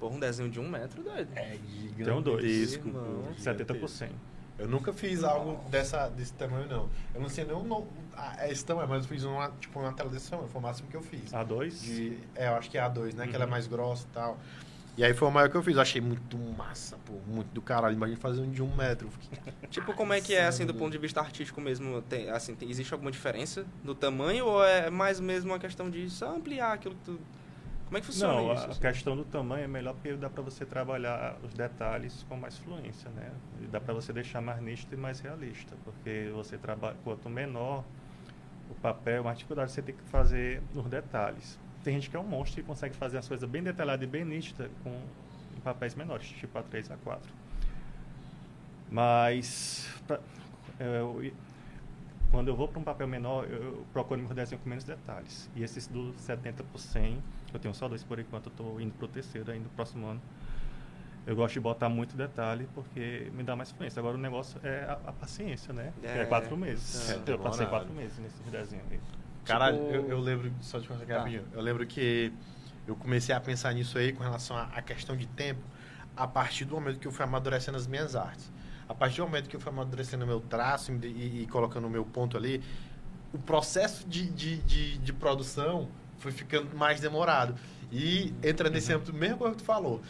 Porra, 0.00 0.16
um 0.16 0.18
desenho 0.18 0.48
de 0.48 0.58
um 0.58 0.68
metro, 0.68 1.02
doido. 1.02 1.28
É 1.36 1.58
Tem 2.02 2.12
um 2.12 2.22
dois. 2.22 2.42
gigantesco, 2.44 2.88
Irmão. 2.88 3.22
pô, 3.28 3.34
70 3.38 3.74
por 3.74 3.88
gigantesco. 3.88 4.14
100. 4.60 4.64
Eu 4.64 4.68
nunca 4.68 4.92
fiz 4.92 5.24
algo 5.24 5.58
dessa, 5.70 6.08
desse 6.08 6.32
tamanho, 6.34 6.68
não. 6.68 6.88
Eu 7.14 7.20
não 7.20 7.28
sei 7.28 7.44
nem 7.44 7.54
o 7.56 7.62
no- 7.62 7.86
a- 8.16 8.48
esse 8.48 8.64
tamanho, 8.64 8.88
mas 8.88 9.02
eu 9.04 9.08
fiz 9.08 9.24
uma, 9.24 9.50
tipo, 9.60 9.78
uma 9.80 9.92
tela 9.92 10.10
desse 10.10 10.30
tamanho. 10.30 10.48
Foi 10.48 10.60
o 10.60 10.62
máximo 10.62 10.88
que 10.88 10.96
eu 10.96 11.02
fiz. 11.02 11.32
A2? 11.32 11.80
De, 11.82 12.18
é, 12.34 12.48
eu 12.48 12.54
acho 12.54 12.70
que 12.70 12.78
é 12.78 12.80
A2, 12.82 13.14
né? 13.14 13.26
Que 13.26 13.34
ela 13.34 13.44
é 13.44 13.46
Uhum. 13.46 13.50
mais 13.50 13.66
grossa 13.66 14.06
e 14.10 14.14
tal. 14.14 14.38
E 14.96 15.04
aí 15.04 15.14
foi 15.14 15.28
o 15.28 15.30
maior 15.30 15.48
que 15.48 15.56
eu 15.56 15.62
fiz. 15.62 15.76
Eu 15.76 15.82
achei 15.82 16.00
muito 16.00 16.36
massa, 16.58 16.96
pô. 17.06 17.14
Muito 17.26 17.48
do 17.54 17.62
caralho. 17.62 17.94
Imagina 17.94 18.18
fazer 18.20 18.40
um 18.42 18.50
de 18.50 18.62
um 18.62 18.74
metro. 18.74 19.08
Fiquei, 19.10 19.38
Tipo, 19.70 19.94
como 19.94 20.12
é 20.12 20.20
que 20.20 20.34
é, 20.34 20.46
assim, 20.46 20.66
do 20.66 20.74
ponto 20.74 20.90
de 20.92 20.98
vista 20.98 21.20
artístico 21.20 21.60
mesmo? 21.60 22.02
Tem, 22.02 22.28
assim, 22.28 22.54
tem- 22.54 22.68
existe 22.68 22.92
alguma 22.92 23.10
diferença 23.10 23.64
do 23.82 23.94
tamanho 23.94 24.44
ou 24.46 24.64
é 24.64 24.90
mais 24.90 25.18
mesmo 25.20 25.52
uma 25.52 25.58
questão 25.58 25.88
de 25.88 26.10
só 26.10 26.34
ampliar 26.36 26.72
aquilo 26.74 26.94
que 26.96 27.04
tu... 27.04 27.20
Como 27.90 27.98
é 27.98 28.00
que 28.00 28.06
funciona 28.06 28.34
Não, 28.34 28.52
isso? 28.54 28.62
a 28.62 28.66
assim? 28.68 28.80
questão 28.80 29.16
do 29.16 29.24
tamanho 29.24 29.64
é 29.64 29.66
melhor 29.66 29.94
porque 29.94 30.12
dá 30.14 30.30
para 30.30 30.42
você 30.42 30.64
trabalhar 30.64 31.36
os 31.42 31.52
detalhes 31.52 32.24
com 32.28 32.36
mais 32.36 32.56
fluência, 32.56 33.10
né? 33.10 33.32
E 33.60 33.66
dá 33.66 33.80
para 33.80 33.92
você 33.92 34.12
deixar 34.12 34.40
mais 34.40 34.62
nítido 34.62 34.94
e 34.94 34.96
mais 34.96 35.18
realista, 35.18 35.74
porque 35.84 36.30
você 36.32 36.56
trabalha 36.56 36.96
quanto 37.02 37.28
menor 37.28 37.82
o 38.70 38.74
papel, 38.76 39.24
mais 39.24 39.38
dificuldade 39.38 39.72
você 39.72 39.82
tem 39.82 39.92
que 39.96 40.04
fazer 40.04 40.62
nos 40.72 40.86
detalhes. 40.86 41.58
Tem 41.82 41.94
gente 41.94 42.08
que 42.08 42.16
é 42.16 42.20
um 42.20 42.24
monstro 42.28 42.60
e 42.60 42.62
consegue 42.62 42.94
fazer 42.94 43.18
as 43.18 43.26
coisas 43.26 43.48
bem 43.50 43.60
detalhadas 43.62 44.06
e 44.06 44.08
bem 44.08 44.24
nítidas 44.24 44.70
com 44.84 44.90
em 45.56 45.60
papéis 45.60 45.96
menores, 45.96 46.28
tipo 46.28 46.56
A3, 46.56 46.92
A4. 47.04 47.18
Mas 48.90 49.88
pra- 50.06 50.20
eu- 50.78 51.32
quando 52.30 52.46
eu 52.48 52.54
vou 52.56 52.68
para 52.68 52.78
um 52.78 52.84
papel 52.84 53.08
menor, 53.08 53.44
eu, 53.50 53.84
procuro 53.92 54.20
meu 54.22 54.32
desenho 54.34 54.60
com 54.60 54.68
menos 54.68 54.84
detalhes. 54.84 55.50
E 55.56 55.62
esses 55.64 55.86
do 55.88 56.12
70 56.18 56.62
por 56.64 56.78
100, 56.78 57.20
eu 57.52 57.60
tenho 57.60 57.74
só 57.74 57.88
dois 57.88 58.02
por 58.04 58.18
enquanto, 58.18 58.46
eu 58.46 58.50
estou 58.50 58.80
indo 58.80 58.92
para 58.94 59.04
o 59.04 59.08
terceiro 59.08 59.50
ainda 59.50 59.64
no 59.64 59.70
próximo 59.70 60.06
ano. 60.06 60.20
Eu 61.26 61.36
gosto 61.36 61.54
de 61.54 61.60
botar 61.60 61.88
muito 61.88 62.16
detalhe 62.16 62.66
porque 62.74 63.30
me 63.34 63.42
dá 63.42 63.54
mais 63.54 63.70
fluência. 63.70 64.00
Agora 64.00 64.16
o 64.16 64.20
negócio 64.20 64.58
é 64.64 64.84
a, 64.84 64.92
a 65.10 65.12
paciência, 65.12 65.72
né? 65.72 65.92
É. 66.02 66.22
É 66.22 66.24
quatro 66.24 66.56
meses. 66.56 67.10
É, 67.10 67.14
eu 67.14 67.38
passei 67.38 67.64
demorado. 67.66 67.68
quatro 67.68 67.92
meses 67.94 68.18
nesse 68.18 68.42
desenho 68.44 68.82
aí. 68.90 68.98
Caralho, 69.44 69.76
Tipo- 69.78 69.92
eu, 69.94 70.08
eu 70.08 70.20
lembro, 70.20 70.50
só 70.60 70.78
de 70.78 70.88
conseguir 70.88 71.12
Tá. 71.12 71.18
rapidinho, 71.18 71.44
eu 71.52 71.60
lembro 71.60 71.86
que 71.86 72.32
eu 72.86 72.96
comecei 72.96 73.34
a 73.34 73.40
pensar 73.40 73.72
nisso 73.74 73.98
aí 73.98 74.12
com 74.12 74.22
relação 74.22 74.56
à 74.56 74.64
à 74.64 74.82
questão 74.82 75.16
de 75.16 75.26
tempo 75.26 75.60
a 76.16 76.26
partir 76.26 76.64
do 76.64 76.74
momento 76.74 76.98
que 76.98 77.06
eu 77.06 77.12
fui 77.12 77.24
amadurecendo 77.24 77.76
as 77.76 77.86
minhas 77.86 78.16
artes. 78.16 78.50
A 78.88 78.94
partir 78.94 79.18
do 79.18 79.26
momento 79.26 79.48
que 79.48 79.54
eu 79.56 79.60
fui 79.60 79.70
amadurecendo 79.70 80.24
o 80.24 80.26
meu 80.26 80.40
traço 80.40 80.90
e, 80.92 81.06
e- 81.06 81.42
e 81.42 81.46
colocando 81.46 81.86
o 81.86 81.90
meu 81.90 82.04
ponto 82.04 82.36
ali, 82.36 82.62
o 83.32 83.38
processo 83.38 84.08
de, 84.08 84.28
de, 84.30 84.56
de, 84.58 84.98
de 84.98 85.12
produção 85.12 85.88
foi 86.20 86.30
ficando 86.30 86.76
mais 86.76 87.00
demorado. 87.00 87.54
E 87.90 88.32
entra 88.42 88.70
nesse 88.70 88.92
Uhum. 88.92 88.98
âmbito, 88.98 89.12
mesmo 89.14 89.38
que 89.50 89.56
tu 89.56 89.64
falou. 89.64 90.00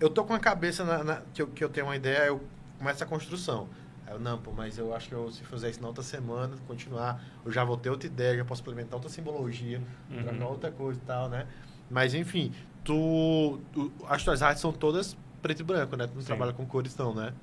Eu 0.00 0.08
tô 0.08 0.24
com 0.24 0.32
a 0.32 0.38
cabeça 0.38 0.84
na, 0.84 1.04
na- 1.04 1.22
que, 1.34 1.42
eu, 1.42 1.48
que 1.48 1.62
eu 1.62 1.68
tenho 1.68 1.86
uma 1.86 1.96
ideia, 1.96 2.26
eu 2.28 2.40
começo 2.78 3.02
a 3.04 3.06
construção. 3.06 3.68
Aí 4.06 4.14
eu, 4.14 4.20
não, 4.20 4.38
pô, 4.38 4.52
mas 4.52 4.78
eu 4.78 4.94
acho 4.94 5.08
que 5.08 5.14
eu, 5.14 5.30
se 5.30 5.44
fizer 5.44 5.68
isso 5.68 5.82
na 5.82 5.88
outra 5.88 6.02
semana, 6.02 6.56
continuar, 6.66 7.22
eu 7.44 7.52
já 7.52 7.64
vou 7.64 7.76
ter 7.76 7.90
outra 7.90 8.06
ideia, 8.06 8.36
já 8.38 8.44
posso 8.44 8.62
implementar 8.62 8.94
outra 8.94 9.10
simbologia, 9.10 9.82
Uhum. 10.10 10.22
trocar 10.22 10.46
outra 10.46 10.70
coisa 10.70 10.98
e 10.98 11.02
tal, 11.04 11.28
né? 11.28 11.46
Mas 11.90 12.14
enfim, 12.14 12.52
tu, 12.84 13.60
tu- 13.72 13.92
as 14.08 14.22
tuas 14.24 14.40
artes 14.42 14.62
são 14.62 14.72
todas 14.72 15.16
preto 15.42 15.60
e 15.60 15.64
branco, 15.64 15.96
né? 15.96 16.06
Tu 16.06 16.14
não 16.14 16.20
Sim. 16.20 16.26
trabalha 16.28 16.52
com 16.52 16.64
cores 16.64 16.96
não, 16.96 17.12
né? 17.14 17.34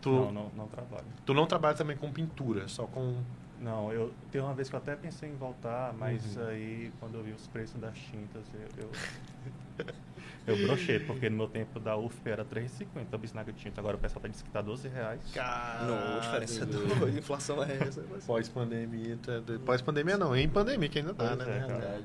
Tu 0.00 0.10
Não, 0.10 0.24
não, 0.26 0.32
não, 0.32 0.50
não 0.56 0.66
trabalho. 0.68 1.04
tu 1.24 1.32
não 1.34 1.46
trabalha 1.46 1.76
também 1.76 1.96
com 1.96 2.10
pintura, 2.10 2.66
só 2.68 2.86
com... 2.86 3.16
Não, 3.64 3.90
eu 3.92 4.12
tem 4.30 4.40
uma 4.42 4.52
vez 4.52 4.68
que 4.68 4.74
eu 4.74 4.78
até 4.78 4.94
pensei 4.94 5.28
em 5.30 5.36
voltar, 5.36 5.94
mas 5.98 6.36
Uhum. 6.36 6.46
aí 6.48 6.92
quando 7.00 7.14
eu 7.16 7.22
vi 7.24 7.32
os 7.32 7.46
preços 7.46 7.80
das 7.80 7.96
tintas, 7.96 8.42
eu 8.52 8.84
eu, 8.84 8.90
eu 10.46 10.66
brochei, 10.66 11.00
porque 11.00 11.30
no 11.30 11.36
meu 11.38 11.48
tempo 11.48 11.80
da 11.80 11.96
UFP 11.96 12.28
era 12.30 12.42
R$3,50 12.42 13.06
a 13.12 13.16
bisnaga 13.16 13.52
de 13.52 13.58
tinta, 13.58 13.80
agora 13.80 13.96
o 13.96 14.00
pessoal 14.00 14.20
tá 14.20 14.28
dizendo 14.28 14.44
que 14.44 14.50
tá 14.50 14.60
12 14.60 14.86
reais. 14.88 15.20
Não, 15.34 16.16
a 16.16 16.20
diferença 16.20 16.62
é 16.62 16.66
doido. 16.66 16.94
doida. 16.98 17.18
Inflação 17.18 17.62
é 17.64 17.76
essa. 17.78 18.02
Pós-pandemia, 18.26 19.18
tu 19.22 19.30
é 19.30 19.40
pós-pandemia 19.64 20.18
não, 20.18 20.36
em 20.36 20.48
pandemia 20.48 20.88
que 20.88 20.98
ainda 20.98 21.14
tá, 21.14 21.34
Pois 21.34 21.48
né? 21.48 21.56
é, 21.56 21.60
na 21.60 21.66
cara. 21.66 21.78
verdade. 21.80 22.04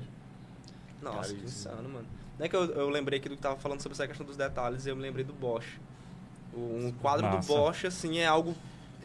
Nossa, 1.01 1.33
que 1.33 1.43
insano, 1.43 1.89
mano. 1.89 2.05
Não 2.37 2.45
é 2.45 2.49
que 2.49 2.55
eu, 2.55 2.63
eu 2.71 2.89
lembrei 2.89 3.19
aqui 3.19 3.27
do 3.27 3.35
que 3.35 3.41
tava 3.41 3.57
falando 3.57 3.81
sobre 3.81 3.93
essa 3.95 4.07
questão 4.07 4.25
dos 4.25 4.37
detalhes 4.37 4.85
e 4.85 4.89
eu 4.89 4.95
me 4.95 5.01
lembrei 5.01 5.25
do 5.25 5.33
Bosch. 5.33 5.77
O- 6.53 6.57
Um 6.85 6.91
quadro 7.01 7.25
Massa. 7.27 7.47
do 7.53 7.53
Bosch, 7.59 7.85
assim, 7.85 8.17
é 8.19 8.25
algo... 8.25 8.55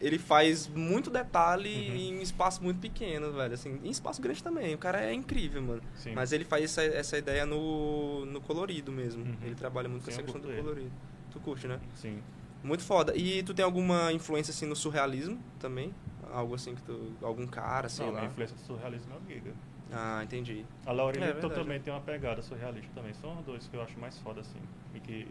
Ele 0.05 0.19
faz 0.19 0.67
muito 0.67 1.09
detalhe 1.09 1.89
Uhum. 1.89 1.95
em 1.95 2.21
espaço 2.21 2.61
muito 2.63 2.79
pequeno, 2.79 3.31
velho. 3.33 3.55
Assim, 3.55 3.79
em 3.83 3.89
espaço 3.89 4.21
grande 4.21 4.43
também. 4.43 4.75
O 4.75 4.77
cara 4.77 5.01
é 5.03 5.11
incrível, 5.11 5.61
mano. 5.63 5.81
Sim. 5.95 6.13
Mas 6.13 6.31
ele 6.31 6.45
faz 6.45 6.63
essa, 6.65 6.83
essa 6.83 7.17
ideia 7.17 7.43
no, 7.43 8.23
no 8.27 8.39
colorido 8.39 8.91
mesmo. 8.91 9.23
Uhum. 9.25 9.35
Ele 9.41 9.55
trabalha 9.55 9.89
muito 9.89 10.03
com 10.03 10.11
Sim, 10.11 10.11
essa 10.11 10.21
eu 10.21 10.25
questão 10.25 10.41
do 10.41 10.51
ele. 10.51 10.61
colorido. 10.61 10.91
Tu 11.31 11.39
curte, 11.39 11.67
né? 11.67 11.79
Sim. 11.95 12.21
Muito 12.63 12.83
foda. 12.83 13.15
E 13.17 13.41
tu 13.41 13.51
tem 13.53 13.65
alguma 13.65 14.13
influência, 14.13 14.51
assim, 14.51 14.67
no 14.67 14.75
surrealismo 14.75 15.39
também? 15.59 15.91
Algo 16.31 16.53
assim 16.53 16.75
que 16.75 16.83
tu... 16.83 17.11
Algum 17.23 17.47
cara, 17.47 17.89
sei 17.89 18.05
Não, 18.05 18.13
lá. 18.13 18.19
minha 18.19 18.31
influência 18.31 18.55
do 18.55 18.61
surrealismo 18.61 19.11
é 19.11 19.17
o 19.17 19.33
Giga. 19.33 19.53
Ah, 19.91 20.21
entendi. 20.23 20.65
A 20.85 20.91
Laurelia 20.91 21.29
É 21.29 21.33
também 21.33 21.79
tem 21.79 21.91
uma 21.93 22.01
pegada 22.01 22.41
surrealista 22.43 22.91
também. 22.93 23.13
São 23.15 23.37
os 23.39 23.43
dois 23.45 23.67
que 23.67 23.75
eu 23.75 23.81
acho 23.81 23.99
mais 23.99 24.19
foda, 24.19 24.41
assim, 24.41 24.59
e 24.93 24.99
que 24.99 25.27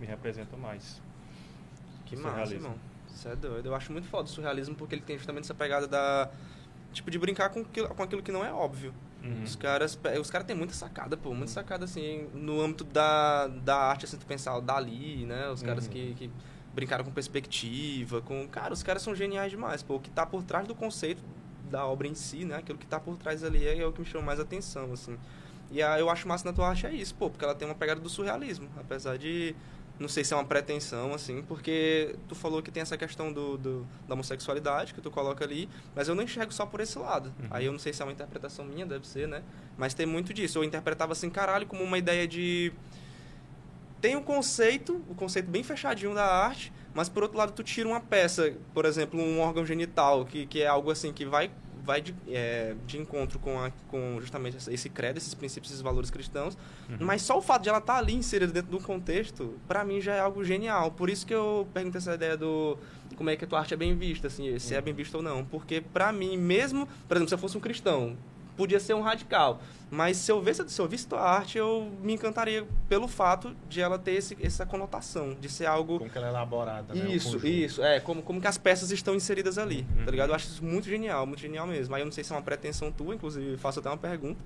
me 0.00 0.06
representam 0.06 0.58
mais. 0.58 1.00
Que 2.06 2.16
massa, 2.16 2.28
surrealismo. 2.30 2.66
irmão. 2.68 2.78
Isso 3.14 3.28
é 3.28 3.36
doido. 3.36 3.66
Eu 3.66 3.74
acho 3.74 3.92
muito 3.92 4.08
foda 4.08 4.24
o 4.24 4.28
surrealismo 4.30 4.74
porque 4.74 4.94
ele 4.94 5.02
tem 5.02 5.16
justamente 5.16 5.44
essa 5.44 5.54
pegada 5.54 5.86
da... 5.86 6.30
Tipo, 6.92 7.10
de 7.10 7.18
brincar 7.18 7.48
com 7.48 7.60
aquilo, 7.60 7.88
com 7.88 8.02
aquilo 8.02 8.22
que 8.22 8.30
não 8.32 8.44
é 8.44 8.52
óbvio. 8.52 8.92
Uhum. 9.22 9.42
Os 9.42 9.56
caras, 9.56 9.98
os 10.20 10.30
caras 10.30 10.46
têm 10.46 10.54
muita 10.54 10.74
sacada, 10.74 11.16
pô. 11.16 11.32
Muita 11.32 11.50
sacada, 11.52 11.84
assim, 11.84 12.28
no 12.34 12.60
âmbito 12.60 12.84
da, 12.84 13.46
da 13.48 13.76
arte, 13.76 14.04
assim, 14.04 14.16
tu 14.18 14.26
pensar, 14.26 14.56
o 14.56 14.60
Dali, 14.60 15.24
né? 15.24 15.48
Os 15.48 15.62
caras 15.62 15.86
Uhum. 15.86 15.92
que, 15.92 16.14
que 16.14 16.30
brincaram 16.74 17.04
com 17.04 17.10
perspectiva, 17.10 18.20
com... 18.20 18.46
Cara, 18.48 18.72
os 18.72 18.82
caras 18.82 19.02
são 19.02 19.14
geniais 19.14 19.50
demais, 19.50 19.82
pô. 19.82 19.94
O 19.96 20.00
que 20.00 20.10
tá 20.10 20.26
por 20.26 20.42
trás 20.42 20.66
do 20.68 20.74
conceito 20.74 21.22
da 21.70 21.86
obra 21.86 22.06
em 22.06 22.14
si, 22.14 22.44
né? 22.44 22.56
Aquilo 22.56 22.78
que 22.78 22.86
tá 22.86 23.00
por 23.00 23.16
trás 23.16 23.42
ali 23.42 23.66
é, 23.66 23.84
o 23.86 23.92
que 23.92 24.00
me 24.00 24.06
chama 24.06 24.26
mais 24.26 24.38
atenção, 24.38 24.92
assim. 24.92 25.16
E 25.70 25.82
a, 25.82 25.98
eu 25.98 26.10
acho 26.10 26.28
massa 26.28 26.44
na 26.44 26.52
tua 26.52 26.68
arte 26.68 26.86
é 26.86 26.92
isso, 26.92 27.14
pô. 27.14 27.30
Porque 27.30 27.44
ela 27.44 27.54
tem 27.54 27.66
uma 27.66 27.74
pegada 27.74 28.00
do 28.00 28.08
surrealismo. 28.08 28.68
Apesar 28.76 29.16
de... 29.16 29.56
Não 29.98 30.08
sei 30.08 30.24
se 30.24 30.34
é 30.34 30.36
uma 30.36 30.44
pretensão, 30.44 31.14
assim, 31.14 31.40
porque 31.42 32.16
tu 32.28 32.34
falou 32.34 32.60
que 32.60 32.70
tem 32.70 32.80
essa 32.82 32.96
questão 32.96 33.32
do, 33.32 33.56
do- 33.56 33.86
da 34.08 34.14
homossexualidade 34.14 34.92
que 34.92 35.00
tu 35.00 35.08
coloca 35.08 35.44
ali, 35.44 35.68
mas 35.94 36.08
eu 36.08 36.16
não 36.16 36.24
enxergo 36.24 36.52
só 36.52 36.66
por 36.66 36.80
esse 36.80 36.98
lado. 36.98 37.32
Uhum. 37.38 37.46
Aí 37.50 37.64
eu 37.66 37.70
não 37.72 37.78
sei 37.78 37.92
se 37.92 38.02
é 38.02 38.04
uma 38.04 38.10
interpretação 38.12 38.64
minha, 38.64 38.84
deve 38.84 39.06
ser, 39.06 39.28
né? 39.28 39.42
Mas 39.78 39.94
tem 39.94 40.04
muito 40.04 40.34
disso. 40.34 40.58
Eu 40.58 40.64
interpretava 40.64 41.12
assim, 41.12 41.30
caralho, 41.30 41.64
como 41.66 41.82
uma 41.84 41.96
ideia 41.96 42.26
de. 42.26 42.72
Tem 44.00 44.16
um 44.16 44.22
conceito, 44.22 45.00
o 45.08 45.14
conceito 45.14 45.48
bem 45.48 45.62
fechadinho 45.62 46.12
da 46.14 46.26
arte, 46.26 46.72
mas 46.92 47.08
por 47.08 47.22
outro 47.22 47.38
lado 47.38 47.52
tu 47.52 47.62
tira 47.62 47.88
uma 47.88 48.00
peça, 48.00 48.52
por 48.74 48.84
exemplo, 48.84 49.18
um 49.18 49.40
órgão 49.40 49.64
genital, 49.64 50.24
que, 50.26 50.44
que 50.44 50.60
é 50.60 50.66
algo 50.66 50.90
assim 50.90 51.12
que 51.12 51.24
vai, 51.24 51.50
vai 51.84 52.00
de, 52.00 52.14
é, 52.28 52.74
de 52.86 52.98
encontro 52.98 53.38
com, 53.38 53.60
a, 53.60 53.70
com 53.88 54.18
justamente 54.20 54.56
esse- 54.70 54.88
credo, 54.88 55.18
esses 55.18 55.34
princípios, 55.34 55.70
esses 55.70 55.82
valores 55.82 56.10
cristãos. 56.10 56.56
Uhum. 56.88 56.96
Mas 57.00 57.22
só 57.22 57.38
o 57.38 57.42
fato 57.42 57.62
de 57.62 57.68
ela 57.68 57.78
estar 57.78 57.96
ali 57.96 58.14
inserida 58.14 58.52
dentro 58.52 58.70
de 58.70 58.76
um 58.76 58.80
contexto, 58.80 59.54
pra 59.68 59.84
mim 59.84 60.00
já 60.00 60.14
é 60.14 60.20
algo 60.20 60.44
genial. 60.44 60.90
Por 60.90 61.10
isso 61.10 61.26
que 61.26 61.34
eu 61.34 61.68
pergunto 61.74 61.98
essa 61.98 62.14
ideia 62.14 62.36
do 62.36 62.78
como 63.16 63.30
é 63.30 63.36
que 63.36 63.44
a 63.44 63.48
tua 63.48 63.60
arte 63.60 63.74
é 63.74 63.76
bem 63.76 63.94
vista, 63.94 64.26
assim, 64.26 64.58
se 64.58 64.74
é 64.74 64.80
bem 64.80 64.92
vista 64.94 65.16
ou 65.16 65.22
não. 65.22 65.44
Porque 65.44 65.80
pra 65.80 66.12
mim, 66.12 66.36
mesmo, 66.36 66.88
por 67.06 67.16
exemplo, 67.16 67.28
se 67.28 67.34
eu 67.34 67.38
fosse 67.38 67.56
um 67.56 67.60
cristão, 67.60 68.16
podia 68.56 68.78
ser 68.80 68.94
um 68.94 69.00
radical. 69.00 69.60
Mas 69.90 70.16
se 70.16 70.32
eu 70.32 70.40
visse, 70.42 70.68
se 70.68 70.80
eu 70.80 70.88
visse 70.88 71.06
tua 71.06 71.20
arte, 71.20 71.56
eu 71.56 71.88
me 72.02 72.14
encantaria 72.14 72.66
pelo 72.88 73.06
fato 73.06 73.54
de 73.68 73.80
ela 73.80 73.96
ter 73.98 74.12
esse, 74.12 74.36
essa 74.42 74.66
conotação, 74.66 75.34
de 75.40 75.48
ser 75.48 75.66
algo 75.66 75.98
Como 75.98 76.10
que 76.10 76.18
ela 76.18 76.26
é 76.26 76.30
elaborada, 76.30 76.94
né? 76.94 77.14
isso, 77.14 77.46
isso. 77.46 77.82
É, 77.82 78.00
como, 78.00 78.20
como 78.22 78.40
que 78.40 78.46
as 78.48 78.58
peças 78.58 78.90
estão 78.90 79.14
inseridas 79.14 79.56
ali, 79.56 79.86
Uhum. 79.96 80.04
tá 80.04 80.10
ligado? 80.10 80.30
Eu 80.30 80.34
acho 80.34 80.46
isso 80.48 80.64
muito 80.64 80.88
genial, 80.88 81.26
muito 81.26 81.40
genial 81.40 81.66
mesmo. 81.66 81.94
Aí 81.94 82.02
eu 82.02 82.06
não 82.06 82.12
sei 82.12 82.24
se 82.24 82.32
é 82.32 82.36
uma 82.36 82.42
pretensão 82.42 82.90
tua, 82.90 83.14
inclusive 83.14 83.56
faço 83.56 83.78
até 83.78 83.88
uma 83.88 83.96
pergunta. 83.98 84.40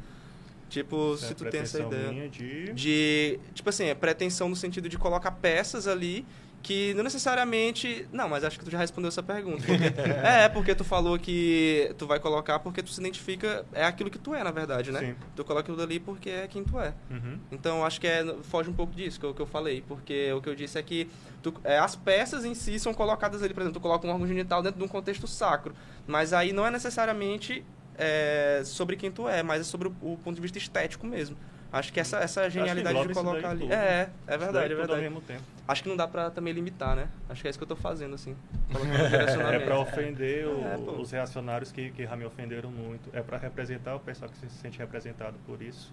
Tipo, 0.68 1.14
é 1.14 1.16
se 1.16 1.34
tu 1.34 1.46
tem 1.46 1.60
essa 1.60 1.80
ideia. 1.80 2.28
de... 2.28 2.72
De, 2.74 3.40
tipo 3.54 3.70
assim, 3.70 3.84
é 3.86 3.94
pretensão 3.94 4.50
no 4.50 4.56
sentido 4.56 4.86
de 4.86 4.98
colocar 4.98 5.30
peças 5.30 5.86
ali 5.86 6.26
que 6.62 6.92
não 6.94 7.02
necessariamente... 7.04 8.06
Não, 8.12 8.28
mas 8.28 8.44
acho 8.44 8.58
que 8.58 8.64
tu 8.64 8.70
já 8.70 8.78
respondeu 8.78 9.08
essa 9.08 9.22
pergunta. 9.22 9.62
porque- 9.64 10.00
é, 10.26 10.48
porque 10.48 10.74
tu 10.74 10.84
falou 10.84 11.18
que 11.18 11.94
tu 11.96 12.06
vai 12.06 12.18
colocar 12.18 12.58
porque 12.58 12.82
tu 12.82 12.90
se 12.90 13.00
identifica... 13.00 13.64
É 13.72 13.84
aquilo 13.84 14.10
que 14.10 14.18
tu 14.18 14.34
é, 14.34 14.42
na 14.44 14.50
verdade, 14.50 14.90
né? 14.92 15.00
Sim. 15.00 15.14
Tu 15.36 15.44
coloca 15.44 15.62
aquilo 15.70 15.82
ali 15.82 15.98
porque 16.00 16.28
é 16.30 16.46
quem 16.48 16.64
tu 16.64 16.78
é. 16.78 16.92
Uhum. 17.10 17.38
Então, 17.52 17.84
acho 17.84 18.00
que 18.00 18.06
é, 18.06 18.24
foge 18.42 18.68
um 18.68 18.74
pouco 18.74 18.92
disso 18.94 19.18
que 19.20 19.24
eu, 19.26 19.32
que 19.34 19.40
eu 19.40 19.46
falei, 19.46 19.82
porque 19.86 20.32
o 20.32 20.40
que 20.42 20.48
eu 20.48 20.54
disse 20.54 20.78
é 20.78 20.82
que 20.82 21.08
tu- 21.42 21.54
é, 21.64 21.78
as 21.78 21.94
peças 21.96 22.44
em 22.44 22.54
si 22.54 22.78
são 22.78 22.92
colocadas 22.92 23.42
ali, 23.42 23.54
por 23.54 23.60
exemplo, 23.62 23.78
tu 23.80 23.82
coloca 23.82 24.06
um 24.06 24.10
órgão 24.10 24.26
genital 24.26 24.62
dentro 24.62 24.78
de 24.78 24.84
um 24.84 24.88
contexto 24.88 25.26
sacro, 25.26 25.74
mas 26.06 26.32
aí 26.32 26.52
não 26.52 26.66
é 26.66 26.70
necessariamente 26.70 27.64
é, 27.96 28.62
sobre 28.64 28.96
quem 28.96 29.10
tu 29.10 29.28
é, 29.28 29.42
mas 29.42 29.60
é 29.60 29.64
sobre 29.64 29.88
o, 29.88 29.92
o 30.02 30.18
ponto 30.22 30.34
de 30.36 30.40
vista 30.40 30.58
estético 30.58 31.06
mesmo. 31.06 31.36
Acho 31.70 31.92
que 31.92 32.00
essa, 32.00 32.16
essa 32.18 32.48
genialidade 32.48 33.06
de 33.06 33.12
colocar 33.14 33.50
ali. 33.50 33.60
tudo. 33.60 33.72
É, 33.72 34.02
é 34.02 34.10
daí 34.26 34.38
verdade, 34.38 34.72
é 34.72 34.76
verdade. 34.76 35.00
mesmo 35.02 35.20
tempo. 35.20 35.42
Acho 35.66 35.82
que 35.82 35.88
não 35.90 35.96
dá 35.96 36.08
pra 36.08 36.30
também 36.30 36.52
limitar, 36.54 36.96
né? 36.96 37.08
Acho 37.28 37.42
que 37.42 37.48
é 37.48 37.50
isso 37.50 37.58
que 37.58 37.62
eu 37.62 37.68
tô 37.68 37.76
fazendo, 37.76 38.14
assim. 38.14 38.34
É 39.52 39.58
para 39.58 39.78
ofender 39.78 40.46
o- 40.46 40.62
É, 40.64 40.76
os 41.00 41.10
reacionários 41.10 41.70
que, 41.70 41.90
que 41.90 42.04
já 42.06 42.16
me 42.16 42.24
ofenderam 42.24 42.70
muito. 42.70 43.10
É 43.12 43.22
para 43.22 43.36
representar 43.36 43.94
o 43.96 44.00
pessoal 44.00 44.30
que 44.30 44.38
se 44.38 44.48
sente 44.48 44.78
representado 44.78 45.36
por 45.46 45.60
isso. 45.60 45.92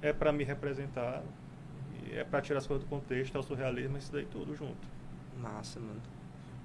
É 0.00 0.12
para 0.12 0.32
me 0.32 0.44
representar. 0.44 1.22
E 2.06 2.16
é 2.16 2.22
para 2.24 2.40
tirar 2.40 2.58
as 2.58 2.66
coisas 2.66 2.84
do 2.86 2.88
contexto, 2.88 3.36
é 3.36 3.40
o 3.40 3.42
surrealismo, 3.42 3.98
isso 3.98 4.12
daí 4.12 4.26
tudo 4.26 4.54
junto. 4.54 4.76
Massa, 5.38 5.80
mano. 5.80 6.00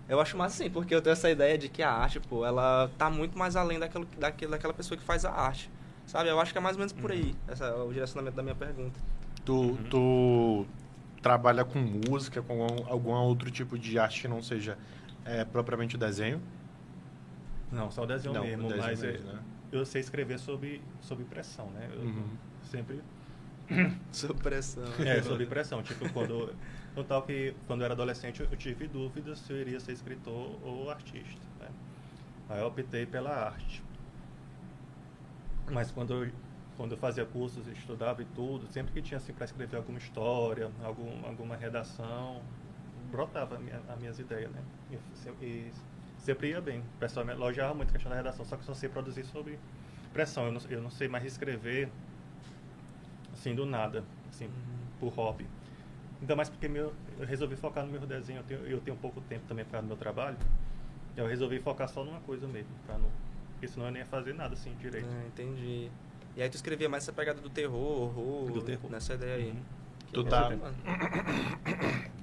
Eu 0.08 0.19
acho 0.19 0.38
massa 0.38 0.58
sim, 0.63 0.69
porque 0.69 0.93
eu 0.93 1.01
tenho 1.01 1.13
essa 1.13 1.29
ideia 1.31 1.58
de 1.58 1.67
que 1.67 1.81
a 1.81 1.89
arte, 1.91 2.19
pô, 2.19 2.45
ela 2.45 2.91
tá 2.95 3.10
muito 3.10 3.36
mais 3.38 3.55
além 3.55 3.79
daquilo, 3.79 4.05
daquilo, 4.19 4.51
daquela 4.51 4.73
pessoa 4.73 4.95
que 4.97 5.03
faz 5.03 5.25
a 5.25 5.31
arte. 5.31 5.67
Sabe? 6.08 6.30
Eu 6.30 6.39
acho 6.39 6.52
que 6.52 6.58
é 6.58 6.62
mais 6.62 6.76
ou 6.76 6.80
menos 6.80 6.94
por 6.94 7.12
Uhum. 7.12 7.18
aí, 7.18 7.36
essa, 7.48 7.76
o 7.76 7.91
direcionamento 7.91 8.36
da 8.36 8.44
minha 8.44 8.56
pergunta. 8.56 9.00
Tu, 9.44 9.78
tu 9.89 10.65
trabalha 11.22 11.63
com 11.65 11.80
música, 11.80 12.41
com 12.41 12.63
algum, 12.63 12.88
algum 12.88 13.12
outro 13.13 13.50
tipo 13.52 13.78
de 13.78 13.98
arte 14.00 14.22
que 14.22 14.28
não 14.28 14.41
seja 14.41 14.78
é, 15.26 15.44
propriamente 15.44 15.96
o 15.96 16.00
desenho? 16.00 16.41
Não, 17.72 17.91
só 17.91 18.04
o 18.04 18.06
desenho 18.06 18.34
Não, 18.34 18.44
mesmo, 18.44 18.65
o 18.65 18.68
desenho 18.68 18.86
mas 18.88 19.04
é- 19.04 19.12
mesmo, 19.12 19.32
né? 19.32 19.39
eu 19.72 19.86
sei 19.86 20.02
escrever 20.02 20.39
sob, 20.39 20.82
sob 21.02 21.24
pressão, 21.26 21.70
né? 21.72 21.89
Eu 21.94 22.02
Uhum. 22.02 22.28
sempre 22.72 23.00
Supressão. 24.12 24.84
É, 25.06 25.22
sob 25.24 25.46
pressão. 25.46 25.82
Tipo, 25.84 26.08
quando, 26.10 26.54
no 26.96 27.04
tal 27.04 27.24
que, 27.24 27.54
quando 27.68 27.82
eu 27.82 27.86
era 27.86 27.94
adolescente, 27.94 28.41
eu 28.41 28.58
tive 28.58 28.88
dúvidas 28.88 29.39
se 29.39 29.52
eu 29.52 29.58
iria 29.58 29.80
ser 29.80 29.91
escritor 29.94 30.58
ou 30.63 30.89
artista. 30.89 31.41
Né? 31.60 31.68
Aí 32.50 32.62
eu 32.62 32.68
optei 32.68 33.06
pela 33.06 33.32
arte. 33.32 33.82
Mas 35.71 35.91
quando 35.91 36.13
eu, 36.13 36.32
quando 36.78 36.91
eu 36.91 36.97
fazia 36.97 37.25
cursos, 37.25 37.67
estudava 37.67 38.21
e 38.21 38.25
tudo, 38.25 38.67
sempre 38.67 38.93
que 38.93 39.01
tinha 39.01 39.17
assim 39.17 39.34
para 39.34 39.45
escrever 39.45 39.78
alguma 39.78 39.97
história, 39.97 40.71
algum, 40.84 41.25
alguma 41.25 41.56
redação, 41.56 42.41
brotava 43.12 43.56
a 43.56 43.60
minha, 43.60 43.82
as 43.88 43.99
minhas 43.99 44.19
ideias, 44.19 44.51
né? 44.51 44.62
E, 44.91 45.43
e 45.43 45.71
sempre 46.17 46.49
ia 46.49 46.62
bem. 46.62 46.80
O 46.80 46.99
pessoal 46.99 47.25
me 47.25 47.32
elogiava 47.32 47.73
muito 47.73 47.89
a 47.89 47.93
questão 47.93 48.10
da 48.10 48.17
redação, 48.17 48.45
só 48.45 48.56
que 48.56 48.62
eu 48.62 48.67
só 48.67 48.73
sei 48.73 48.89
produzir 48.89 49.23
sob 49.25 49.58
pressão. 50.13 50.45
Eu 50.45 50.51
não, 50.51 50.62
eu 50.69 50.82
não 50.82 50.89
sei 50.89 51.08
mais 51.08 51.25
escrever 51.25 51.89
assim 53.34 53.54
do 53.54 53.65
nada, 53.65 54.04
assim, 54.30 54.49
por 54.99 55.10
hobby. 55.10 55.47
Ainda 56.21 56.36
mais 56.36 56.49
porque 56.49 56.67
meu, 56.67 56.93
eu 57.19 57.25
resolvi 57.25 57.56
focar 57.56 57.86
no 57.86 57.91
meu 57.91 58.01
desenho, 58.01 58.39
eu 58.39 58.43
tenho, 58.43 58.67
eu 58.67 58.82
tenho 58.82 58.97
pouco 58.97 59.21
tempo 59.21 59.45
também 59.47 59.65
para 59.65 59.82
do 59.82 59.88
meu 59.88 59.97
trabalho. 59.97 60.38
Eu 61.15 61.28
resolvi 61.28 61.60
focar 61.60 61.88
só 61.88 62.04
numa 62.04 62.19
coisa 62.21 62.47
mesmo, 62.47 62.71
pra 62.86 62.97
não, 62.97 63.10
porque 63.65 63.67
senão 63.67 63.88
eu 63.88 63.91
nem 63.91 64.01
ia 64.01 64.06
fazer 64.06 64.34
nada 64.34 64.54
assim 64.54 64.73
direito. 64.80 65.08
Ah, 65.10 65.28
entendi. 65.28 65.89
E 66.36 66.41
aí 66.41 66.49
tu 66.49 66.56
escrevia 66.56 66.88
mais 66.88 67.04
essa 67.04 67.13
pegada 67.13 67.41
do 67.41 67.49
terror, 67.49 68.01
horror, 68.04 68.51
Do 68.51 68.62
terror. 68.62 68.91
nessa 68.91 69.13
ideia 69.15 69.36
aí. 69.36 69.49
Uhum. 69.49 69.56
Que 70.08 70.13
Tu 70.13 70.23
tá-. 70.25 70.51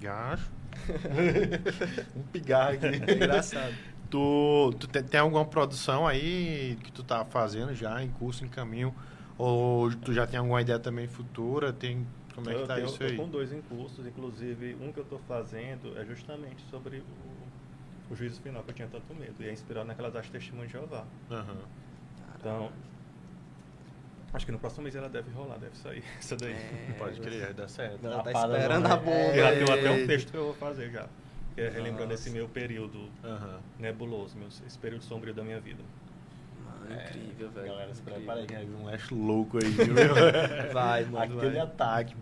Gacho. 0.01 0.51
um 2.17 2.23
pigarro 2.25 2.75
aqui. 2.75 2.87
É 2.87 3.15
engraçado. 3.15 3.75
Tu, 4.09 4.75
tu 4.79 4.87
tem, 4.89 5.03
tem 5.03 5.21
alguma 5.21 5.45
produção 5.45 6.07
aí 6.07 6.79
que 6.83 6.93
tu 6.93 7.03
tá 7.03 7.25
fazendo 7.25 7.75
já, 7.75 8.03
em 8.03 8.11
curso, 8.11 8.45
em 8.45 8.49
caminho? 8.49 8.95
Ou 9.39 9.91
tu 9.97 10.13
já 10.13 10.27
tem 10.27 10.39
alguma 10.39 10.61
ideia 10.61 10.79
também 10.79 11.09
futura? 11.09 11.73
Tem, 11.73 12.07
como 12.35 12.51
é 12.51 12.55
que 12.55 12.61
eu 12.61 12.67
tá 12.67 12.75
tenho, 12.75 12.87
isso 12.87 12.99
tô 12.99 13.05
aí? 13.05 13.17
com 13.17 13.29
dois 13.29 13.53
em 13.53 13.63
cursos, 13.63 14.07
inclusive 14.07 14.77
um 14.81 14.93
que 14.93 14.99
eu 15.01 15.05
estou 15.05 15.19
fazendo 15.27 15.99
é 15.99 16.05
justamente 16.05 16.63
sobre 16.71 16.99
o, 16.99 17.05
o 18.11 18.15
juízo 18.17 18.41
final 18.41 18.63
que 18.63 18.71
eu 18.71 18.75
tinha 18.75 18.89
tanto 18.89 19.15
medo. 19.15 19.35
E 19.41 19.49
é 19.49 19.53
inspirado 19.53 19.87
naquelas 19.87 20.15
artes 20.15 20.31
testemunho 20.31 20.67
de 20.67 20.73
Jeová. 20.73 21.05
Aham. 21.31 21.57
Então, 22.39 22.73
acho 24.33 24.45
que 24.47 24.53
no 24.53 24.59
próximo 24.59 24.83
mês 24.83 24.95
ela 24.97 25.09
deve 25.09 25.31
rolar, 25.31 25.59
deve 25.59 25.77
sair 25.77 26.03
essa 26.19 26.37
daí. 26.37 26.53
É, 26.53 26.95
Pode 26.99 27.21
crer, 27.21 27.41
vai 27.45 27.55
dar 27.55 27.69
certo. 27.69 28.05
Ela 28.05 28.23
tá 28.23 28.31
Rapada 28.31 28.59
esperando 28.59 28.87
a 28.87 28.97
bomba. 28.97 29.33
E 29.35 29.39
já 29.39 29.53
tenho 29.53 29.73
até 29.73 29.91
um 29.91 29.95
Eita. 29.95 30.07
texto 30.07 30.31
que 30.31 30.37
eu 30.37 30.45
vou 30.45 30.55
fazer 30.55 30.91
já. 30.91 31.07
Que 31.55 31.61
é 31.61 31.69
relembrando 31.69 32.11
Nossa. 32.11 32.15
esse 32.15 32.31
meu 32.31 32.49
período 32.49 33.09
Aham. 33.23 33.61
nebuloso, 33.79 34.37
meu, 34.39 34.49
esse 34.49 34.79
período 34.79 35.05
sombrio 35.05 35.35
da 35.35 35.43
minha 35.45 35.61
vida. 35.61 35.83
Mano, 36.65 36.95
incrível, 36.95 37.51
velho. 37.51 37.67
Galera, 37.69 37.95
se 37.95 38.01
prepara 38.03 38.41
aí, 38.41 38.47
vai 38.47 38.65
vir 38.65 38.75
um 38.75 38.85
lash 38.87 39.11
louco 39.11 39.59
aí, 39.59 39.71
viu? 39.71 39.95
Vai, 40.73 41.05
mano, 41.13 41.19
Aquele 41.39 41.57
vai. 41.57 41.61
ataque. 41.61 42.17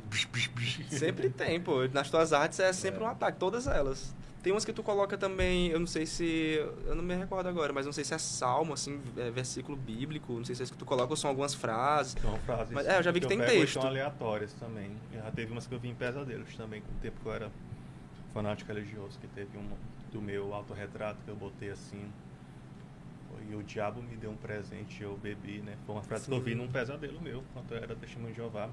Sempre 0.88 1.30
tem, 1.30 1.60
pô. 1.60 1.86
Nas 1.92 2.10
tuas 2.10 2.32
artes 2.32 2.58
é 2.58 2.72
sempre 2.72 3.02
um 3.04 3.06
ataque, 3.06 3.38
todas 3.38 3.66
elas. 3.68 4.12
Tem 4.42 4.52
umas 4.52 4.64
que 4.64 4.72
tu 4.72 4.82
coloca 4.82 5.18
também, 5.18 5.68
eu 5.68 5.78
não 5.78 5.86
sei 5.86 6.06
se. 6.06 6.64
Eu 6.86 6.94
não 6.94 7.02
me 7.02 7.14
recordo 7.14 7.46
agora, 7.46 7.72
mas 7.72 7.84
não 7.84 7.92
sei 7.92 8.04
se 8.04 8.14
é 8.14 8.18
salmo, 8.18 8.72
assim, 8.72 9.00
é 9.18 9.30
versículo 9.30 9.76
bíblico, 9.76 10.32
não 10.32 10.44
sei 10.44 10.54
se 10.54 10.62
é 10.62 10.64
isso 10.64 10.72
que 10.72 10.78
tu 10.78 10.86
coloca 10.86 11.12
ou 11.12 11.16
são 11.16 11.28
algumas 11.28 11.52
frases. 11.52 12.16
São 12.20 12.38
frases 12.38 12.72
Mas, 12.72 12.86
é, 12.86 12.98
eu 12.98 13.02
já 13.02 13.10
vi 13.10 13.20
que 13.20 13.26
tem 13.26 13.38
pego 13.38 13.52
e 13.52 13.60
texto. 13.60 13.74
são 13.74 13.86
aleatórias 13.86 14.52
também. 14.54 14.92
Já 15.12 15.30
teve 15.30 15.52
umas 15.52 15.66
que 15.66 15.74
eu 15.74 15.78
vi 15.78 15.88
em 15.88 15.94
pesadelos 15.94 16.56
também, 16.56 16.80
com 16.80 16.90
o 16.90 17.00
tempo 17.02 17.20
que 17.20 17.26
eu 17.26 17.32
era 17.34 17.50
fanático 18.32 18.72
religioso, 18.72 19.18
que 19.18 19.26
teve 19.28 19.58
uma 19.58 19.76
do 20.10 20.22
meu 20.22 20.54
autorretrato 20.54 21.18
que 21.24 21.30
eu 21.30 21.36
botei 21.36 21.70
assim. 21.70 22.10
E 23.50 23.54
o 23.54 23.62
diabo 23.62 24.02
me 24.02 24.16
deu 24.16 24.30
um 24.30 24.36
presente 24.36 25.00
e 25.00 25.02
eu 25.02 25.16
bebi, 25.22 25.58
né? 25.58 25.76
Foi 25.86 25.94
uma 25.94 26.02
frase 26.02 26.26
que 26.26 26.32
eu 26.32 26.40
vi 26.40 26.52
Sim. 26.52 26.58
num 26.58 26.68
pesadelo 26.68 27.20
meu, 27.20 27.42
quando 27.52 27.72
eu 27.72 27.78
era 27.78 27.94
testemunho 27.94 28.32
de 28.32 28.36
Jeová. 28.36 28.68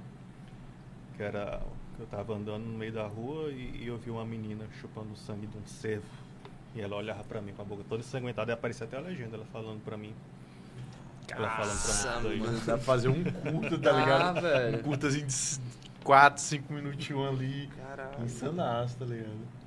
Que 1.15 1.23
era 1.23 1.59
que 1.59 1.86
eu 1.99 2.05
tava 2.07 2.33
andando 2.35 2.63
no 2.63 2.77
meio 2.77 2.91
da 2.91 3.05
rua 3.07 3.49
e, 3.51 3.81
e 3.83 3.87
eu 3.87 3.97
vi 3.97 4.09
uma 4.11 4.25
menina 4.25 4.65
chupando 4.79 5.13
o 5.13 5.15
sangue 5.17 5.47
de 5.47 5.57
um 5.57 5.65
cervo. 5.65 6.05
E 6.75 6.81
ela 6.81 6.95
olhava 6.95 7.23
pra 7.23 7.41
mim 7.41 7.53
com 7.53 7.61
a 7.61 7.65
boca 7.65 7.83
toda 7.89 8.01
ensanguentada 8.01 8.51
e 8.51 8.53
aparecia 8.53 8.85
até 8.85 8.97
a 8.97 8.99
legenda, 8.99 9.35
ela 9.35 9.45
falando 9.51 9.83
pra 9.83 9.97
mim. 9.97 10.13
Ela 11.29 11.49
falando 11.49 11.81
pra 11.81 11.87
Nossa, 12.13 12.29
mim 12.29 12.37
mano. 12.39 12.59
Dá 12.59 12.63
pra 12.73 12.77
fazer 12.77 13.07
um 13.09 13.23
curto, 13.23 13.79
tá 13.79 13.95
Ah, 13.95 13.99
ligado? 13.99 14.41
velho. 14.41 14.77
Um 14.79 14.83
curto 14.83 15.07
assim 15.07 15.25
de 15.25 15.61
4, 16.03 16.41
5 16.41 16.73
minutinhos 16.73 17.27
ali. 17.27 17.67
Caralho. 17.77 18.23
Insanaço, 18.23 18.97
tá 18.97 19.05
ligado? 19.05 19.57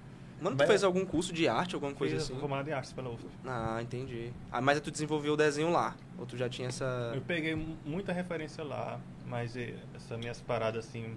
Mano, 0.41 0.57
tu 0.57 0.61
Mas- 0.61 0.69
fez 0.69 0.85
algum 0.85 1.05
curso 1.05 1.35
de 1.35 1.47
arte, 1.49 1.75
alguma 1.75 1.93
coisa 1.93 2.15
Fiz 2.17 2.25
assim? 2.25 2.39
formado 2.41 2.67
em 2.69 2.73
artes 2.73 2.95
pela 2.95 3.11
UFRGS. 3.11 3.29
Ah, 3.45 3.79
entendi. 3.83 4.33
Ah, 4.51 4.61
mas 4.63 4.81
tu 4.81 4.91
desenvolveu 4.91 5.35
o 5.35 5.37
desenho 5.37 5.71
lá? 5.71 5.95
Ou 6.19 6.25
tu 6.25 6.35
já 6.37 6.49
tinha 6.49 6.69
essa. 6.69 7.13
Eu 7.15 7.21
peguei 7.21 7.55
mu- 7.55 7.77
muita 7.85 8.11
referência 8.11 8.65
lá, 8.65 8.99
mas 9.27 9.55
eh, 9.55 9.75
essas 9.95 10.17
minhas 10.19 10.41
paradas 10.41 10.87
assim 10.87 11.15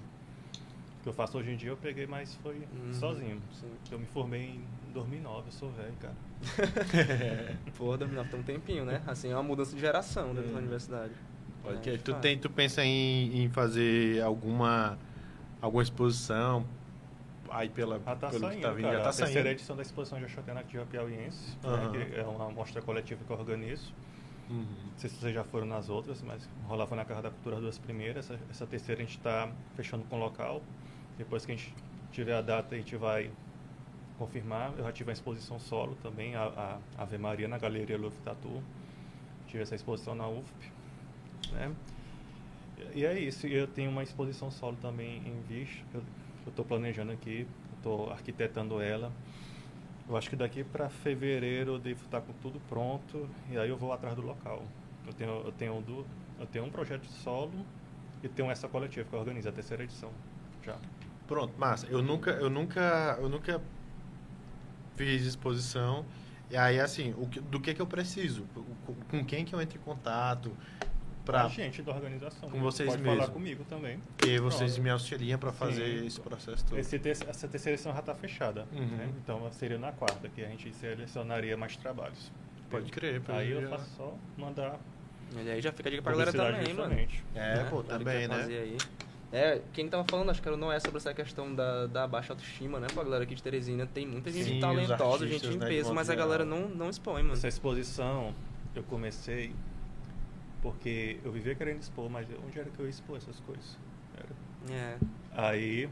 que 1.03 1.09
eu 1.09 1.13
faço 1.13 1.37
hoje 1.37 1.51
em 1.51 1.55
dia 1.57 1.69
eu 1.69 1.77
peguei 1.77 2.07
mais 2.07 2.33
foi 2.35 2.55
Uhum, 2.73 2.93
sozinho. 2.93 3.41
sim. 3.59 3.69
Eu 3.91 3.99
me 3.99 4.05
formei 4.07 4.41
em 4.45 4.65
2009, 4.93 5.47
eu 5.47 5.51
sou 5.51 5.69
velho, 5.71 5.93
cara. 5.99 6.15
Pô, 7.77 7.95
2009 7.97 8.29
tem 8.29 8.39
um 8.39 8.43
tempinho, 8.43 8.85
né? 8.85 9.01
Assim, 9.05 9.29
é 9.29 9.35
uma 9.35 9.43
mudança 9.43 9.75
de 9.75 9.81
geração 9.81 10.33
dentro 10.33 10.49
da 10.51 10.55
Hum. 10.55 10.61
universidade. 10.61 11.13
Pode 11.61 11.77
É, 11.77 11.81
crer. 11.81 11.97
de 11.97 12.03
Tu, 12.03 12.13
tem, 12.15 12.37
tu 12.37 12.49
pensa 12.49 12.83
em, 12.83 13.43
em 13.43 13.49
fazer 13.49 14.21
alguma, 14.23 14.97
alguma 15.61 15.83
exposição 15.83 16.65
aí 17.49 17.69
pela, 17.69 17.99
Já 17.99 18.15
tá 18.15 18.29
pelo 18.29 18.39
saindo, 18.41 18.55
que 18.55 18.61
tá 18.61 18.71
vindo? 18.71 18.81
cara. 18.83 18.97
Já 18.97 19.03
tá 19.03 19.09
a 19.09 19.13
terceira 19.13 19.31
saindo. 19.33 19.47
edição 19.49 19.75
da 19.75 19.81
exposição 19.81 20.19
já 20.19 20.27
Xoxana 20.27 20.59
aqui 20.61 20.77
Piauiense, 20.85 21.57
Aham. 21.63 21.91
né, 21.91 22.05
que 22.09 22.19
é 22.19 22.23
uma 22.23 22.49
mostra 22.49 22.81
coletiva 22.81 23.21
que 23.25 23.31
eu 23.31 23.37
organizo. 23.37 23.93
Uhum. 24.49 24.57
Não 24.91 24.97
sei 24.97 25.09
se 25.09 25.15
vocês 25.17 25.33
já 25.33 25.43
foram 25.43 25.65
nas 25.65 25.89
outras, 25.89 26.21
mas 26.21 26.47
rolar 26.67 26.85
foi 26.87 26.97
na 26.97 27.05
Casa 27.05 27.21
da 27.23 27.29
Cultura 27.29 27.55
as 27.57 27.61
duas 27.61 27.77
primeiras. 27.77 28.29
Essa, 28.29 28.39
essa 28.49 28.67
terceira 28.67 29.01
a 29.01 29.05
gente 29.05 29.17
está 29.17 29.49
fechando 29.75 30.03
com 30.05 30.15
o 30.17 30.19
local. 30.19 30.61
Depois 31.17 31.45
que 31.45 31.51
a 31.51 31.55
gente 31.55 31.73
tiver 32.11 32.35
a 32.35 32.41
data, 32.41 32.75
a 32.75 32.77
gente 32.77 32.95
vai 32.95 33.31
confirmar. 34.17 34.73
Eu 34.77 34.83
já 34.83 34.91
tive 34.91 35.11
a 35.11 35.13
exposição 35.13 35.59
solo 35.59 35.97
também, 36.01 36.35
a, 36.35 36.79
a 36.97 37.03
Ave 37.03 37.17
Maria 37.17 37.47
na 37.47 37.57
Galeria 37.57 37.97
Louvre 37.97 38.19
Tatu. 38.23 38.61
Tive 39.47 39.63
essa 39.63 39.75
exposição 39.75 40.15
na 40.15 40.27
UFP. 40.27 40.71
Né? 41.51 41.75
E 42.93 43.05
é 43.05 43.17
isso. 43.19 43.47
Eu 43.47 43.67
tenho 43.67 43.91
uma 43.91 44.03
exposição 44.03 44.49
solo 44.51 44.77
também 44.81 45.21
em 45.25 45.41
vista. 45.47 45.83
Eu 46.45 46.49
estou 46.49 46.65
planejando 46.65 47.11
aqui, 47.11 47.47
estou 47.77 48.11
arquitetando 48.11 48.81
ela. 48.81 49.11
Eu 50.07 50.17
acho 50.17 50.29
que 50.29 50.35
daqui 50.35 50.63
para 50.63 50.89
fevereiro 50.89 51.73
eu 51.73 51.79
devo 51.79 52.03
estar 52.03 52.21
com 52.21 52.33
tudo 52.33 52.59
pronto 52.67 53.29
e 53.49 53.57
aí 53.57 53.69
eu 53.69 53.77
vou 53.77 53.93
atrás 53.93 54.15
do 54.15 54.21
local. 54.21 54.61
Eu 55.07 55.13
tenho, 55.13 55.31
eu 55.45 55.51
tenho, 55.53 55.81
do, 55.81 56.05
eu 56.39 56.45
tenho 56.45 56.65
um 56.65 56.69
projeto 56.69 57.05
solo 57.05 57.53
e 58.21 58.27
tenho 58.27 58.51
essa 58.51 58.67
coletiva 58.67 59.07
que 59.07 59.15
eu 59.15 59.19
organizo, 59.19 59.47
a 59.47 59.51
terceira 59.51 59.83
edição. 59.83 60.11
Já. 60.63 60.77
Pronto, 61.27 61.53
massa. 61.57 61.87
Eu 61.87 62.01
nunca, 62.01 62.31
eu 62.31 62.49
nunca, 62.49 63.17
eu 63.21 63.29
nunca 63.29 63.61
fiz 64.95 65.23
exposição. 65.25 66.05
E 66.51 66.57
aí, 66.57 66.79
assim, 66.79 67.13
o 67.17 67.27
que- 67.27 67.39
do 67.39 67.59
que 67.59 67.73
que 67.73 67.81
eu 67.81 67.87
preciso? 67.87 68.43
Com- 68.53 68.93
Com 69.09 69.25
quem 69.25 69.43
que 69.45 69.53
eu 69.55 69.61
entro 69.61 69.77
em 69.77 69.81
contato? 69.81 70.51
pra 71.25 71.45
A 71.45 71.47
gente 71.47 71.81
da 71.81 71.93
organização. 71.93 72.49
Com 72.49 72.59
vocês 72.59 72.89
Pode 72.89 73.01
mesmo. 73.01 73.17
falar 73.17 73.31
comigo 73.31 73.63
também. 73.69 73.97
que 74.17 74.37
vocês 74.41 74.71
Pronto. 74.73 74.83
me 74.83 74.89
auxiliam 74.89 75.39
pra 75.39 75.53
fazer 75.53 75.99
Sim. 76.01 76.05
esse 76.07 76.19
processo 76.19 76.65
todo. 76.65 76.77
Esse, 76.77 76.99
te- 76.99 77.11
essa 77.11 77.47
terceirização 77.47 77.93
já 77.93 77.99
está 78.01 78.13
fechada. 78.13 78.67
Uhum. 78.73 78.85
né? 78.97 79.09
Então 79.23 79.49
seria 79.53 79.77
na 79.77 79.93
quarta, 79.93 80.27
que 80.27 80.43
a 80.43 80.49
gente 80.49 80.73
selecionaria 80.75 81.55
mais 81.55 81.77
trabalhos. 81.77 82.29
Pode 82.69 82.91
crer, 82.91 83.21
Aí 83.29 83.51
eu 83.51 83.61
já- 83.61 83.69
faço 83.69 83.89
só 83.95 84.13
mandar 84.37 84.77
E 85.33 85.49
aí 85.49 85.61
já 85.61 85.71
fica 85.71 85.87
a 85.87 85.91
dica 85.91 86.03
pra 86.03 86.11
galera 86.11 86.31
publicidade 86.33 86.57
também, 86.59 86.73
mano. 86.75 86.89
justamente. 86.99 87.23
É, 87.35 87.55
né? 87.55 87.67
pô, 87.69 87.83
Galera 87.83 87.99
também, 87.99 88.27
né? 88.27 88.77
É, 89.33 89.59
quem 89.73 89.89
tava 89.89 90.05
falando, 90.07 90.29
acho 90.29 90.39
que 90.39 90.47
era 90.47 90.55
o 90.55 90.59
Noé, 90.59 90.79
sobre 90.79 90.97
essa 90.97 91.11
questão 91.11 91.55
da, 91.55 91.87
da 91.87 92.07
baixa 92.07 92.33
autoestima, 92.33 92.79
né? 92.79 92.85
Pra 92.93 93.03
galera 93.03 93.23
aqui 93.23 93.33
de 93.33 93.41
Teresina, 93.41 93.87
tem 93.87 94.05
muita 94.05 94.29
gente 94.29 94.45
Sim, 94.45 94.55
os 94.57 94.61
talentosa, 94.61 95.23
artistas, 95.25 95.29
gente 95.41 95.55
em 95.55 95.57
né, 95.59 95.67
peso, 95.67 95.91
mas 95.91 96.07
a 96.07 96.13
galera 96.13 96.45
não, 96.45 96.69
não 96.69 96.87
expõe, 96.87 97.23
mano. 97.23 97.33
Essa 97.33 97.47
exposição 97.47 98.31
eu 98.75 98.83
comecei 98.83 99.51
porque 100.61 101.19
eu 101.25 101.31
vivia 101.31 101.55
querendo 101.55 101.81
expor, 101.81 102.07
mas 102.11 102.27
onde 102.45 102.59
era 102.59 102.69
que 102.69 102.79
eu 102.79 102.85
ia 102.85 102.91
expor 102.91 103.17
essas 103.17 103.39
coisas? 103.39 103.75
Era- 104.15 104.73
É. 104.77 104.97
Aí 105.35 105.89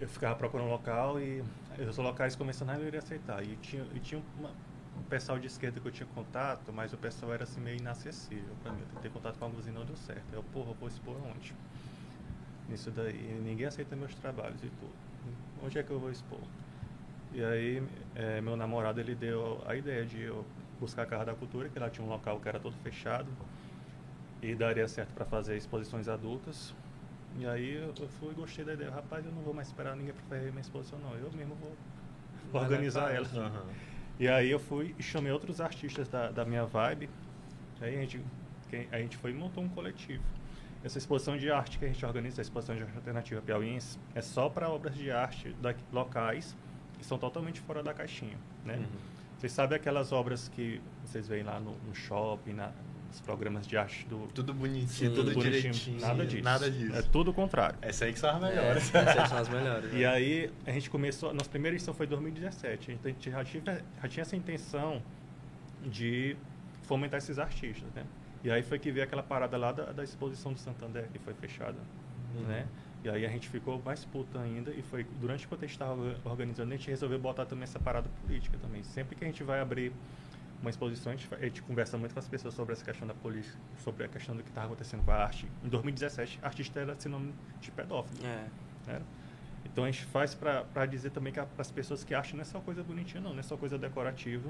eu 0.00 0.08
ficava 0.08 0.36
procurando 0.36 0.68
um 0.68 0.70
local 0.70 1.20
e 1.20 1.42
os 1.88 1.96
locais 1.98 2.36
começando 2.36 2.70
a 2.70 2.78
não 2.78 2.86
iria 2.86 3.00
aceitar. 3.00 3.42
E 3.42 3.56
tinha, 3.56 3.84
e 3.94 3.98
tinha 3.98 4.22
uma- 4.38 4.52
um 4.96 5.02
pessoal 5.04 5.38
de 5.38 5.46
esquerda 5.46 5.80
que 5.80 5.86
eu 5.86 5.92
tinha 5.92 6.06
contato, 6.14 6.72
mas 6.72 6.92
o 6.92 6.96
pessoal 6.96 7.32
era 7.32 7.44
assim 7.44 7.60
meio 7.60 7.78
inacessível 7.78 8.54
pra 8.62 8.70
mim. 8.72 8.80
Eu 8.80 8.86
tentei 8.86 9.10
contato 9.10 9.38
com 9.38 9.44
alguns 9.44 9.66
e 9.66 9.70
não 9.70 9.84
deu 9.84 9.96
certo. 9.96 10.32
Eu, 10.32 10.42
porra, 10.42 10.70
eu 10.70 10.74
vou 10.74 10.88
expor 10.88 11.16
onde? 11.16 11.54
Nisso 12.68 12.90
daí. 12.90 13.38
Ninguém 13.40 13.66
aceita 13.66 13.96
meus 13.96 14.14
trabalhos 14.14 14.62
e 14.62 14.68
tudo. 14.70 14.92
Onde 15.62 15.78
é 15.78 15.82
que 15.82 15.90
eu 15.90 15.98
vou 15.98 16.10
expor? 16.10 16.40
E 17.32 17.42
aí 17.42 17.82
eh, 18.14 18.40
meu 18.40 18.56
namorado 18.56 19.00
ele 19.00 19.14
deu 19.14 19.62
a 19.66 19.74
ideia 19.74 20.04
de 20.04 20.22
eu 20.22 20.44
buscar 20.78 21.02
a 21.02 21.06
Casa 21.06 21.24
da 21.26 21.34
Cultura, 21.34 21.68
que 21.68 21.78
lá 21.78 21.88
tinha 21.88 22.04
um 22.04 22.08
local 22.10 22.38
que 22.40 22.48
era 22.48 22.58
todo 22.58 22.74
fechado 22.82 23.26
e 24.42 24.54
daria 24.54 24.86
certo 24.88 25.14
para 25.14 25.24
fazer 25.24 25.56
exposições 25.56 26.08
adultas. 26.08 26.74
E 27.38 27.46
aí 27.46 27.74
eu 27.74 28.08
fui 28.08 28.32
e 28.32 28.34
gostei 28.34 28.64
da 28.64 28.74
ideia. 28.74 28.90
Rapaz, 28.90 29.24
eu 29.24 29.32
não 29.32 29.42
vou 29.42 29.54
mais 29.54 29.68
esperar 29.68 29.96
ninguém 29.96 30.12
para 30.12 30.22
fazer 30.24 30.50
minha 30.50 30.60
exposição, 30.60 30.98
não. 30.98 31.16
Eu 31.16 31.30
mesmo 31.32 31.54
vou 31.54 31.76
organizar 32.52 33.14
ela. 33.14 33.26
Aham. 33.34 33.91
E 34.18 34.28
aí 34.28 34.50
eu 34.50 34.58
fui 34.58 34.94
e 34.98 35.02
chamei 35.02 35.32
outros 35.32 35.60
artistas 35.60 36.08
da, 36.08 36.30
da 36.30 36.44
minha 36.44 36.64
vibe. 36.64 37.08
Aí 37.80 37.96
a 37.96 38.00
gente, 38.00 38.20
a 38.90 38.98
gente 38.98 39.16
foi 39.16 39.30
e 39.30 39.34
montou 39.34 39.62
um 39.62 39.68
coletivo. 39.68 40.22
Essa 40.84 40.98
exposição 40.98 41.36
de 41.36 41.50
arte 41.50 41.78
que 41.78 41.84
a 41.84 41.88
gente 41.88 42.04
organiza, 42.04 42.40
a 42.40 42.42
exposição 42.42 42.74
de 42.74 42.82
arte 42.82 42.96
alternativa 42.96 43.40
piauiense, 43.40 43.98
é 44.14 44.20
só 44.20 44.48
para 44.48 44.68
obras 44.68 44.94
de 44.94 45.10
arte 45.10 45.54
daqui, 45.60 45.82
locais 45.92 46.56
que 46.98 47.04
são 47.04 47.18
totalmente 47.18 47.60
fora 47.60 47.82
da 47.82 47.92
caixinha, 47.92 48.38
né? 48.64 48.76
Uhum. 48.76 48.86
Vocês 49.36 49.52
sabem 49.52 49.76
aquelas 49.76 50.12
obras 50.12 50.48
que 50.48 50.80
vocês 51.04 51.26
veem 51.26 51.42
lá 51.42 51.58
no, 51.58 51.76
no 51.78 51.94
shopping, 51.94 52.52
na, 52.52 52.70
nos 53.12 53.20
programas 53.20 53.66
de 53.66 53.76
arte 53.76 54.06
do... 54.08 54.26
Tudo 54.34 54.54
bonitinho, 54.54 54.88
Sim. 54.88 55.14
tudo 55.14 55.32
bonitinho? 55.34 55.52
direitinho. 55.72 56.00
Nada 56.00 56.26
disso. 56.26 56.42
Nada 56.42 56.70
disso. 56.70 56.96
É 56.96 57.02
tudo 57.02 57.30
o 57.30 57.34
contrário. 57.34 57.78
Essa 57.82 58.06
aí 58.06 58.12
que 58.12 58.18
são 58.18 58.30
as 58.30 58.42
É, 58.42 58.46
melhores. 58.48 58.94
essas 58.94 59.28
são 59.28 59.38
as 59.38 59.48
melhores. 59.50 59.92
E 59.94 59.96
né? 59.98 60.06
aí 60.06 60.50
a 60.66 60.70
gente 60.72 60.88
começou, 60.88 61.32
nossa 61.34 61.50
primeira 61.50 61.76
edição 61.76 61.92
foi 61.92 62.06
em 62.06 62.08
2017, 62.08 62.92
então 62.92 63.10
a 63.10 63.12
gente 63.14 63.30
já 63.30 63.44
tinha, 63.44 63.62
já 64.02 64.08
tinha 64.08 64.22
essa 64.22 64.34
intenção 64.34 65.02
de 65.84 66.36
fomentar 66.84 67.18
esses 67.18 67.38
artistas, 67.38 67.88
né? 67.94 68.04
E 68.42 68.50
aí 68.50 68.62
foi 68.62 68.78
que 68.78 68.90
veio 68.90 69.04
aquela 69.04 69.22
parada 69.22 69.56
lá 69.56 69.72
da, 69.72 69.92
da 69.92 70.02
exposição 70.02 70.52
do 70.52 70.58
Santander, 70.58 71.06
que 71.12 71.18
foi 71.18 71.34
fechada, 71.34 71.76
Uhum. 72.34 72.42
né? 72.46 72.66
E 73.04 73.10
aí 73.10 73.26
a 73.26 73.28
gente 73.28 73.46
ficou 73.48 73.82
mais 73.84 74.04
puta 74.06 74.40
ainda 74.40 74.70
e 74.70 74.80
foi 74.80 75.04
durante 75.20 75.46
que 75.46 75.54
a 75.54 75.58
gente 75.58 75.70
estava 75.70 76.16
organizando, 76.24 76.72
a 76.72 76.76
gente 76.76 76.88
resolveu 76.88 77.18
botar 77.18 77.44
também 77.44 77.64
essa 77.64 77.78
parada 77.78 78.08
política 78.24 78.56
também. 78.62 78.82
Sempre 78.84 79.16
que 79.16 79.24
a 79.24 79.26
gente 79.26 79.42
vai 79.42 79.60
abrir 79.60 79.92
uma 80.62 80.70
exposição, 80.70 81.12
a 81.12 81.16
gente, 81.16 81.28
a 81.34 81.38
gente 81.38 81.60
conversa 81.62 81.98
muito 81.98 82.12
com 82.14 82.20
as 82.20 82.28
pessoas 82.28 82.54
sobre 82.54 82.72
essa 82.72 82.84
questão 82.84 83.06
da 83.06 83.14
polícia, 83.14 83.52
sobre 83.82 84.04
a 84.04 84.08
questão 84.08 84.34
do 84.34 84.42
que 84.42 84.48
estava 84.48 84.68
acontecendo 84.68 85.04
com 85.04 85.10
a 85.10 85.16
arte. 85.16 85.46
Em 85.62 85.68
2017, 85.68 86.38
artista 86.42 86.80
era 86.80 86.96
sinônimo 86.98 87.34
de 87.60 87.70
pedófilo 87.70 88.24
É. 88.24 88.46
né? 88.86 89.02
Então 89.64 89.84
a 89.84 89.90
gente 89.90 90.04
faz 90.06 90.34
para 90.34 90.86
dizer 90.86 91.10
também 91.10 91.32
que 91.32 91.40
para 91.40 91.62
as 91.62 91.70
pessoas 91.70 92.04
que 92.04 92.14
acham 92.14 92.36
não 92.36 92.42
é 92.42 92.44
só 92.44 92.60
coisa 92.60 92.82
bonitinha, 92.82 93.20
não, 93.20 93.32
não 93.32 93.40
é 93.40 93.42
só 93.42 93.56
coisa 93.56 93.78
decorativa. 93.78 94.48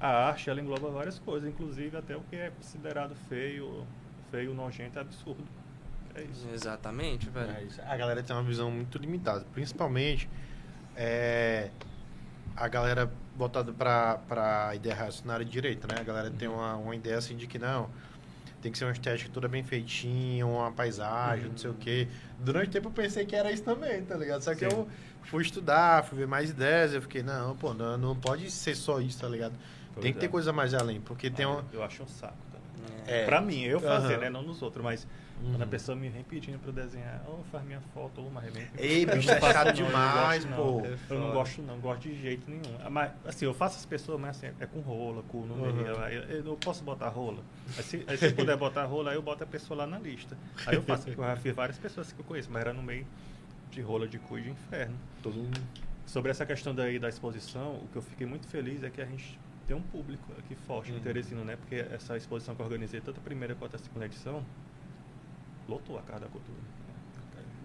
A 0.00 0.28
arte 0.28 0.50
ela 0.50 0.60
engloba 0.60 0.90
várias 0.90 1.18
coisas, 1.18 1.48
inclusive 1.48 1.96
até 1.96 2.16
o 2.16 2.20
que 2.22 2.36
é 2.36 2.50
considerado 2.50 3.14
feio, 3.28 3.86
feio, 4.30 4.52
nojento, 4.54 4.98
é 4.98 5.02
absurdo. 5.02 5.44
É 6.14 6.22
isso. 6.22 6.48
Exatamente, 6.52 7.28
velho. 7.28 7.50
É 7.50 7.62
isso. 7.62 7.80
A 7.82 7.96
galera 7.96 8.22
tem 8.22 8.34
uma 8.36 8.42
visão 8.42 8.70
muito 8.70 8.98
limitada. 8.98 9.44
Principalmente 9.52 10.28
é, 10.94 11.70
a 12.56 12.68
galera 12.68 13.10
botada 13.34 13.72
pra, 13.72 14.18
pra 14.28 14.72
ideia 14.74 14.94
reacionária 14.94 15.44
de 15.44 15.50
direita, 15.50 15.86
né? 15.86 16.00
A 16.00 16.04
galera 16.04 16.30
tem 16.30 16.48
uma, 16.48 16.76
uma 16.76 16.94
ideia 16.94 17.18
assim 17.18 17.36
de 17.36 17.46
que 17.46 17.58
não, 17.58 17.88
tem 18.62 18.70
que 18.70 18.78
ser 18.78 18.84
uma 18.84 18.92
estética 18.92 19.30
toda 19.32 19.48
bem 19.48 19.62
feitinha, 19.62 20.46
uma 20.46 20.72
paisagem, 20.72 21.50
não 21.50 21.56
sei 21.56 21.70
o 21.70 21.74
quê. 21.74 22.08
Durante 22.38 22.68
o 22.68 22.72
tempo 22.72 22.88
eu 22.88 22.92
pensei 22.92 23.26
que 23.26 23.34
era 23.36 23.50
isso 23.52 23.62
também, 23.62 24.02
tá 24.04 24.16
ligado? 24.16 24.42
Só 24.42 24.54
que 24.54 24.68
Sim. 24.68 24.74
eu 24.74 24.88
fui 25.24 25.42
estudar, 25.42 26.04
fui 26.04 26.18
ver 26.18 26.26
mais 26.26 26.50
ideias, 26.50 26.94
eu 26.94 27.02
fiquei, 27.02 27.22
não, 27.22 27.56
pô, 27.56 27.74
não, 27.74 27.98
não 27.98 28.16
pode 28.16 28.50
ser 28.50 28.74
só 28.74 29.00
isso, 29.00 29.20
tá 29.20 29.28
ligado? 29.28 29.54
Pois 29.92 30.02
tem 30.02 30.12
que 30.12 30.18
ter 30.20 30.26
é. 30.26 30.28
coisa 30.28 30.52
mais 30.52 30.72
além, 30.74 31.00
porque 31.00 31.30
tem 31.30 31.44
Ah, 31.44 31.50
uma... 31.50 31.64
Eu 31.72 31.82
acho 31.82 32.02
um 32.02 32.06
saco 32.08 32.36
também. 32.50 32.96
É. 33.06 33.24
Pra 33.24 33.40
mim, 33.40 33.62
eu 33.62 33.80
fazer, 33.80 34.14
Aham. 34.14 34.20
né? 34.22 34.30
Não 34.30 34.42
nos 34.42 34.62
outros, 34.62 34.82
mas 34.82 35.06
Uhum. 35.42 35.50
quando 35.50 35.62
a 35.62 35.66
pessoa 35.66 35.96
me 35.96 36.08
vem 36.08 36.22
pedindo 36.22 36.58
pra 36.58 36.68
eu 36.70 36.72
desenhar, 36.72 37.22
ou 37.26 37.44
faz 37.50 37.64
minha 37.64 37.80
foto, 37.92 38.20
ou 38.20 38.28
uma 38.28 38.40
remake. 38.40 38.68
Ei, 38.78 39.04
bicho, 39.04 39.28
Eu 39.28 39.34
é 39.34 39.40
não 39.40 39.52
chato 39.52 39.54
não, 39.54 39.60
eu 39.60 39.66
não 39.66 39.72
demais, 39.72 40.44
gosto, 40.44 40.56
pô. 40.56 40.80
não. 40.80 40.84
Eu 41.16 41.20
não 41.20 41.32
gosto, 41.32 41.62
não, 41.62 41.80
gosto 41.80 42.00
de 42.02 42.20
jeito 42.20 42.50
nenhum. 42.50 42.78
Ah, 42.82 42.88
Mas, 42.88 43.12
assim, 43.26 43.44
eu 43.44 43.52
faço 43.52 43.76
as 43.78 43.84
pessoas, 43.84 44.20
mas 44.20 44.36
assim, 44.36 44.54
é 44.60 44.66
com 44.66 44.80
rola, 44.80 45.22
com 45.24 45.40
número. 45.44 45.94
Uhum. 45.94 46.02
aí 46.02 46.14
Eu, 46.16 46.22
eu 46.22 46.44
não 46.44 46.56
posso 46.56 46.82
botar 46.84 47.08
rola. 47.08 47.42
Aí, 47.76 47.82
se, 47.82 48.04
aí, 48.06 48.16
se 48.16 48.32
puder 48.32 48.56
botar 48.56 48.84
rola, 48.84 49.10
aí 49.10 49.16
eu 49.16 49.22
boto 49.22 49.42
a 49.44 49.46
pessoa 49.46 49.78
lá 49.78 49.86
na 49.86 49.98
lista. 49.98 50.36
Aí 50.66 50.76
eu 50.76 50.82
faço, 50.82 51.08
eu 51.10 51.14
já 51.16 51.36
fiz 51.36 51.54
várias 51.54 51.78
pessoas 51.78 52.12
que 52.12 52.18
eu 52.20 52.24
conheço, 52.24 52.48
mas 52.50 52.60
era 52.62 52.72
no 52.72 52.82
meio 52.82 53.06
de 53.70 53.80
rola 53.82 54.06
de 54.08 54.18
cu 54.18 54.38
e 54.38 54.42
de 54.42 54.50
inferno. 54.50 54.96
Todo 55.22 55.34
mundo... 55.34 55.60
Sobre 56.06 56.30
essa 56.30 56.44
questão 56.44 56.74
daí 56.74 56.98
da 56.98 57.08
exposição, 57.08 57.76
o 57.76 57.88
que 57.90 57.96
eu 57.96 58.02
fiquei 58.02 58.26
muito 58.26 58.46
feliz 58.46 58.82
é 58.82 58.90
que 58.90 59.00
a 59.00 59.06
gente 59.06 59.38
tem 59.66 59.74
um 59.74 59.80
público 59.80 60.32
aqui 60.38 60.54
forte 60.54 60.92
Uhum. 60.92 61.44
né? 61.44 61.56
Porque 61.56 61.76
essa 61.76 62.16
exposição 62.16 62.54
que 62.54 62.60
eu 62.60 62.66
organizei, 62.66 63.00
tanto 63.00 63.18
a 63.20 63.22
primeira 63.22 63.54
quanto 63.54 63.76
a 63.76 63.78
segunda 63.78 64.04
edição, 64.06 64.44
lotou 65.68 65.98
a 65.98 66.02
Casa 66.02 66.20
da 66.20 66.28
Cultura. 66.28 66.58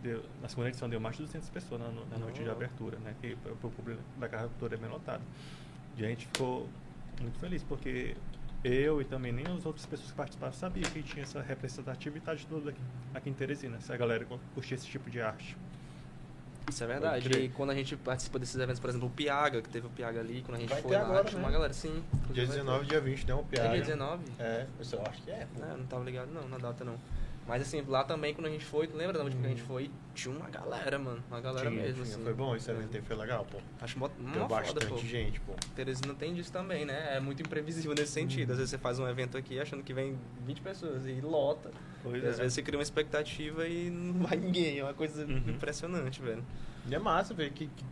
Deu, 0.01 0.23
na 0.41 0.47
segunda 0.47 0.69
edição 0.69 0.87
deu 0.89 0.99
mais 0.99 1.17
de 1.17 1.23
200 1.23 1.49
pessoas 1.49 1.81
na, 1.81 1.89
na 1.89 2.17
noite 2.17 2.41
de 2.41 2.49
abertura, 2.49 2.97
né? 2.99 3.13
Que 3.19 3.37
o 3.45 3.67
o 3.67 3.71
público 3.71 4.01
da 4.17 4.29
Casa 4.29 4.43
da 4.43 4.49
Cultura 4.49 4.75
é 4.75 4.77
bem 4.77 4.89
lotado. 4.89 5.21
E 5.97 6.05
a 6.05 6.07
gente 6.07 6.25
ficou 6.27 6.69
muito 7.19 7.37
feliz, 7.39 7.61
porque 7.63 8.15
eu 8.63 9.01
e 9.01 9.05
também 9.05 9.31
nem 9.31 9.45
as 9.47 9.65
outras 9.65 9.85
pessoas 9.85 10.11
que 10.11 10.15
participaram 10.15 10.53
sabiam 10.53 10.89
que 10.91 11.03
tinha 11.03 11.23
essa 11.23 11.41
representatividade 11.41 12.45
toda 12.47 12.69
aqui, 12.69 12.81
aqui 13.13 13.29
em 13.29 13.33
Teresina, 13.33 13.77
essa 13.77 13.95
galera 13.97 14.23
que 14.23 14.39
curtia 14.53 14.75
esse 14.75 14.87
tipo 14.87 15.09
de 15.09 15.21
arte. 15.21 15.57
Isso 16.69 16.83
é 16.83 16.87
verdade. 16.87 17.29
E 17.31 17.49
quando 17.49 17.71
a 17.71 17.75
gente 17.75 17.95
participa 17.97 18.37
desses 18.37 18.55
eventos, 18.55 18.79
por 18.79 18.89
exemplo, 18.89 19.07
o 19.07 19.11
Piaga, 19.11 19.61
que 19.61 19.69
teve 19.69 19.87
o 19.87 19.89
Piaga 19.89 20.19
ali, 20.19 20.43
quando 20.43 20.57
a 20.57 20.59
gente 20.59 20.69
Vai 20.69 20.81
foi 20.81 20.91
ter 20.91 20.97
lá, 20.97 21.03
agora, 21.03 21.23
tinha 21.23 21.39
né? 21.39 21.45
uma 21.45 21.51
galera, 21.51 21.73
sim. 21.73 22.03
Dia 22.31 22.45
19 22.45 22.85
dia 22.85 23.01
20, 23.01 23.25
deu 23.25 23.37
um 23.37 23.39
É 23.39 23.43
piada. 23.43 23.69
dia 23.69 23.81
19? 23.81 24.23
É, 24.39 24.67
eu 24.93 25.01
acho 25.07 25.21
que 25.23 25.31
é. 25.31 25.47
pô. 25.53 25.59
Não, 25.61 25.69
eu 25.69 25.77
não 25.77 25.85
tava 25.87 26.03
ligado 26.03 26.31
não, 26.31 26.47
na 26.47 26.57
data 26.57 26.83
não. 26.85 26.97
Mas 27.49 27.63
assim, 27.63 27.83
lá 27.87 28.03
também 28.03 28.31
quando 28.35 28.45
a 28.45 28.49
gente 28.51 28.63
foi, 28.63 28.85
tu 28.87 28.95
lembra 28.95 29.17
da 29.17 29.23
última 29.23 29.41
que 29.41 29.47
a 29.47 29.49
gente 29.49 29.63
foi? 29.63 29.89
Tinha 30.13 30.35
uma 30.35 30.47
galera, 30.49 30.99
mano. 30.99 31.23
Uma 31.27 31.41
galera 31.41 31.67
Tinha, 31.67 31.81
mesmo, 31.81 32.03
Tinha, 32.03 32.15
assim. 32.15 32.23
Foi 32.23 32.33
bom, 32.35 32.55
esse 32.55 32.69
evento 32.69 32.95
aí 32.95 33.01
foi 33.01 33.15
legal, 33.15 33.43
pô. 33.51 33.57
Acho 33.81 33.97
mó 33.97 34.07
Deu 34.07 34.47
foda, 34.47 34.47
bastante 34.47 34.85
pô. 34.85 34.97
gente, 34.99 35.39
pô. 35.41 35.53
Teresina 35.75 36.13
tem 36.13 36.35
disso 36.35 36.51
também, 36.51 36.85
né? 36.85 37.17
É 37.17 37.19
muito 37.19 37.41
imprevisível 37.41 37.95
nesse 37.97 38.11
sentido. 38.11 38.51
Às 38.51 38.57
vezes 38.57 38.69
você 38.69 38.77
faz 38.77 38.99
um 38.99 39.07
evento 39.07 39.35
aqui 39.35 39.59
achando 39.59 39.81
que 39.81 39.93
vem 39.95 40.15
20 40.45 40.61
pessoas 40.61 41.07
e 41.07 41.19
lota. 41.21 41.71
Pois 42.03 42.23
e 42.23 42.27
às 42.27 42.35
é. 42.35 42.43
vezes 42.43 42.53
você 42.53 42.61
cria 42.61 42.77
uma 42.77 42.83
expectativa 42.83 43.67
e 43.67 43.89
não 43.89 44.21
vai 44.27 44.37
ninguém. 44.37 44.77
É 44.77 44.83
uma 44.83 44.93
coisa 44.93 45.25
Uhum. 45.25 45.43
impressionante, 45.49 46.21
velho. 46.21 46.45
E 46.87 46.93
é 46.93 46.99
massa 46.99 47.33
ver 47.33 47.51
que, 47.51 47.65
que 47.65 47.85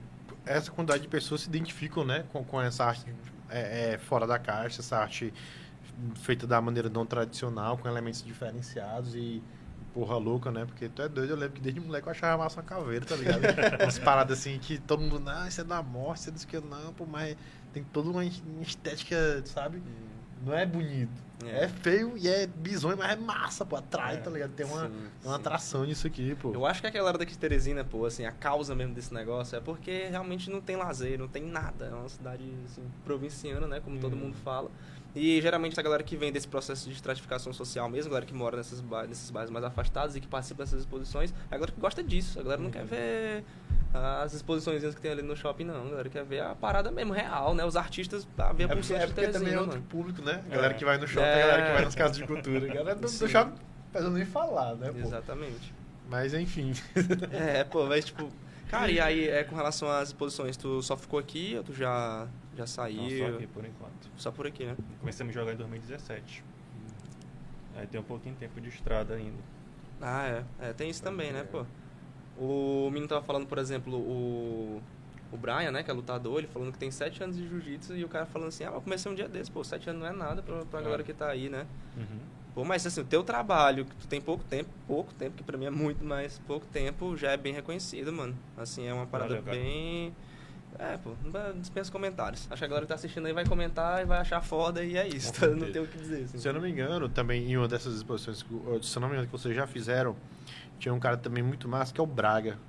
essa 0.46 0.70
quantidade 0.70 1.02
de 1.02 1.10
pessoas 1.10 1.42
se 1.42 1.50
identificam, 1.50 2.06
né, 2.06 2.26
com, 2.32 2.44
com 2.44 2.62
essa 2.62 2.86
arte 2.86 3.06
é, 3.50 3.94
é, 3.94 3.98
fora 3.98 4.28
da 4.28 4.38
caixa, 4.38 4.82
essa 4.82 4.98
arte 4.98 5.34
feita 6.16 6.46
da 6.48 6.62
maneira 6.62 6.90
não 6.90 7.06
tradicional, 7.06 7.78
com 7.78 7.88
elementos 7.88 8.24
diferenciados 8.24 9.16
e 9.16 9.42
porra 9.94 10.18
louca, 10.18 10.52
né? 10.52 10.66
Porque 10.66 10.88
tu 10.90 11.02
é 11.02 11.10
doido, 11.10 11.32
eu 11.32 11.36
lembro 11.38 11.56
que 11.56 11.62
desde 11.62 11.80
moleque 11.80 12.08
eu 12.08 12.12
achava 12.12 12.44
massa 12.44 12.60
uma 12.62 12.66
caveira, 12.68 13.06
tá 13.06 13.16
ligado? 13.16 13.42
Umas 13.82 13.98
paradas 13.98 14.40
assim 14.40 14.60
que 14.60 14.78
todo 14.78 15.02
mundo, 15.02 15.20
não, 15.20 15.48
isso 15.48 15.62
é 15.62 15.64
da 15.64 15.82
morte, 15.82 16.20
isso 16.22 16.30
é 16.30 16.34
disso 16.34 16.48
que 16.48 16.56
eu 16.58 16.62
não, 16.62 16.94
pô, 16.94 17.06
mas 17.06 17.36
tem 17.74 17.84
toda 17.84 18.10
uma 18.10 18.24
estética, 18.62 19.42
sabe? 19.46 19.82
Não 20.46 20.54
é 20.56 20.66
bonito. 20.68 21.26
É. 21.46 21.64
É, 21.66 21.68
feio 21.68 22.14
e 22.18 22.28
é 22.28 22.48
bizonho, 22.48 22.98
mas 22.98 23.12
é 23.12 23.16
massa, 23.16 23.64
pô, 23.66 23.76
atrai, 23.76 24.16
É. 24.16 24.18
tá 24.18 24.30
ligado? 24.30 24.52
Tem 24.52 24.66
uma, 24.66 24.88
Sim, 24.88 24.94
uma 25.24 25.34
sim. 25.36 25.40
atração 25.40 25.84
nisso 25.86 26.06
aqui, 26.08 26.36
pô. 26.36 26.52
Eu 26.54 26.66
acho 26.66 26.82
que 26.82 26.88
aquela 26.88 27.08
hora 27.10 27.18
daqui 27.18 27.32
de 27.34 27.38
Teresina, 27.38 27.84
pô, 27.84 28.06
assim, 28.06 28.26
a 28.26 28.32
causa 28.32 28.74
mesmo 28.76 28.94
desse 28.94 29.14
negócio 29.14 29.56
é 29.56 29.60
porque 29.60 30.08
realmente 30.10 30.50
não 30.50 30.62
tem 30.62 30.76
lazer, 30.76 31.18
não 31.20 31.28
tem 31.28 31.44
nada. 31.44 31.86
É 31.86 31.94
uma 31.94 32.10
cidade, 32.10 32.44
assim, 32.66 32.84
provinciana, 33.06 33.68
né? 33.68 33.80
Como 33.80 34.00
todo 34.00 34.16
Hum. 34.16 34.20
mundo 34.20 34.36
fala. 34.44 34.70
E 35.18 35.42
geralmente 35.42 35.80
a 35.80 35.84
galera 35.84 36.04
que 36.04 36.16
vem 36.16 36.32
desse 36.32 36.48
processo 36.48 36.88
de 36.88 36.96
estratificação 36.96 37.52
social 37.52 37.90
mesmo, 37.90 38.10
a 38.10 38.14
galera 38.14 38.26
que 38.26 38.34
mora 38.34 38.56
nesses, 38.58 38.80
ba 38.80 39.06
nesses 39.08 39.30
bairros 39.32 39.50
mais 39.52 39.66
afastados 39.66 40.16
e 40.16 40.22
que 40.22 40.28
participa 40.28 40.64
dessas 40.64 40.82
exposições, 40.82 41.32
é 41.50 41.56
a 41.56 41.58
galera 41.58 41.72
que 41.72 41.80
gosta 41.82 42.04
disso. 42.04 42.40
A 42.40 42.44
galera 42.44 42.62
não 42.62 42.70
quer 42.70 42.86
ver 42.86 43.44
as 43.94 44.34
exposições 44.34 44.84
que 44.94 45.02
tem 45.02 45.12
ali 45.12 45.22
no 45.24 45.36
shopping, 45.36 45.64
não. 45.64 45.88
A 45.88 45.90
galera 45.90 46.10
quer 46.10 46.24
ver 46.24 46.42
a 46.42 46.54
parada 46.54 46.92
mesmo, 46.92 47.14
real, 47.14 47.56
né? 47.56 47.66
Os 47.66 47.76
artistas, 47.76 48.28
a 48.38 48.54
ver 48.54 48.64
a 48.64 48.74
É 48.74 48.76
porque, 48.76 48.94
é 48.94 49.08
porque 49.08 49.28
também 49.30 49.54
é 49.54 49.58
outro 49.60 49.74
mano. 49.78 49.88
público, 49.90 50.22
né? 50.22 50.44
A 50.52 50.56
galera 50.56 50.74
É. 50.74 50.78
que 50.78 50.86
vai 50.86 50.98
no 50.98 51.08
shopping, 51.08 51.26
É. 51.28 51.34
a 51.44 51.48
galera 51.48 51.66
que 51.68 51.74
vai 51.74 51.86
nas 51.86 51.96
casas 51.96 52.18
de 52.18 52.28
cultura. 52.28 52.66
A 52.72 52.74
galera 52.74 52.96
do, 52.96 53.02
do 53.02 53.08
Sim. 53.10 53.28
shopping, 53.28 53.54
não 53.96 54.12
nem 54.12 54.26
falar, 54.26 54.76
né, 54.76 54.92
pô? 54.92 55.00
Exatamente. 55.00 55.74
Mas 56.10 56.34
enfim. 56.34 56.74
É, 57.32 57.64
pô, 57.64 57.86
mas 57.86 58.06
tipo... 58.06 58.30
Cara, 58.70 58.92
e 58.92 59.00
aí, 59.00 59.30
é, 59.30 59.46
com 59.46 59.56
relação 59.56 59.90
às 59.90 60.10
exposições, 60.10 60.58
tu 60.58 60.82
só 60.84 60.98
ficou 60.98 61.18
aqui 61.18 61.56
ou 61.58 61.64
tu 61.64 61.74
já, 61.74 62.28
já 62.58 62.64
Não, 62.64 62.68
saiu? 62.68 63.28
só 63.30 63.36
aqui 63.36 63.48
por 63.48 63.64
enquanto. 63.66 64.10
Só 64.18 64.32
por 64.32 64.48
aqui, 64.48 64.66
né? 64.66 64.76
Comecei 65.00 65.24
a 65.24 65.28
me 65.28 65.34
jogar 65.34 65.54
em 65.54 65.56
2017. 65.58 66.44
Aí 67.76 67.86
tem 67.88 68.00
um 68.00 68.04
pouquinho 68.04 68.34
de 68.36 68.40
tempo 68.40 68.60
de 68.60 68.70
estrada 68.70 69.14
ainda. 69.14 69.38
Ah, 70.02 70.28
é. 70.28 70.70
é 70.70 70.74
tem 70.74 70.90
isso 70.90 71.02
também, 71.04 71.32
né, 71.32 71.44
pô? 71.44 71.66
O 72.38 72.90
menino 72.90 73.08
tava 73.08 73.24
falando, 73.24 73.48
por 73.48 73.58
exemplo, 73.58 73.96
o, 73.98 74.82
o 75.32 75.38
Brian, 75.38 75.72
né, 75.72 75.82
que 75.84 75.90
é 75.90 75.94
lutador, 75.94 76.40
ele 76.40 76.48
falando 76.48 76.72
que 76.72 76.78
tem 76.78 76.92
sete 76.92 77.24
anos 77.24 77.36
de 77.36 77.48
jiu-jitsu 77.48 77.96
e 77.96 78.04
o 78.04 78.08
cara 78.10 78.26
falando 78.26 78.50
assim, 78.50 78.64
ah, 78.64 78.72
eu 78.74 78.82
comecei 78.82 79.12
um 79.12 79.16
dia 79.16 79.28
desse, 79.28 79.50
pô, 79.52 79.64
sete 79.64 79.90
anos 79.90 80.02
não 80.02 80.08
é 80.10 80.14
nada 80.14 80.42
pra, 80.44 80.64
pra 80.66 80.80
É. 80.80 80.84
galera 80.84 81.04
que 81.04 81.14
tá 81.14 81.28
aí, 81.30 81.50
né? 81.50 81.66
Uhum. 81.96 82.20
Pô, 82.54 82.64
mas 82.64 82.86
assim, 82.86 83.02
o 83.02 83.06
teu 83.06 83.24
trabalho, 83.24 83.86
que 83.86 83.96
tu 83.96 84.08
tem 84.08 84.20
pouco 84.22 84.44
tempo, 84.44 84.70
pouco 84.88 85.14
tempo, 85.14 85.36
que 85.38 85.44
pra 85.44 85.58
mim 85.58 85.66
é 85.66 85.70
muito, 85.70 86.04
mas 86.04 86.40
pouco 86.48 86.66
tempo, 86.68 87.16
já 87.16 87.32
é 87.32 87.38
bem 87.38 87.54
reconhecido, 87.54 88.12
mano. 88.12 88.36
Assim, 88.56 88.88
é 88.88 88.94
uma 88.94 89.06
parada 89.06 89.30
Valeu, 89.30 89.44
cara. 89.44 89.58
É, 90.80 90.98
pô, 90.98 91.12
dispensa 91.60 91.92
comentários. 91.92 92.48
Acho 92.52 92.60
que 92.60 92.66
a 92.66 92.68
galera 92.68 92.86
que 92.86 92.90
tá 92.90 92.96
assistindo 92.96 93.26
aí 93.26 93.34
vai 93.34 93.46
comentar 93.46 94.02
e 94.02 94.06
vai 94.06 94.20
achar 94.20 94.42
foda 94.42 94.84
e 94.84 94.96
é 94.96 95.08
isso, 95.08 95.34
tá? 95.40 95.48
não 95.48 95.72
tem 95.72 95.82
o 95.82 95.88
que 95.88 95.98
dizer, 95.98 96.24
assim. 96.26 96.38
Se 96.38 96.48
eu 96.48 96.54
não 96.54 96.62
me 96.62 96.70
engano, 96.70 97.10
também 97.10 97.50
em 97.52 97.58
uma 97.58 97.68
dessas 97.68 97.96
exposições, 97.96 98.44
que- 98.44 98.50
se 98.84 98.96
eu 98.98 99.02
não 99.02 99.08
me 99.08 99.16
engano, 99.16 99.26
que 99.28 99.32
vocês 99.32 99.56
já 99.56 99.66
fizeram, 99.66 100.16
tinha 100.78 100.94
um 100.94 101.00
cara 101.00 101.18
também 101.18 101.42
muito 101.44 101.68
massa, 101.68 101.92
que 101.94 102.00
é 102.00 102.04
o 102.04 102.08
Braga, 102.08 102.60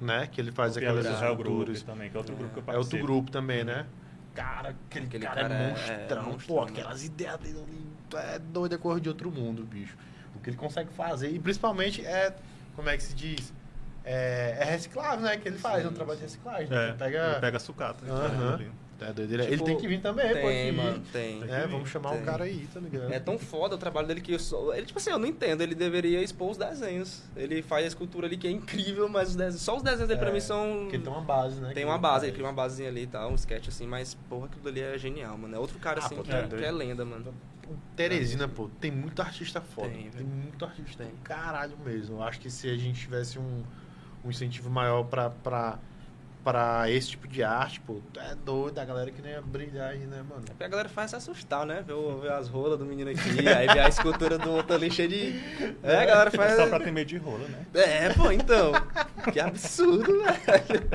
né? 0.00 0.26
Que 0.26 0.40
ele 0.40 0.50
faz 0.50 0.74
O 0.74 0.78
aquelas 0.78 1.06
Group 1.06 1.22
esculturas. 1.30 1.82
também, 1.82 2.10
que 2.10 2.16
é 2.16 2.18
outro 2.18 2.34
grupo 2.34 2.52
que 2.52 2.58
eu 2.58 2.62
É 2.62 2.66
participo. 2.66 2.96
outro 2.96 3.06
grupo 3.06 3.30
também, 3.30 3.62
né? 3.64 3.86
Cara, 4.34 4.70
aquele, 4.88 5.06
Aquele 5.06 5.24
cara, 5.26 5.42
cara 5.42 5.54
é 5.54 5.62
é- 5.62 5.68
monstrão. 5.68 5.96
é 5.96 6.22
monstrão, 6.32 6.56
Pô, 6.56 6.64
né? 6.64 6.70
aquelas 6.72 7.04
ideias 7.04 7.38
dele 7.38 7.62
ali, 7.62 7.86
é 8.34 8.38
doido, 8.38 8.74
é 8.74 8.78
cor 8.78 8.98
de 8.98 9.08
outro 9.08 9.30
mundo, 9.30 9.62
bicho. 9.62 9.96
O 10.34 10.40
que 10.40 10.50
ele 10.50 10.56
consegue 10.56 10.90
fazer, 10.94 11.30
e 11.30 11.38
principalmente 11.38 12.04
é, 12.04 12.34
como 12.74 12.88
é 12.88 12.96
que 12.96 13.02
se 13.04 13.14
diz? 13.14 13.52
É, 14.04 14.56
é 14.60 14.64
reciclável, 14.64 15.20
né? 15.24 15.36
Que 15.36 15.48
ele 15.48 15.58
faz, 15.58 15.84
é 15.84 15.88
um 15.88 15.92
trabalho 15.92 16.18
de 16.18 16.24
reciclagem. 16.24 16.68
né? 16.68 16.88
Ele 16.88 16.98
pega... 16.98 17.30
ele 17.32 17.40
pega 17.40 17.58
sucata. 17.58 18.04
Aham. 18.06 18.54
ali. 18.54 18.70
É 19.00 19.12
doido, 19.12 19.32
ele, 19.34 19.42
Tipo, 19.42 19.52
ele 19.54 19.64
tem 19.64 19.76
que 19.78 19.88
vir 19.88 20.00
também, 20.00 20.28
pô, 20.28 20.34
Tem, 20.34 20.68
aqui, 20.68 20.76
mano, 20.76 21.02
tem. 21.12 21.40
Tem. 21.40 21.50
É, 21.52 21.66
vamos 21.66 21.88
chamar 21.88 22.10
Tem. 22.10 22.22
o 22.22 22.24
cara 22.24 22.44
aí, 22.44 22.68
tá 22.72 22.78
ligado? 22.78 23.12
É 23.12 23.18
tão 23.18 23.36
foda 23.36 23.74
o 23.74 23.78
trabalho 23.78 24.06
dele 24.06 24.20
que 24.20 24.32
eu 24.32 24.38
só, 24.38 24.72
ele, 24.74 24.86
tipo 24.86 24.96
assim, 24.96 25.10
eu 25.10 25.18
não 25.18 25.26
entendo, 25.26 25.60
ele 25.60 25.74
deveria 25.74 26.22
expor 26.22 26.52
os 26.52 26.56
desenhos. 26.56 27.20
Ele 27.34 27.62
faz 27.62 27.84
a 27.84 27.88
escultura 27.88 28.28
ali 28.28 28.36
que 28.36 28.46
é 28.46 28.50
incrível, 28.52 29.08
mas 29.08 29.30
os 29.30 29.34
desenhos, 29.34 29.60
só 29.60 29.76
os 29.76 29.82
desenhos 29.82 30.06
dele 30.06 30.20
pra 30.20 30.30
É, 30.30 30.32
mim 30.32 30.38
são 30.38 30.82
Porque 30.82 31.00
tem 31.00 31.12
uma 31.12 31.20
base, 31.22 31.60
né? 31.60 31.72
tem 31.74 31.84
uma 31.84 31.94
ele 31.94 32.00
base, 32.00 32.26
ele 32.26 32.32
cria 32.32 32.46
uma 32.46 32.52
basezinha 32.52 32.88
ali 32.90 33.02
e 33.02 33.06
tal, 33.08 33.32
um 33.32 33.34
sketch 33.34 33.66
assim, 33.66 33.88
mas 33.88 34.14
porra, 34.28 34.46
aquilo 34.46 34.68
ali 34.68 34.80
é 34.80 34.96
genial, 34.96 35.36
mano. 35.36 35.52
É 35.56 35.58
outro 35.58 35.80
cara 35.80 36.00
Ah, 36.00 36.06
assim 36.06 36.14
pô, 36.14 36.22
que, 36.22 36.30
tá 36.30 36.38
é, 36.38 36.46
que 36.46 36.64
é 36.64 36.70
lenda, 36.70 37.04
mano. 37.04 37.34
O 37.68 37.74
Teresina, 37.96 38.46
pô, 38.46 38.70
tem 38.80 38.92
muito 38.92 39.20
artista 39.20 39.60
foda. 39.60 39.88
Tem, 39.88 40.10
Tem, 40.10 40.24
muito 40.24 40.64
artista. 40.64 41.02
Tem. 41.02 41.12
Caralho 41.24 41.76
mesmo. 41.84 42.18
Eu 42.18 42.22
acho 42.22 42.38
que 42.38 42.48
se 42.50 42.68
a 42.70 42.76
gente 42.76 43.00
tivesse 43.00 43.36
um, 43.38 43.62
um 44.24 44.30
incentivo 44.30 44.70
maior 44.70 45.04
pra, 45.04 45.30
pra, 45.30 45.78
pra 46.44 46.90
esse 46.90 47.10
tipo 47.10 47.26
de 47.28 47.42
arte, 47.42 47.80
pô, 47.80 48.00
é 48.16 48.34
doido, 48.44 48.78
a 48.78 48.84
galera 48.84 49.10
que 49.10 49.20
nem 49.22 49.32
ia 49.32 49.42
brilhar 49.42 49.90
aí, 49.90 49.98
né, 50.00 50.22
mano? 50.28 50.42
É 50.46 50.50
porque 50.50 50.64
a 50.64 50.68
galera 50.68 50.88
faz 50.88 51.10
se 51.10 51.16
assustar, 51.16 51.64
né? 51.66 51.82
Ver, 51.86 51.92
o- 51.94 52.18
ver 52.20 52.32
as 52.32 52.48
rolas 52.48 52.78
do 52.78 52.84
menino 52.84 53.10
aqui, 53.10 53.48
aí 53.48 53.66
ver 53.68 53.80
a 53.80 53.88
escultura 53.88 54.38
do 54.38 54.50
outro 54.50 54.74
ali 54.74 54.90
cheia 54.90 55.08
de. 55.08 55.40
É, 55.82 55.98
a 55.98 56.04
galera 56.06 56.30
faz. 56.30 56.54
Só 56.56 56.66
pra 56.68 56.80
ter 56.80 56.90
medo 56.92 57.08
de 57.08 57.16
rola, 57.18 57.46
né? 57.48 57.64
É, 57.74 58.12
pô, 58.14 58.30
então. 58.30 58.72
Que 59.32 59.40
absurdo, 59.40 60.04
velho. 60.22 60.88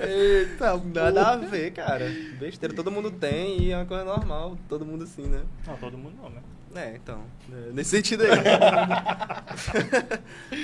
Eita, 0.00 0.76
Nada 0.76 1.30
a 1.32 1.36
ver, 1.36 1.72
cara. 1.72 2.04
Besteira, 2.38 2.74
todo 2.74 2.90
mundo 2.90 3.10
tem 3.10 3.62
e 3.62 3.72
é 3.72 3.76
uma 3.76 3.86
coisa 3.86 4.04
normal, 4.04 4.56
todo 4.68 4.84
mundo 4.84 5.04
assim, 5.04 5.22
né? 5.26 5.42
Não, 5.66 5.76
todo 5.76 5.96
mundo 5.96 6.14
não, 6.22 6.30
né? 6.30 6.40
É, 6.74 6.94
então. 6.96 7.22
é, 7.52 7.70
Nesse 7.72 7.90
sentido 7.90 8.24
aí. 8.24 8.30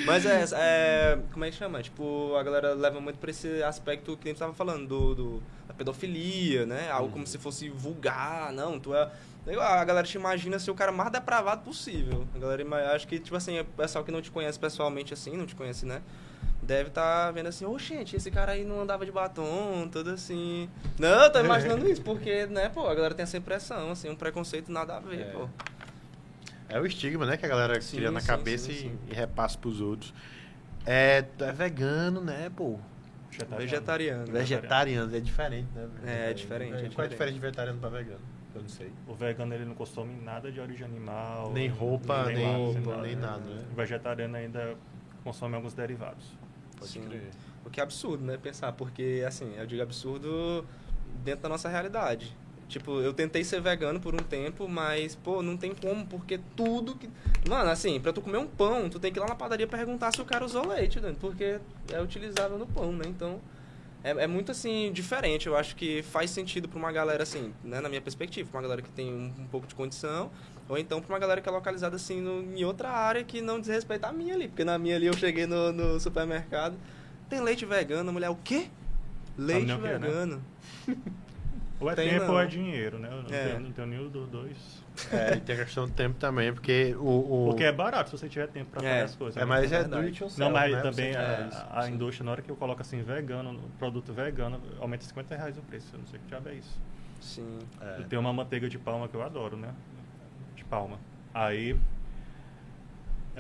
Mas 0.07 0.27
é, 0.27 0.45
é. 0.55 1.19
Como 1.33 1.45
é 1.45 1.51
que 1.51 1.57
chama? 1.57 1.83
Tipo, 1.83 2.35
a 2.37 2.43
galera 2.43 2.75
leva 2.75 3.01
muito 3.01 3.19
pra 3.19 3.31
esse 3.31 3.63
aspecto 3.63 4.17
que 4.17 4.29
a 4.29 4.33
gente 4.33 4.39
tava 4.39 4.53
falando, 4.53 4.87
do, 4.87 5.15
do- 5.15 5.43
da 5.69 5.75
pedofilia, 5.75 6.67
né? 6.67 6.91
Algo 6.91 7.11
como 7.13 7.27
se 7.27 7.39
fosse 7.39 7.69
vulgar, 7.69 8.53
não, 8.53 8.79
tu 8.79 8.95
é. 8.95 9.11
A 9.59 9.85
galera 9.85 10.07
te 10.07 10.17
imagina 10.17 10.59
ser 10.59 10.71
o 10.71 10.75
cara 10.75 10.93
mais 10.93 11.11
depravado 11.11 11.63
possível. 11.63 12.27
A 12.35 12.39
galera 12.39 12.95
acho 12.95 13.09
que, 13.09 13.19
tipo 13.19 13.37
assim, 13.37 13.59
o 13.61 13.65
pessoal 13.65 14.05
que 14.05 14.13
não 14.13 14.21
te 14.21 14.31
conhece 14.31 14.59
pessoalmente 14.59 15.15
assim, 15.15 15.37
não 15.37 15.47
te 15.47 15.55
conhece, 15.55 15.87
né? 15.87 16.03
Deve 16.63 16.91
estar 16.91 17.31
vendo 17.33 17.49
assim, 17.49 17.65
ô 17.65 17.77
gente, 17.79 18.15
esse 18.15 18.31
cara 18.31 18.53
aí 18.53 18.65
não 18.65 18.83
andava 18.83 19.05
de 19.07 19.11
batom, 19.11 19.89
tudo 19.91 20.11
assim. 20.11 20.69
Não, 20.99 21.25
eu 21.25 21.33
tô 21.33 21.41
imaginando 21.41 21.87
isso, 21.89 22.03
porque, 22.03 22.47
né, 22.47 22.69
pô, 22.69 22.87
a 22.87 22.95
galera 22.95 23.15
tem 23.15 23.23
essa 23.23 23.39
impressão, 23.39 23.91
assim, 23.91 24.11
um 24.11 24.15
preconceito 24.15 24.71
nada 24.71 24.99
a 24.99 25.01
ver, 25.01 25.21
É. 25.23 25.25
pô. 25.33 25.49
É 26.71 26.81
o 26.81 26.87
estigma, 26.87 27.27
né, 27.27 27.37
que 27.37 27.45
a 27.45 27.49
galera 27.49 27.81
Sim, 27.81 27.97
cria 27.97 28.11
na 28.11 28.21
sim, 28.21 28.27
cabeça 28.27 28.67
sim, 28.67 28.73
e, 28.73 28.77
sim. 28.77 28.99
e 29.09 29.15
repassa 29.15 29.59
pros 29.59 29.81
outros. 29.81 30.15
É, 30.87 31.23
tu 31.23 31.45
é 31.45 31.53
vegano, 31.53 32.21
né, 32.21 32.51
pô? 32.55 32.79
Vegetariano. 33.57 34.33
Vegetariano, 34.33 35.17
é 35.17 35.21
diferente, 35.21 35.69
né? 35.75 35.89
É, 36.05 36.31
é 36.31 36.35
diferente, 36.35 36.73
é 36.73 36.77
Qual 36.77 36.81
é 36.81 36.83
a 36.83 36.89
diferente. 36.89 37.11
diferença 37.11 37.33
de 37.35 37.41
vegetariano 37.41 37.79
pra 37.79 37.89
vegano? 37.89 38.21
Eu 38.55 38.63
não 38.63 38.69
sei. 38.69 38.91
O 39.07 39.15
vegano 39.15 39.55
ele 39.55 39.65
não 39.65 39.75
consome 39.75 40.15
nada 40.23 40.51
de 40.51 40.61
origem 40.61 40.85
animal. 40.85 41.53
Nem 41.53 41.69
roupa, 41.69 42.25
nem, 42.25 42.45
nada, 42.45 43.03
nem, 43.03 43.17
nada. 43.17 43.39
nada, 43.39 43.55
né? 43.55 43.65
O 43.73 43.75
vegetariano 43.77 44.37
ainda 44.37 44.77
consome 45.23 45.55
alguns 45.55 45.75
derivados. 45.75 46.27
Pode 46.77 46.91
Sim. 46.91 47.03
crer. 47.03 47.31
O 47.65 47.71
que 47.71 47.79
é 47.79 47.83
absurdo, 47.83 48.25
né? 48.25 48.37
Pensar, 48.37 48.73
porque, 48.73 49.23
assim, 49.27 49.55
eu 49.57 49.67
digo 49.67 49.83
absurdo 49.83 50.67
dentro 51.25 51.43
da 51.43 51.49
nossa 51.49 51.69
realidade. 51.69 52.37
Tipo, 52.71 53.01
eu 53.01 53.13
tentei 53.13 53.43
ser 53.43 53.61
vegano 53.61 53.99
por 53.99 54.15
um 54.15 54.19
tempo, 54.19 54.69
mas, 54.69 55.17
pô, 55.17 55.43
não 55.43 55.57
tem 55.57 55.75
como, 55.75 56.07
porque 56.07 56.39
tudo 56.55 56.95
que. 56.95 57.11
Mano, 57.49 57.69
assim, 57.69 57.99
pra 57.99 58.13
tu 58.13 58.21
comer 58.21 58.39
um 58.39 58.47
pão, 58.47 58.89
tu 58.89 59.01
tem 59.01 59.13
que 59.13 59.19
ir 59.19 59.21
lá 59.21 59.27
na 59.27 59.35
padaria 59.35 59.67
perguntar 59.67 60.13
se 60.13 60.23
o 60.23 60.25
cara 60.25 60.45
usou 60.45 60.69
leite, 60.69 61.01
né? 61.01 61.13
porque 61.21 61.59
é 61.93 62.01
utilizável 62.01 62.57
no 62.57 62.67
pão, 62.69 62.93
né? 62.93 63.05
Então, 63.09 63.41
é, 64.05 64.11
é 64.11 64.27
muito, 64.29 64.53
assim, 64.53 64.93
diferente. 64.93 65.49
Eu 65.49 65.57
acho 65.57 65.75
que 65.75 66.01
faz 66.05 66.31
sentido 66.31 66.69
pra 66.69 66.79
uma 66.79 66.93
galera, 66.93 67.25
assim, 67.25 67.53
né? 67.65 67.81
Na 67.81 67.89
minha 67.89 68.01
perspectiva, 68.01 68.49
pra 68.49 68.59
uma 68.59 68.63
galera 68.63 68.83
que 68.83 68.91
tem 68.91 69.13
um, 69.13 69.35
um 69.37 69.47
pouco 69.49 69.67
de 69.67 69.75
condição, 69.75 70.31
ou 70.69 70.79
então 70.79 71.01
pra 71.01 71.13
uma 71.13 71.19
galera 71.19 71.41
que 71.41 71.49
é 71.49 71.53
localizada, 71.53 71.97
assim, 71.97 72.21
no, 72.21 72.57
em 72.57 72.63
outra 72.63 72.89
área 72.89 73.25
que 73.25 73.43
não 73.43 73.59
diz 73.59 73.69
respeito 73.69 74.05
à 74.05 74.13
minha 74.13 74.33
ali. 74.33 74.47
Porque 74.47 74.65
na 74.65 74.79
minha 74.79 74.95
ali 74.95 75.07
eu 75.07 75.17
cheguei 75.17 75.45
no, 75.45 75.73
no 75.73 75.99
supermercado, 75.99 76.77
tem 77.29 77.41
leite 77.41 77.67
vegano, 77.67 78.11
a 78.11 78.13
mulher, 78.13 78.31
o 78.31 78.37
quê? 78.37 78.69
Leite 79.37 79.67
não 79.67 79.81
quer, 79.81 79.99
né? 79.99 80.39
Ou 81.81 81.91
é 81.91 81.95
Tem 81.95 82.11
tempo 82.11 82.27
não. 82.27 82.35
ou 82.35 82.41
é 82.41 82.47
dinheiro, 82.47 82.99
né? 82.99 83.09
Eu 83.11 83.23
não, 83.23 83.31
É. 83.35 83.49
tenho, 83.49 83.61
não 83.61 83.73
tenho 83.73 83.89
nenhum 83.89 84.09
dos 84.11 84.29
dois. 84.29 84.85
É, 85.11 85.35
e 85.37 85.41
tem 85.41 85.55
a 85.57 85.65
questão 85.65 85.87
do 85.87 85.93
tempo 85.93 86.15
também, 86.19 86.53
porque 86.53 86.95
o... 86.99 87.45
o 87.45 87.47
Porque 87.49 87.65
é 87.65 87.73
barato 87.73 88.11
se 88.11 88.19
você 88.19 88.29
tiver 88.29 88.49
tempo 88.49 88.71
pra 88.71 88.87
É. 88.87 88.91
fazer 88.91 89.05
as 89.05 89.17
coisas. 89.17 89.37
é, 89.39 89.41
né? 89.41 89.47
mas 89.47 89.73
é 89.73 89.79
do 89.79 89.89
verdade. 89.89 90.07
it 90.09 90.23
yourself, 90.23 90.41
Não, 90.41 90.51
mas 90.51 90.73
né? 90.73 90.83
também 90.83 91.13
Você 91.13 91.19
a, 91.19 91.69
a 91.73 91.83
sim. 91.83 91.93
indústria, 91.95 92.25
na 92.27 92.33
hora 92.33 92.43
que 92.43 92.51
eu 92.51 92.57
coloco 92.57 92.83
assim, 92.83 93.01
vegano, 93.03 93.55
no 93.55 93.63
produto 93.79 94.13
vegano, 94.13 94.61
aumenta 94.79 95.05
50 95.05 95.35
reais 95.35 95.57
o 95.57 95.63
preço. 95.63 95.89
Eu 95.95 96.01
não 96.01 96.07
sei 96.07 96.21
que 96.21 96.27
diabo 96.27 96.49
é 96.51 96.55
isso. 96.55 96.79
Sim. 97.21 97.59
É. 97.81 97.97
Eu 98.01 98.05
tenho 98.05 98.21
uma 98.21 98.33
manteiga 98.33 98.69
de 98.69 98.79
palma 98.79 99.09
que 99.09 99.15
eu 99.15 99.23
adoro, 99.23 99.57
né? 99.57 99.73
De 100.55 100.65
palma. 100.65 100.99
Aí. 101.33 101.77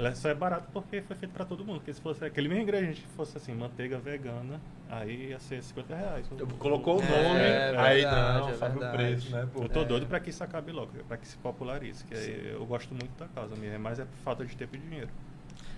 Ela 0.00 0.14
só 0.14 0.30
é 0.30 0.34
barata 0.34 0.66
porque 0.72 1.02
foi 1.02 1.14
feita 1.14 1.34
pra 1.34 1.44
todo 1.44 1.62
mundo. 1.62 1.76
Porque 1.76 1.92
se 1.92 2.00
fosse 2.00 2.24
aquele 2.24 2.48
mesmo 2.48 2.62
ingrediente 2.62 3.04
fosse 3.14 3.36
assim, 3.36 3.52
manteiga 3.54 3.98
vegana, 3.98 4.58
aí 4.88 5.28
ia 5.28 5.38
ser 5.38 5.62
50 5.62 5.94
reais. 5.94 6.26
Eu- 6.38 6.46
Colocou 6.58 6.98
o 6.98 7.02
É, 7.02 7.06
nome, 7.06 7.40
é 7.40 7.76
aí 7.78 8.00
verdade, 8.00 8.40
não, 8.40 8.48
é 8.48 8.54
sabe 8.54 8.78
o 8.78 8.90
preço, 8.92 9.30
né? 9.30 9.48
Pô? 9.52 9.62
Eu 9.64 9.68
tô 9.68 9.80
É. 9.80 9.84
doido 9.84 10.06
pra 10.06 10.18
que 10.18 10.30
isso 10.30 10.42
acabe 10.42 10.72
logo, 10.72 10.90
pra 11.06 11.18
que 11.18 11.28
se 11.28 11.36
popularize. 11.36 12.02
Que 12.04 12.14
aí 12.14 12.50
eu 12.54 12.64
gosto 12.64 12.94
muito 12.94 13.10
da 13.18 13.28
causa 13.28 13.54
minha, 13.56 13.78
mas 13.78 13.98
é 13.98 14.04
por 14.06 14.16
falta 14.24 14.42
de 14.46 14.56
tempo 14.56 14.74
e 14.74 14.78
dinheiro. 14.78 15.10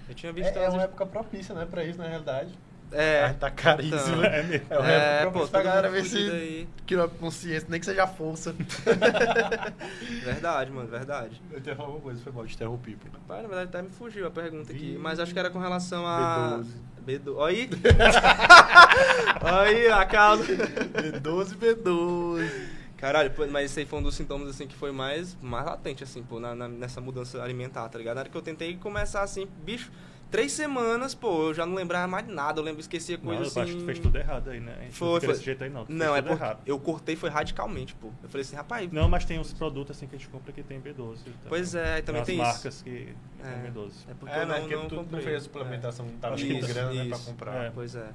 Eu 0.08 0.14
tinha 0.14 0.32
visto. 0.32 0.56
É, 0.56 0.64
é 0.66 0.68
uma 0.68 0.82
época 0.82 1.04
propícia, 1.04 1.52
né, 1.52 1.66
pra 1.68 1.82
isso, 1.82 1.98
na 1.98 2.06
realidade. 2.06 2.54
É. 2.92 3.24
Ah, 3.24 3.34
tá 3.34 3.50
caríssimo. 3.50 4.16
Então. 4.16 4.24
É 4.24 4.42
mesmo. 4.42 4.66
É 4.70 4.78
uma 4.78 4.90
É, 4.90 5.22
época 5.22 5.38
pô, 5.40 5.48
pra 5.48 5.62
galera 5.62 5.88
ver 5.90 6.04
se 6.04 6.16
aí. 6.18 6.68
criou 6.86 7.04
a 7.04 7.08
consciência, 7.08 7.66
nem 7.70 7.80
que 7.80 7.86
seja 7.86 8.06
força. 8.06 8.54
Verdade, 10.24 10.70
mano, 10.70 10.88
verdade. 10.88 11.40
Eu 11.50 11.60
tinha 11.60 11.74
falado 11.76 11.92
uma 11.92 12.00
coisa, 12.00 12.20
foi 12.22 12.32
mal, 12.32 12.46
te 12.46 12.54
interrompi, 12.54 12.96
pô. 12.96 13.18
Pai, 13.26 13.42
na 13.42 13.48
verdade, 13.48 13.68
até 13.70 13.82
me 13.82 13.88
fugiu 13.90 14.26
a 14.26 14.30
pergunta 14.30 14.72
aqui. 14.72 14.96
Mas 15.00 15.18
acho 15.18 15.32
que 15.32 15.38
era 15.38 15.50
com 15.50 15.58
relação 15.58 16.06
a. 16.06 16.60
B12. 17.06 17.20
B12. 17.24 17.34
Olha 17.36 17.56
aí. 17.56 17.70
Olha 19.42 19.60
aí 19.62 19.88
a 19.88 20.04
causa. 20.04 20.44
B12, 20.44 21.56
B12. 21.56 22.50
Caralho, 22.96 23.32
mas 23.50 23.64
esse 23.70 23.80
aí 23.80 23.86
foi 23.86 23.98
um 23.98 24.02
dos 24.02 24.14
sintomas, 24.14 24.48
assim, 24.48 24.64
que 24.66 24.76
foi 24.76 24.92
mais, 24.92 25.36
mais 25.42 25.66
latente, 25.66 26.04
assim, 26.04 26.22
pô, 26.22 26.38
na, 26.38 26.54
na- 26.54 26.68
nessa 26.68 27.00
mudança 27.00 27.42
alimentar, 27.42 27.88
tá 27.88 27.98
ligado? 27.98 28.14
Na 28.14 28.20
hora 28.20 28.28
que 28.30 28.36
eu 28.36 28.42
tentei 28.42 28.76
começar, 28.76 29.22
assim, 29.22 29.48
bicho, 29.64 29.90
três 30.32 30.50
semanas, 30.50 31.14
pô, 31.14 31.48
eu 31.48 31.54
já 31.54 31.64
não 31.64 31.74
lembrava 31.74 32.08
mais 32.08 32.26
de 32.26 32.32
nada, 32.32 32.58
eu 32.58 32.64
lembro, 32.64 32.80
esquecia 32.80 33.16
Não, 33.18 33.24
coisa, 33.24 33.42
eu 33.42 33.46
assim... 33.46 33.60
acho 33.60 33.72
que 33.74 33.78
tu 33.78 33.84
fez 33.84 33.98
tudo 34.00 34.18
errado 34.18 34.50
aí, 34.50 34.58
né? 34.58 34.88
Foi, 34.90 35.08
não 35.12 35.20
foi. 35.20 35.28
desse 35.28 35.44
jeito 35.44 35.62
aí 35.62 35.70
não. 35.70 35.84
tu 35.84 35.92
Não, 35.92 36.16
é 36.16 36.20
porque 36.22 36.42
errado. 36.42 36.60
eu 36.66 36.78
cortei 36.80 37.14
foi 37.14 37.30
radicalmente, 37.30 37.94
pô. 37.94 38.08
Eu 38.22 38.28
falei 38.28 38.42
assim, 38.42 38.56
rapaz, 38.56 38.90
Não, 38.90 39.08
mas 39.08 39.24
tem 39.24 39.38
uns 39.38 39.52
produtos 39.52 39.96
assim 39.96 40.06
que 40.08 40.16
a 40.16 40.18
gente 40.18 40.28
compra 40.30 40.50
que 40.52 40.62
tem 40.62 40.80
B12. 40.80 40.94
também. 40.94 41.34
Pois 41.48 41.74
é, 41.74 42.02
também 42.02 42.24
tem 42.24 42.34
isso. 42.36 42.44
marcas 42.44 42.82
que 42.82 43.14
É. 43.40 43.44
tem 43.62 43.70
B12. 43.72 43.92
é 44.08 44.14
porque 44.18 44.34
É, 44.34 44.42
eu 44.42 44.46
né? 44.46 44.54
não, 44.54 44.60
Porque 44.62 44.74
não 44.76 44.88
tu 44.88 44.94
não 44.96 45.04
comprei. 45.04 45.22
fez 45.22 45.36
a 45.36 45.40
suplementação, 45.40 46.06
não 46.06 46.12
tava 46.18 46.34
que 46.36 46.60
grana, 46.60 46.92
né, 46.92 47.08
pra 47.10 47.18
comprar. 47.18 47.54
É. 47.64 47.70
Pois 47.70 47.94
é. 47.94 48.08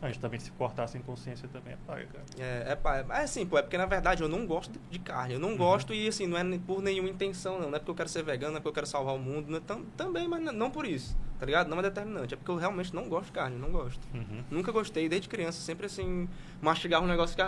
A 0.00 0.06
gente 0.06 0.20
também 0.20 0.38
se 0.38 0.50
cortar 0.52 0.86
sem 0.86 1.02
consciência 1.02 1.48
também 1.48 1.72
é 1.74 1.76
paga, 1.86 2.06
cara. 2.06 2.24
É, 2.38 2.72
é, 2.72 2.76
pá, 2.76 2.98
é 2.98 3.22
assim, 3.24 3.44
pô, 3.44 3.58
é 3.58 3.62
porque 3.62 3.76
na 3.76 3.86
verdade 3.86 4.22
eu 4.22 4.28
não 4.28 4.46
gosto 4.46 4.70
de, 4.72 4.78
de 4.90 4.98
carne. 5.00 5.34
Eu 5.34 5.40
não 5.40 5.56
gosto 5.56 5.92
e 5.92 6.06
assim, 6.06 6.26
não 6.26 6.38
é 6.38 6.58
por 6.58 6.80
nenhuma 6.80 7.08
intenção, 7.08 7.58
não. 7.58 7.68
Não 7.68 7.76
é 7.76 7.78
porque 7.80 7.90
eu 7.90 7.94
quero 7.96 8.08
ser 8.08 8.22
vegano, 8.22 8.52
não 8.52 8.58
é 8.58 8.60
porque 8.60 8.68
eu 8.68 8.74
quero 8.74 8.86
salvar 8.86 9.14
o 9.14 9.18
mundo. 9.18 9.48
Não 9.50 9.58
é 9.58 9.60
tam- 9.60 9.84
também, 9.96 10.28
mas 10.28 10.40
não, 10.40 10.52
não 10.52 10.70
por 10.70 10.86
isso, 10.86 11.16
tá 11.40 11.44
ligado? 11.44 11.68
Não 11.68 11.78
é 11.80 11.82
determinante. 11.82 12.34
É 12.34 12.36
porque 12.36 12.50
eu 12.50 12.56
realmente 12.56 12.94
não 12.94 13.08
gosto 13.08 13.26
de 13.26 13.32
carne, 13.32 13.58
não 13.58 13.72
gosto. 13.72 14.00
Uhum. 14.14 14.44
Nunca 14.50 14.70
gostei, 14.70 15.08
desde 15.08 15.28
criança, 15.28 15.60
sempre 15.60 15.86
assim, 15.86 16.28
mastigar 16.62 17.02
um 17.02 17.06
negócio 17.06 17.34
que. 17.36 17.42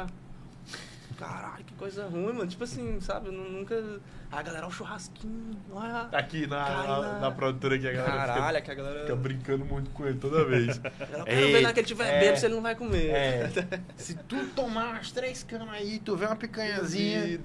Ah, 1.13 1.25
Caralho, 1.25 1.65
que 1.65 1.75
coisa 1.75 2.07
ruim, 2.07 2.33
mano. 2.33 2.47
Tipo 2.47 2.65
assim, 2.65 3.01
sabe? 3.01 3.27
Eu 3.29 3.33
nu- 3.33 3.51
nunca. 3.51 4.01
Ah, 4.33 4.43
galera, 4.43 4.65
olha 4.67 4.73
o 4.73 4.75
churrasquinho. 4.75 5.57
Olha. 5.73 6.09
Aqui 6.13 6.47
na, 6.47 6.87
na, 6.87 7.19
na- 7.21 7.31
produtora 7.31 7.79
que 7.79 7.89
a 7.89 7.93
galera 7.93 8.13
fica- 8.23 8.27
Caralho, 8.35 8.57
é 8.57 8.61
que 8.61 8.71
a 8.71 8.75
galera. 8.75 9.01
fica, 9.01 9.17
brincando 9.17 9.65
muito 9.65 9.91
com 9.91 10.07
ele 10.07 10.19
toda 10.19 10.45
vez. 10.45 10.77
Eu 10.77 11.25
quero 11.25 11.47
ver 11.53 11.73
que 11.75 11.81
ele 11.81 11.87
tiver 11.87 12.07
é. 12.15 12.21
bebo 12.21 12.37
se 12.39 12.47
ele 12.47 12.55
não 12.55 12.63
vai 12.63 12.75
comer. 12.75 13.11
É, 13.11 13.51
se 13.97 14.15
tu 14.15 14.47
tomar 14.55 14.91
umas 14.91 15.11
três 15.13 15.43
canas 15.43 15.69
aí, 15.71 15.99
tu 15.99 16.17
vê 16.17 16.27
uma 16.27 16.37
picanhazinha. 16.37 17.41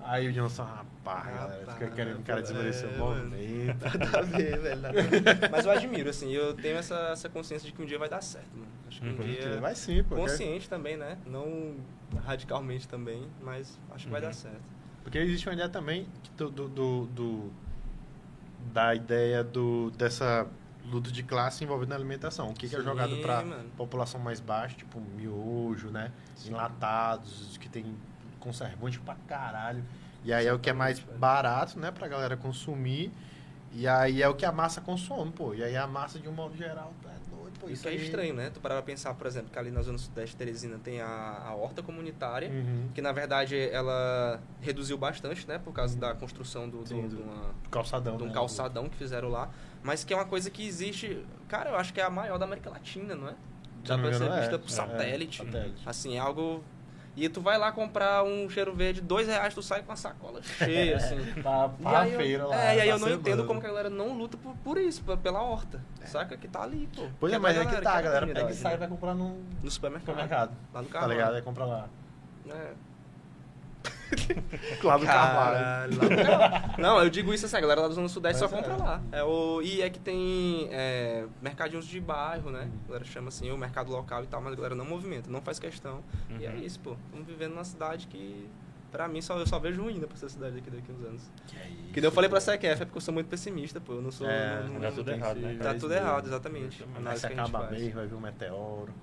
Aí 0.00 0.28
o 0.28 0.32
Johnson, 0.32 0.62
rapaz, 0.62 1.26
galera, 1.34 1.72
fica 1.72 1.90
querendo 1.90 2.20
o 2.20 2.22
cara 2.22 2.40
desmerecer 2.40 2.88
é, 2.88 2.94
o 2.94 2.98
movimento. 2.98 3.84
Nada 3.98 4.18
a 4.18 4.22
ver, 4.22 4.58
velho. 4.58 4.80
Nada 4.80 5.00
a. 5.00 5.48
Mas 5.50 5.64
eu 5.66 5.70
admiro, 5.72 6.08
assim, 6.08 6.30
eu 6.32 6.54
tenho 6.54 6.78
essa, 6.78 6.94
essa 7.12 7.28
consciência 7.28 7.66
de 7.66 7.74
que 7.74 7.82
um 7.82 7.84
dia 7.86 7.98
vai 7.98 8.08
dar 8.08 8.22
certo, 8.22 8.48
mano. 8.54 8.68
Acho 8.86 9.00
que 9.02 9.06
um 9.06 9.10
Uhum. 9.10 9.16
dia. 9.24 9.60
Vai 9.60 9.74
sim, 9.74 10.02
pô. 10.04 10.14
Consciente 10.16 10.68
também, 10.68 10.96
né? 10.96 11.18
Não 11.26 11.74
radicalmente 12.24 12.86
também, 12.88 13.26
mas 13.42 13.78
acho 13.92 14.06
que 14.06 14.10
vai 14.12 14.20
Uhum. 14.20 14.26
dar 14.28 14.32
certo. 14.34 14.60
Porque 15.02 15.18
existe 15.18 15.48
uma 15.48 15.54
ideia 15.54 15.68
também 15.68 16.06
que 16.22 16.30
do, 16.32 16.50
do, 16.50 16.68
do- 16.68 17.06
do- 17.06 17.52
da 18.72 18.94
ideia 18.94 19.42
do, 19.42 19.90
dessa 19.92 20.46
luta 20.90 21.10
de 21.10 21.22
classe 21.22 21.64
envolvendo 21.64 21.92
a 21.92 21.96
alimentação. 21.96 22.50
O 22.50 22.54
que, 22.54 22.68
que 22.68 22.74
é 22.74 22.78
Sim, 22.78 22.84
jogado 22.84 23.16
pra 23.18 23.42
mano. 23.44 23.70
população 23.76 24.20
mais 24.20 24.40
baixa, 24.40 24.76
tipo 24.76 25.00
miojo, 25.00 25.88
né? 25.90 26.12
Sim. 26.34 26.50
Enlatados, 26.50 27.56
que 27.58 27.68
tem 27.68 27.94
conservante 28.40 28.98
pra 29.00 29.14
caralho. 29.26 29.84
E 30.24 30.32
aí 30.32 30.46
é 30.46 30.52
o 30.52 30.58
que 30.58 30.68
é 30.68 30.72
mais 30.72 30.98
velho. 30.98 31.18
barato, 31.18 31.78
né, 31.78 31.90
pra 31.90 32.08
galera 32.08 32.36
consumir. 32.36 33.12
E 33.72 33.86
aí 33.86 34.22
é 34.22 34.28
o 34.28 34.34
que 34.34 34.44
a 34.46 34.52
massa 34.52 34.80
consome, 34.80 35.30
pô. 35.30 35.54
E 35.54 35.62
aí 35.62 35.76
a 35.76 35.86
massa, 35.86 36.18
de 36.18 36.28
um 36.28 36.32
modo 36.32 36.56
geral, 36.56 36.92
tá 37.02 37.10
pô. 37.58 37.68
Isso 37.68 37.86
é 37.88 37.90
aí- 37.92 37.96
estranho, 38.02 38.34
né? 38.34 38.50
Tu 38.52 38.60
parar 38.60 38.76
pra 38.76 38.82
pensar, 38.82 39.12
por 39.14 39.26
exemplo, 39.26 39.50
que 39.52 39.58
ali 39.58 39.70
na 39.70 39.82
Zona 39.82 39.98
Sudeste 39.98 40.34
de 40.34 40.36
Teresina 40.38 40.78
tem 40.82 41.00
a, 41.00 41.42
a 41.46 41.54
horta 41.54 41.82
comunitária, 41.82 42.48
Uhum. 42.50 42.88
que 42.94 43.00
na 43.02 43.12
verdade 43.12 43.56
ela 43.70 44.40
reduziu 44.60 44.96
bastante, 44.98 45.46
né? 45.48 45.58
Por 45.58 45.72
causa 45.72 45.96
da 45.98 46.14
construção 46.14 46.68
do, 46.68 46.78
do, 46.82 46.88
Sim, 46.88 47.08
de, 47.08 47.16
do- 47.16 47.22
uma- 47.22 47.54
Calçadão, 47.70 48.16
de 48.16 48.22
um 48.24 48.26
né? 48.26 48.32
calçadão 48.32 48.88
que 48.88 48.96
fizeram 48.96 49.28
lá. 49.28 49.50
Mas 49.82 50.04
que 50.04 50.12
é 50.12 50.16
uma 50.16 50.24
coisa 50.26 50.50
que 50.50 50.66
existe. 50.66 51.24
Cara, 51.48 51.70
eu 51.70 51.76
acho 51.76 51.92
que 51.92 52.00
é 52.00 52.04
a 52.04 52.10
maior 52.10 52.38
da 52.38 52.44
América 52.44 52.70
Latina, 52.70 53.14
não 53.14 53.28
é? 53.28 53.34
Dá 53.84 53.96
me 53.96 54.02
pra 54.04 54.12
ser 54.12 54.24
engano, 54.24 54.40
vista 54.40 54.54
é. 54.54 54.58
por 54.58 54.66
É, 54.66 54.70
satélite. 54.70 55.42
é, 55.42 55.44
satélite. 55.44 55.82
Assim, 55.86 56.16
é 56.16 56.18
algo. 56.18 56.62
E 57.20 57.28
tu 57.28 57.40
vai 57.40 57.58
lá 57.58 57.72
comprar 57.72 58.22
um 58.22 58.48
cheiro 58.48 58.72
verde, 58.74 59.00
dois 59.00 59.26
reais, 59.26 59.52
tu 59.52 59.60
sai 59.62 59.82
com 59.82 59.90
a 59.90 59.96
sacola 59.96 60.40
cheia, 60.42 60.96
assim. 60.96 61.16
Pra, 61.42 61.70
E 61.80 61.86
aí 61.96 62.12
eu- 62.12 62.18
feira 62.20 62.46
lá. 62.46 62.64
É, 62.64 62.76
e 62.76 62.80
aí 62.82 62.88
eu 62.88 62.98
não 62.98 63.10
entendo 63.10 63.44
como 63.44 63.60
que 63.60 63.66
a 63.66 63.70
galera 63.70 63.90
não 63.90 64.16
luta 64.16 64.36
por, 64.36 64.54
por 64.58 64.78
isso, 64.78 65.02
pela 65.22 65.42
horta. 65.42 65.80
Saca? 66.06 66.36
Que 66.36 66.46
tá 66.46 66.62
ali, 66.62 66.88
pô. 66.94 67.06
Pois 67.18 67.32
é, 67.32 67.38
mas 67.38 67.56
é 67.56 67.64
que 67.66 67.80
tá, 67.82 67.94
a 67.94 68.02
galera 68.02 68.26
pega 68.26 68.50
e 68.50 68.54
sai 68.54 68.72
e 68.72 68.74
né? 68.74 68.78
vai 68.78 68.88
comprar 68.88 69.14
num 69.14 69.42
No 69.62 69.70
supermercado. 69.70 70.06
supermercado. 70.14 70.50
Lá 70.72 70.82
no 70.82 70.88
Tá 70.88 70.92
carro. 71.00 71.10
ligado? 71.12 71.34
Aí 71.34 71.42
compra 71.42 71.64
lá. 71.64 71.88
É. 72.48 72.70
Lá 74.82 74.96
do 74.96 75.04
Carvalho. 75.06 75.98
Não, 76.78 77.02
eu 77.02 77.10
digo 77.10 77.32
isso 77.34 77.46
assim, 77.46 77.56
a 77.56 77.60
galera 77.60 77.82
lá 77.82 77.88
do 77.88 77.94
Zona 77.94 78.08
Sudeste 78.08 78.40
Mas 78.40 78.50
só 78.50 78.56
é. 78.56 78.62
compra 78.62 78.76
lá. 78.76 79.02
É 79.12 79.22
o, 79.22 79.60
e 79.62 79.82
é 79.82 79.90
que 79.90 79.98
tem 79.98 80.68
é, 80.70 81.26
mercadinhos 81.42 81.86
de 81.86 82.00
bairro, 82.00 82.50
né? 82.50 82.68
A 82.84 82.88
galera 82.88 83.04
chama 83.04 83.28
assim, 83.28 83.50
o 83.50 83.58
mercado 83.58 83.90
local 83.90 84.24
e 84.24 84.26
tal, 84.26 84.40
mas 84.40 84.52
a 84.52 84.56
galera 84.56 84.74
não 84.74 84.84
movimenta, 84.84 85.30
não 85.30 85.40
faz 85.40 85.58
questão. 85.58 86.02
E 86.38 86.46
é 86.46 86.50
Uhum. 86.50 86.58
isso, 86.58 86.80
pô. 86.80 86.96
Estamos 87.06 87.26
vivendo 87.26 87.50
numa 87.52 87.64
cidade 87.64 88.06
que, 88.06 88.48
pra 88.90 89.06
mim, 89.08 89.20
só, 89.20 89.38
eu 89.38 89.46
só 89.46 89.58
vejo 89.58 89.82
ruína 89.82 90.06
pra 90.06 90.16
essa 90.16 90.28
cidade 90.28 90.58
aqui 90.58 90.70
daqui 90.70 90.90
a 90.90 90.94
uns 90.94 91.04
anos. 91.06 91.30
Que 91.46 91.56
é 91.56 91.68
isso, 91.68 91.92
Que 91.92 92.00
daí 92.00 92.08
eu 92.08 92.12
falei 92.12 92.30
pra. 92.30 92.40
CQF, 92.40 92.82
é 92.82 92.84
porque 92.84 92.96
eu 92.96 93.02
sou 93.02 93.12
muito 93.14 93.26
pessimista, 93.28 93.80
pô. 93.80 93.94
Eu 93.94 94.02
não 94.02 94.10
sou. 94.10 94.28
É, 94.28 94.62
não, 94.62 94.74
não, 94.74 94.80
dá 94.80 94.92
tudo 94.92 95.10
errado, 95.10 95.38
né? 95.40 95.56
Tá 95.60 95.74
tudo 95.74 95.92
errado, 95.92 96.26
exatamente. 96.26 96.84
Análise 96.96 97.20
se 97.20 97.26
a 97.26 97.70
mês, 97.70 97.92
vai 97.94 98.06
vir 98.06 98.14
um 98.14 98.20
meteoro. 98.20 98.94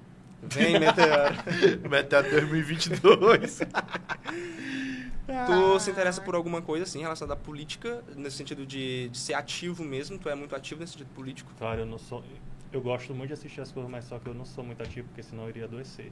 Vem, 0.43 0.79
meteoro. 0.79 1.35
meteoro 1.89 2.29
2022. 2.29 3.61
Tu 5.25 5.79
se 5.79 5.89
interessa 5.91 6.21
por 6.21 6.35
alguma 6.35 6.61
coisa, 6.61 6.83
assim, 6.83 6.99
relacionada 7.01 7.33
à 7.33 7.43
política, 7.43 8.03
nesse 8.15 8.37
sentido 8.37 8.65
de, 8.65 9.09
de 9.09 9.17
ser 9.17 9.33
ativo 9.33 9.83
mesmo? 9.83 10.19
Tu 10.19 10.29
é 10.29 10.35
muito 10.35 10.55
ativo 10.55 10.79
nesse 10.81 10.93
sentido 10.93 11.09
político? 11.15 11.51
Claro, 11.57 11.81
eu 11.81 11.85
não 11.85 11.97
sou. 11.97 12.23
Eu 12.71 12.81
gosto 12.81 13.13
muito 13.15 13.29
de 13.29 13.33
assistir 13.33 13.61
as 13.61 13.71
coisas, 13.71 13.89
mas 13.91 14.05
só 14.05 14.19
que 14.19 14.27
eu 14.27 14.33
não 14.33 14.45
sou 14.45 14.63
muito 14.63 14.81
ativo, 14.83 15.07
porque 15.07 15.23
senão 15.23 15.43
eu 15.43 15.49
iria 15.49 15.65
adoecer. 15.65 16.11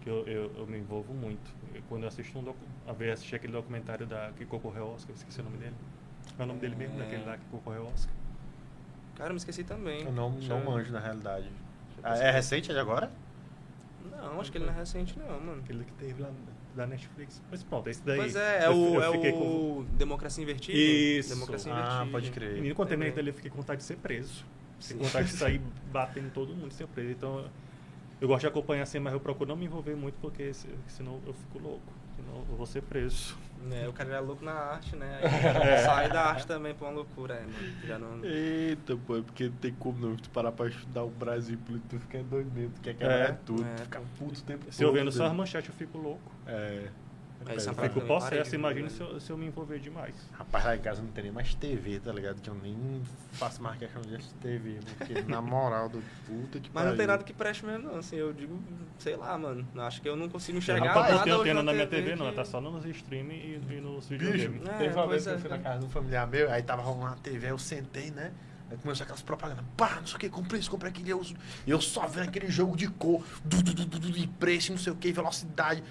Que 0.00 0.10
eu, 0.10 0.26
eu, 0.26 0.52
eu 0.56 0.66
me 0.66 0.78
envolvo 0.78 1.14
muito. 1.14 1.48
Eu- 1.74 1.82
quando 1.88 2.02
eu 2.02 2.08
assisto 2.08 2.36
um 2.38 2.42
docu... 2.42 2.58
a 2.86 2.92
ver, 2.92 3.12
assisti 3.12 3.36
aquele 3.36 3.52
documentário 3.52 4.06
da 4.06 4.32
que 4.36 4.44
concorreu 4.44 4.84
ao 4.84 4.94
Oscar, 4.94 5.10
eu 5.10 5.14
esqueci 5.16 5.40
o 5.40 5.44
nome 5.44 5.58
dele. 5.58 5.74
Qual 6.36 6.40
é 6.40 6.44
o 6.44 6.46
nome 6.48 6.60
dele 6.60 6.74
mesmo, 6.74 6.96
É. 6.96 7.04
daquele 7.04 7.24
lá 7.24 7.36
que 7.38 7.44
concorreu 7.50 7.82
ao 7.82 7.92
Oscar? 7.92 8.12
Cara, 9.16 9.30
eu 9.30 9.34
me 9.34 9.38
esqueci 9.38 9.62
também. 9.62 10.02
Eu 10.02 10.12
não, 10.12 10.32
Deixa 10.32 10.48
não 10.48 10.58
eu- 10.60 10.70
manjo, 10.70 10.92
na 10.92 10.98
realidade. 11.00 11.48
Ah, 12.02 12.16
é 12.18 12.30
recente, 12.32 12.70
é 12.70 12.74
de 12.74 12.80
agora? 12.80 13.10
Não, 14.10 14.40
acho 14.40 14.50
que 14.50 14.58
ele 14.58 14.66
não 14.66 14.72
é 14.72 14.76
recente, 14.76 15.16
não, 15.18 15.40
mano. 15.40 15.60
Aquele 15.62 15.84
que 15.84 15.92
teve 15.92 16.20
lá 16.22 16.28
da 16.74 16.86
Netflix. 16.86 17.40
Mas 17.50 17.62
pronto, 17.62 17.88
esse 17.88 18.02
daí. 18.02 18.16
Pois 18.18 18.36
é, 18.36 18.64
é 18.64 18.70
o, 18.70 18.94
eu 18.96 19.02
é 19.02 19.08
o 19.10 19.32
com... 19.32 19.84
Democracia 19.96 20.42
em 20.42 20.46
Vertigem. 20.46 21.18
Isso. 21.18 21.34
Democracia 21.34 21.72
em 21.72 21.74
Ah, 21.74 22.06
pode 22.10 22.30
crer. 22.30 22.74
Quando 22.74 22.88
terminei 22.88 23.12
Também. 23.12 23.24
dele, 23.24 23.30
eu 23.30 23.34
fiquei 23.34 23.50
com 23.50 23.58
vontade 23.58 23.78
de 23.78 23.84
ser 23.84 23.96
preso. 23.96 24.44
Com 24.92 25.04
vontade 25.04 25.28
de 25.28 25.34
sair 25.36 25.60
batendo 25.92 26.30
todo 26.32 26.54
mundo 26.54 26.70
e 26.70 26.74
ser 26.74 26.86
preso. 26.88 27.10
Então, 27.12 27.44
eu 28.20 28.28
gosto 28.28 28.40
de 28.42 28.46
acompanhar 28.48 28.82
assim, 28.82 28.98
mas 28.98 29.12
eu 29.12 29.20
procuro 29.20 29.48
não 29.48 29.56
me 29.56 29.64
envolver 29.66 29.94
muito, 29.94 30.14
porque 30.20 30.52
se- 30.52 30.68
senão 30.88 31.20
eu 31.26 31.32
fico 31.32 31.58
louco. 31.58 31.82
Senão 32.16 32.44
eu 32.50 32.56
vou 32.56 32.66
ser 32.66 32.82
preso. 32.82 33.36
É, 33.72 33.88
o 33.88 33.92
cara 33.92 34.10
já 34.10 34.16
é 34.16 34.20
louco 34.20 34.44
na 34.44 34.52
arte, 34.52 34.94
né? 34.96 35.20
Aí 35.62 35.68
É. 35.68 35.78
sai 35.84 36.08
da 36.10 36.22
arte 36.26 36.46
também 36.46 36.74
pra 36.74 36.86
uma 36.88 36.94
loucura, 36.96 37.34
é, 37.34 37.40
mano. 37.40 37.76
Já 37.86 37.98
não... 37.98 38.24
Eita, 38.24 38.96
pô, 39.06 39.16
é 39.18 39.22
porque 39.22 39.44
não 39.44 39.56
tem 39.56 39.72
como 39.74 39.98
não. 40.06 40.16
Tu 40.16 40.28
parar 40.30 40.52
pra 40.52 40.66
estudar 40.68 41.02
o 41.04 41.10
Brasil, 41.10 41.58
tu 41.88 41.98
fica 42.00 42.22
doido 42.22 42.50
mesmo. 42.52 42.72
Tu 42.74 42.80
quer 42.82 42.90
É. 42.90 42.94
quebrar 42.94 43.38
tudo, 43.44 43.64
É, 43.64 43.74
tu 43.76 43.82
fica 43.84 44.02
puto 44.18 44.40
o 44.40 44.44
tempo 44.44 44.64
todo. 44.64 44.72
Se 44.72 44.82
eu 44.82 44.92
vendo 44.92 45.10
só 45.10 45.26
as 45.26 45.32
manchetes, 45.32 45.68
eu 45.70 45.74
fico 45.76 45.96
louco. 45.98 46.30
É. 46.46 46.88
Aí 47.46 47.56
essa 47.56 47.70
Eu 47.70 47.74
fico 47.74 48.00
possesso, 48.02 48.54
imagina 48.54 48.88
se 48.88 49.00
eu, 49.00 49.20
se 49.20 49.30
eu 49.30 49.36
me 49.36 49.46
envolver 49.46 49.78
demais. 49.78 50.14
Rapaz, 50.32 50.64
lá 50.64 50.76
em 50.76 50.80
casa 50.80 51.02
não 51.02 51.08
tem 51.10 51.24
nem 51.24 51.32
mais 51.32 51.54
TV, 51.54 52.00
tá 52.00 52.12
ligado? 52.12 52.40
Que 52.40 52.48
eu 52.48 52.54
nem 52.54 53.02
faço 53.32 53.62
mais 53.62 53.78
questão 53.78 54.00
de 54.02 54.14
assistir 54.16 54.34
TV, 54.36 54.78
porque 54.98 55.22
na 55.30 55.40
moral 55.42 55.88
do 55.88 56.02
puta 56.26 56.58
que 56.60 56.70
Mas 56.72 56.84
não 56.84 56.90
tem 56.92 56.98
pariu. 56.98 57.06
nada 57.12 57.24
que 57.24 57.32
preste 57.32 57.64
mesmo, 57.66 57.88
não. 57.90 57.96
Assim, 57.98 58.16
eu 58.16 58.32
digo, 58.32 58.58
sei 58.98 59.16
lá, 59.16 59.36
mano. 59.36 59.66
Acho 59.76 60.00
que 60.00 60.08
eu 60.08 60.16
não 60.16 60.28
consigo 60.28 60.58
enxergar 60.58 60.86
Rapaz, 60.86 61.06
nada 61.14 61.16
não 61.18 61.24
tem 61.24 61.32
antena 61.34 61.62
na 61.62 61.72
minha 61.72 61.86
TV 61.86 62.02
TV, 62.10 62.16
não. 62.16 62.30
que- 62.30 62.36
Tá 62.36 62.44
só 62.44 62.60
nos 62.60 62.84
streaming 62.84 63.34
e, 63.34 63.60
e 63.70 63.80
nos 63.80 64.08
Bicho, 64.08 64.24
videogames. 64.32 64.68
É, 64.68 64.72
teve 64.78 64.94
uma 64.94 65.06
vez 65.06 65.22
que 65.24 65.28
eu 65.28 65.34
é, 65.34 65.38
fui 65.38 65.50
na 65.50 65.58
casa 65.58 65.78
de 65.80 65.84
um 65.86 65.90
familiar 65.90 66.26
meu, 66.26 66.50
aí 66.50 66.62
tava 66.62 66.82
rolando 66.82 67.04
uma 67.06 67.16
TV, 67.16 67.46
aí 67.46 67.52
eu 67.52 67.58
sentei, 67.58 68.10
né? 68.10 68.32
Aí 68.70 68.78
começou 68.78 69.04
aquelas 69.04 69.20
propagandas, 69.22 69.62
pá, 69.76 69.96
não 70.00 70.06
sei 70.06 70.16
o 70.16 70.18
que, 70.18 70.28
comprei 70.30 70.58
isso, 70.58 70.70
comprei 70.70 70.90
aquilo, 70.90 71.06
e 71.06 71.10
eu, 71.10 71.22
e 71.66 71.70
eu 71.70 71.80
só 71.82 72.06
vendo 72.06 72.28
aquele 72.28 72.50
jogo 72.50 72.74
de 72.76 72.88
cor, 72.88 73.22
du, 73.44 73.62
du, 73.62 73.74
du, 73.74 73.84
du, 73.84 73.98
du, 73.98 74.10
de 74.10 74.26
preço, 74.26 74.72
não 74.72 74.78
sei 74.78 74.90
o 74.92 74.96
que, 74.96 75.12
velocidade. 75.12 75.84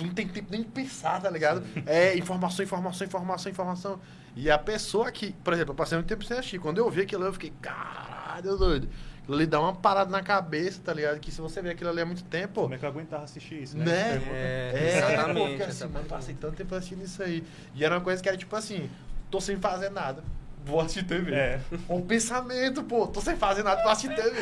Tu 0.00 0.06
não 0.06 0.14
tem 0.14 0.26
tempo 0.26 0.48
nem 0.50 0.62
de 0.62 0.68
pensar, 0.68 1.20
tá 1.20 1.28
ligado? 1.28 1.62
É 1.84 2.16
informação, 2.16 2.64
informação, 2.64 3.06
informação, 3.06 3.52
informação. 3.52 4.00
E 4.34 4.50
a 4.50 4.56
pessoa 4.56 5.12
que, 5.12 5.32
por 5.44 5.52
exemplo, 5.52 5.72
eu 5.72 5.76
passei 5.76 5.98
muito 5.98 6.08
tempo 6.08 6.24
sem 6.24 6.38
assistir. 6.38 6.58
Quando 6.58 6.78
eu 6.78 6.88
vi 6.88 7.02
aquilo, 7.02 7.24
eu 7.24 7.32
fiquei, 7.34 7.52
caralho, 7.60 8.56
doido. 8.56 8.88
Aquilo 9.20 9.36
ali 9.36 9.46
dá 9.46 9.60
uma 9.60 9.74
parada 9.74 10.10
na 10.10 10.22
cabeça, 10.22 10.80
tá 10.82 10.94
ligado? 10.94 11.20
Que 11.20 11.30
se 11.30 11.38
você 11.42 11.60
ver 11.60 11.72
aquilo 11.72 11.90
ali 11.90 12.00
há 12.00 12.06
muito 12.06 12.24
tempo, 12.24 12.62
Como 12.62 12.72
é 12.74 12.78
que 12.78 12.84
eu 12.84 12.88
aguentava 12.88 13.24
assistir 13.24 13.62
isso, 13.62 13.76
né? 13.76 13.84
né? 13.84 14.22
É, 14.32 14.72
É, 14.74 14.96
exatamente. 14.96 15.48
porque 15.48 15.62
assim, 15.64 15.86
mano, 15.88 16.06
passei 16.06 16.34
tanto 16.34 16.54
tempo 16.56 16.74
assistindo 16.74 17.04
isso 17.04 17.22
aí. 17.22 17.44
E 17.74 17.84
era 17.84 17.96
uma 17.96 18.00
coisa 18.00 18.22
que 18.22 18.28
era 18.28 18.38
tipo 18.38 18.56
assim, 18.56 18.88
tô 19.30 19.38
sem 19.38 19.58
fazer 19.58 19.90
nada. 19.90 20.24
Vou 20.64 20.80
assistir 20.80 21.04
TV. 21.04 21.34
É. 21.34 21.60
Um 21.88 22.00
pensamento, 22.00 22.82
pô, 22.82 23.06
tô 23.06 23.20
sem 23.20 23.36
fazer 23.36 23.62
nada, 23.62 23.82
vou 23.82 23.92
assistir 23.92 24.14
TV. 24.14 24.34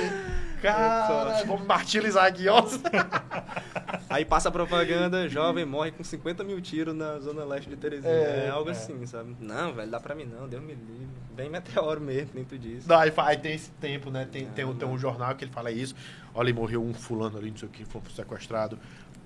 Cara, 0.63 1.45
vou 1.45 1.59
me 1.59 1.67
martirizar 1.67 2.27
aqui, 2.27 2.49
ó. 2.49 2.61
Aí 4.11 4.25
passa 4.25 4.49
a 4.49 4.53
propaganda, 4.53 5.29
jovem 5.29 5.65
morre 5.67 5.91
com 5.91 6.03
50 6.03 6.43
mil 6.43 6.61
tiros 6.61 6.95
na 6.95 7.19
zona 7.19 7.45
leste 7.45 7.69
de 7.69 7.77
Teresina. 7.77 8.09
É, 8.09 8.47
É, 8.47 8.51
algo 8.51 8.69
é. 8.71 8.73
assim, 8.73 9.05
sabe? 9.07 9.37
Não, 9.39 9.73
velho, 9.75 9.91
dá 9.91 10.01
pra 10.01 10.15
mim 10.15 10.25
não, 10.25 10.49
Deus 10.49 10.63
me 10.63 10.75
livre. 10.75 11.09
Bem 11.35 11.51
meteoro 11.51 12.01
mesmo, 12.01 12.31
nem 12.35 12.45
tu 12.45 12.59
disse. 12.59 12.89
Não, 12.89 12.97
aí, 12.99 13.13
aí 13.17 13.37
tem 13.37 13.53
esse 13.55 13.71
tempo, 13.73 14.11
né? 14.11 14.27
Tem, 14.31 14.47
tem, 14.47 14.65
um, 14.65 14.71
É, 14.71 14.75
tem 14.75 14.85
um 14.87 14.93
mano. 14.93 14.99
jornal 14.99 15.35
que 15.35 15.45
ele 15.45 15.53
fala 15.53 15.71
isso. 15.71 15.95
Olha, 16.35 16.53
morreu 16.55 16.83
um 16.83 16.95
fulano 16.95 17.37
ali, 17.39 17.51
não 17.51 17.57
sei 17.59 17.69
o 17.69 17.71
que, 17.71 17.85
foi 17.85 18.01
sequestrado. 18.17 18.79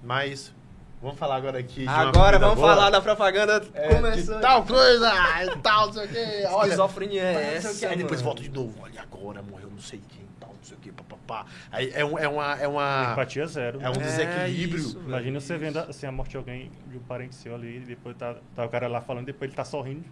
Mas, 0.03 0.53
vamos 1.01 1.17
falar 1.19 1.37
agora 1.37 1.59
aqui 1.61 1.87
Agora 1.87 2.39
vamos 2.39 2.57
boa. 2.57 2.69
falar 2.75 2.91
da 2.91 3.01
propaganda 3.01 3.63
É, 3.75 3.95
começando. 3.95 4.37
de 4.37 4.43
tal 4.43 4.65
coisa, 4.65 5.11
tal, 5.63 5.87
não 5.87 5.93
sei 5.93 6.05
o 6.05 6.09
que. 6.09 6.47
Olha, 6.49 6.65
Esquizofrenia 6.67 7.23
é 7.23 7.55
essa, 7.57 7.79
quê. 7.79 7.87
Aí 7.87 7.97
depois 7.97 8.21
volta 8.21 8.43
de 8.43 8.51
novo. 8.51 8.75
Olha 8.83 9.01
agora, 9.01 9.43
morreu 9.43 9.71
não 9.71 9.79
sei 9.81 10.01
quem, 10.09 10.27
não 10.63 10.69
sei 10.69 10.77
o 10.77 10.81
que, 10.81 10.93
papapá. 10.93 11.45
Aí 11.71 11.91
é, 11.93 12.05
um, 12.05 12.17
é 12.19 12.29
uma. 12.29 12.55
É, 12.61 12.69
uma, 12.69 13.11
Empatia 13.13 13.47
zero. 13.47 13.81
é 13.81 13.89
um 13.91 13.93
né? 13.95 13.99
desequilíbrio. 13.99 14.79
isso, 14.81 14.99
Imagina 15.01 15.41
você 15.41 15.59
vendo 15.59 15.79
assim, 15.81 16.07
a 16.07 16.13
morte 16.13 16.31
de 16.31 16.37
alguém, 16.37 16.71
de 16.87 16.97
um 16.97 17.03
parente 17.03 17.35
seu 17.35 17.55
ali, 17.55 17.79
e 17.79 17.81
depois 17.81 18.17
tá, 18.17 18.37
tá 18.55 18.65
o 18.65 18.69
cara 18.69 18.87
lá 18.89 19.01
falando, 19.01 19.27
depois 19.27 19.49
ele 19.49 19.57
tá 19.57 19.65
sorrindo. 19.65 20.05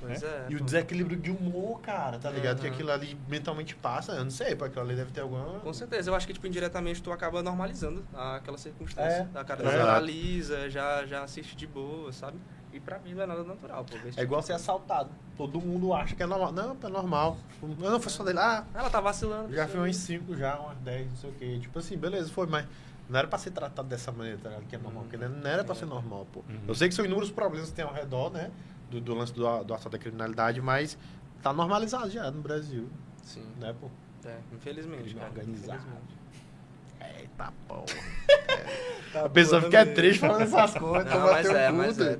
Pois 0.00 0.20
é. 0.20 0.46
E 0.48 0.56
o 0.56 0.58
pô. 0.58 0.64
desequilíbrio 0.64 1.16
de 1.16 1.30
humor, 1.30 1.80
cara, 1.80 2.18
tá 2.18 2.28
ligado? 2.28 2.60
Que 2.60 2.66
Aham. 2.66 2.74
aquilo 2.74 2.90
ali 2.90 3.16
mentalmente 3.28 3.76
passa, 3.76 4.10
eu 4.12 4.24
não 4.24 4.32
sei, 4.32 4.56
porque 4.56 4.70
aquilo 4.72 4.84
ali 4.84 4.96
deve 4.96 5.12
ter 5.12 5.20
alguma. 5.20 5.60
Com 5.60 5.72
certeza, 5.72 6.10
eu 6.10 6.14
acho 6.16 6.26
que 6.26 6.32
tipo, 6.32 6.44
indiretamente 6.48 7.00
tu 7.00 7.12
acaba 7.12 7.40
normalizando 7.40 8.04
aquela 8.12 8.58
circunstância. 8.58 9.28
É. 9.32 9.38
A 9.38 9.44
cara 9.44 9.62
É. 9.62 9.70
já 9.70 9.82
analisa, 9.82 10.68
já, 10.68 11.06
já 11.06 11.22
assiste 11.22 11.54
de 11.54 11.68
boa, 11.68 12.12
sabe? 12.12 12.36
E 12.72 12.80
pra 12.80 12.98
mim 13.00 13.12
não 13.14 13.22
é 13.22 13.26
nada 13.26 13.44
natural, 13.44 13.84
pô. 13.84 13.96
É 13.96 14.00
tipo 14.10 14.20
igual 14.20 14.42
ser 14.42 14.54
assaltado. 14.54 15.10
Todo 15.36 15.60
mundo 15.60 15.92
acha 15.92 16.14
que 16.16 16.22
é 16.22 16.26
normal. 16.26 16.52
Não, 16.52 16.76
é 16.82 16.88
normal. 16.88 17.36
Não, 17.78 18.00
foi 18.00 18.10
só 18.12 18.24
dele. 18.24 18.38
Ah, 18.38 18.64
Ela 18.74 18.88
tá 18.88 19.00
vacilando. 19.00 19.52
já 19.52 19.68
fui 19.68 19.78
umas 19.80 19.96
5 19.96 20.34
já, 20.36 20.58
umas 20.58 20.78
10, 20.78 21.08
não 21.10 21.16
sei 21.16 21.30
o 21.30 21.32
quê. 21.34 21.58
Tipo 21.60 21.78
assim, 21.78 21.96
beleza, 21.96 22.30
foi, 22.30 22.46
mas 22.46 22.66
não 23.08 23.18
era 23.18 23.28
pra 23.28 23.38
ser 23.38 23.50
tratado 23.50 23.86
dessa 23.88 24.10
maneira, 24.10 24.38
tá 24.38 24.48
ligado? 24.48 24.66
Que 24.66 24.76
é 24.76 24.78
normal. 24.78 25.02
Uhum. 25.02 25.08
Porque 25.08 25.26
não 25.26 25.50
era 25.50 25.62
pra 25.64 25.74
ser 25.74 25.86
normal, 25.86 26.26
pô. 26.32 26.40
Uhum. 26.48 26.60
Eu 26.66 26.74
sei 26.74 26.88
que 26.88 26.94
são 26.94 27.04
inúmeros 27.04 27.30
problemas 27.30 27.68
que 27.68 27.74
tem 27.74 27.84
ao 27.84 27.92
redor, 27.92 28.30
né? 28.30 28.50
Do, 28.90 29.00
do 29.00 29.14
lance 29.14 29.32
do, 29.32 29.40
do 29.64 29.74
assalto 29.74 29.90
da 29.90 29.98
criminalidade, 29.98 30.60
mas 30.60 30.96
tá 31.42 31.52
normalizado 31.52 32.10
já 32.10 32.30
no 32.30 32.40
Brasil, 32.42 32.88
Sim, 33.22 33.44
né, 33.58 33.74
pô? 33.80 33.88
é, 34.26 34.38
infelizmente. 34.54 35.14
Cara, 35.14 35.28
organizado. 35.28 35.78
infelizmente. 35.78 36.21
Eita 37.38 37.52
porra. 37.66 37.84
Tá 39.12 39.26
A 39.26 39.28
pessoa 39.28 39.60
fica 39.60 39.84
triste 39.84 40.20
falando 40.20 40.40
essas 40.40 40.72
coisas. 40.72 41.04
Não, 41.04 41.12
toma 41.20 41.32
mas 41.32 41.46
é, 41.50 41.66
cu, 41.68 41.76
mas 41.76 42.00
é, 42.00 42.16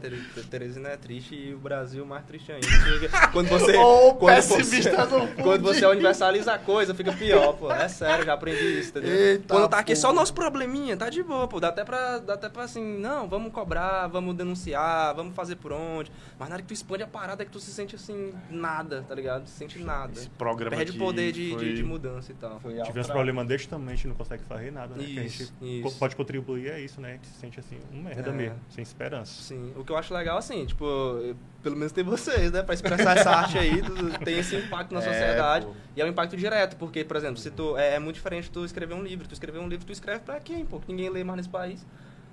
Teresina 0.50 0.90
é 0.90 0.96
triste 0.98 1.34
e 1.34 1.54
o 1.54 1.58
Brasil 1.58 2.04
mais 2.04 2.22
triste 2.26 2.52
ainda. 2.52 2.66
Quando 3.32 3.48
você, 3.48 3.74
Ô, 3.78 4.14
quando 4.16 4.34
pessimista 4.36 4.90
você, 4.90 5.06
do 5.06 5.26
fundo. 5.26 5.32
quando 5.42 5.62
você 5.62 5.86
universaliza 5.86 6.52
a 6.52 6.58
coisa, 6.58 6.94
fica 6.94 7.10
pior, 7.12 7.54
pô. 7.54 7.72
É 7.72 7.88
sério, 7.88 8.26
já 8.26 8.34
aprendi 8.34 8.78
isso, 8.78 8.90
entendeu? 8.90 9.10
Eita, 9.10 9.54
quando 9.54 9.70
tá 9.70 9.78
aqui 9.78 9.96
só 9.96 10.08
o 10.08 10.10
porra. 10.10 10.20
nosso 10.20 10.34
probleminha, 10.34 10.94
tá 10.94 11.08
de 11.08 11.22
boa, 11.22 11.48
pô. 11.48 11.58
Dá 11.58 11.68
até 11.68 11.82
pra, 11.82 12.18
dá 12.18 12.34
até 12.34 12.50
pra 12.50 12.64
assim, 12.64 12.98
não, 12.98 13.26
vamos 13.26 13.52
cobrar, 13.52 14.06
vamos 14.08 14.36
denunciar, 14.36 15.14
vamos 15.14 15.34
fazer 15.34 15.56
por 15.56 15.72
onde. 15.72 16.12
Mas 16.38 16.50
na 16.50 16.56
hora 16.56 16.62
que 16.62 16.68
tu 16.68 16.74
expande 16.74 17.02
a 17.02 17.06
parada 17.06 17.42
é 17.42 17.46
que 17.46 17.50
tu 17.52 17.58
se 17.60 17.72
sente 17.72 17.96
assim, 17.96 18.34
nada, 18.50 19.02
tá 19.08 19.14
ligado? 19.14 19.46
Se 19.46 19.56
sente 19.56 19.78
nada. 19.78 20.12
Esse 20.12 20.28
programa 20.28 20.76
Perde 20.76 20.90
o 20.90 20.94
aqui 20.94 20.98
poder 21.02 21.32
de, 21.32 21.50
foi- 21.52 21.64
de, 21.64 21.74
de 21.76 21.82
mudança 21.82 22.30
e 22.32 22.34
tal. 22.34 22.60
Foi 22.60 22.72
Tivemos 22.74 22.96
alto 22.98 23.12
problemas 23.12 23.46
desse 23.46 23.66
tamanho, 23.66 23.92
a 23.92 23.94
gente 23.94 24.08
não 24.08 24.14
consegue 24.14 24.42
fazer 24.44 24.70
nada, 24.70 24.94
né? 24.94 25.01
Que 25.02 25.18
a 25.20 25.22
Isso, 25.24 25.38
gente 25.38 25.52
isso. 25.80 25.82
co- 25.82 25.90
pode 25.98 26.16
contribuir, 26.16 26.68
é 26.70 26.80
isso, 26.80 27.00
né? 27.00 27.10
A 27.10 27.12
gente 27.12 27.26
se 27.26 27.34
sente 27.40 27.60
assim, 27.60 27.78
um 27.92 28.02
merda 28.02 28.30
É. 28.30 28.32
mesmo, 28.32 28.58
sem 28.70 28.82
esperança. 28.82 29.42
Sim, 29.42 29.72
o 29.76 29.84
que 29.84 29.92
eu 29.92 29.96
acho 29.96 30.12
legal, 30.14 30.38
assim, 30.38 30.64
tipo, 30.66 30.84
eu- 30.84 31.36
pelo 31.62 31.76
menos 31.76 31.92
tem 31.92 32.02
vocês, 32.04 32.50
né? 32.52 32.62
Pra 32.62 32.74
expressar 32.74 33.16
essa 33.16 33.30
arte 33.30 33.58
aí, 33.58 33.82
tu- 33.82 34.18
tem 34.24 34.38
esse 34.38 34.56
impacto 34.56 34.92
na 34.92 35.00
É, 35.00 35.02
sociedade. 35.02 35.66
pô. 35.66 35.72
E 35.96 36.00
é 36.00 36.04
um 36.04 36.08
impacto 36.08 36.36
direto, 36.36 36.76
porque, 36.76 37.04
por 37.04 37.16
exemplo, 37.16 37.36
se 37.38 37.50
tu. 37.50 37.76
É, 37.76 37.94
é 37.94 37.98
muito 37.98 38.16
diferente 38.16 38.50
tu 38.50 38.64
escrever 38.64 38.94
um 38.94 39.02
livro. 39.02 39.26
Tu 39.28 39.32
escrever 39.32 39.58
um 39.58 39.68
livro, 39.68 39.84
tu 39.86 39.92
escreve 39.92 40.20
pra 40.20 40.40
quem, 40.40 40.64
pô? 40.64 40.80
Que 40.80 40.88
ninguém 40.92 41.10
lê 41.10 41.22
mais 41.24 41.36
nesse 41.38 41.48
país. 41.48 41.84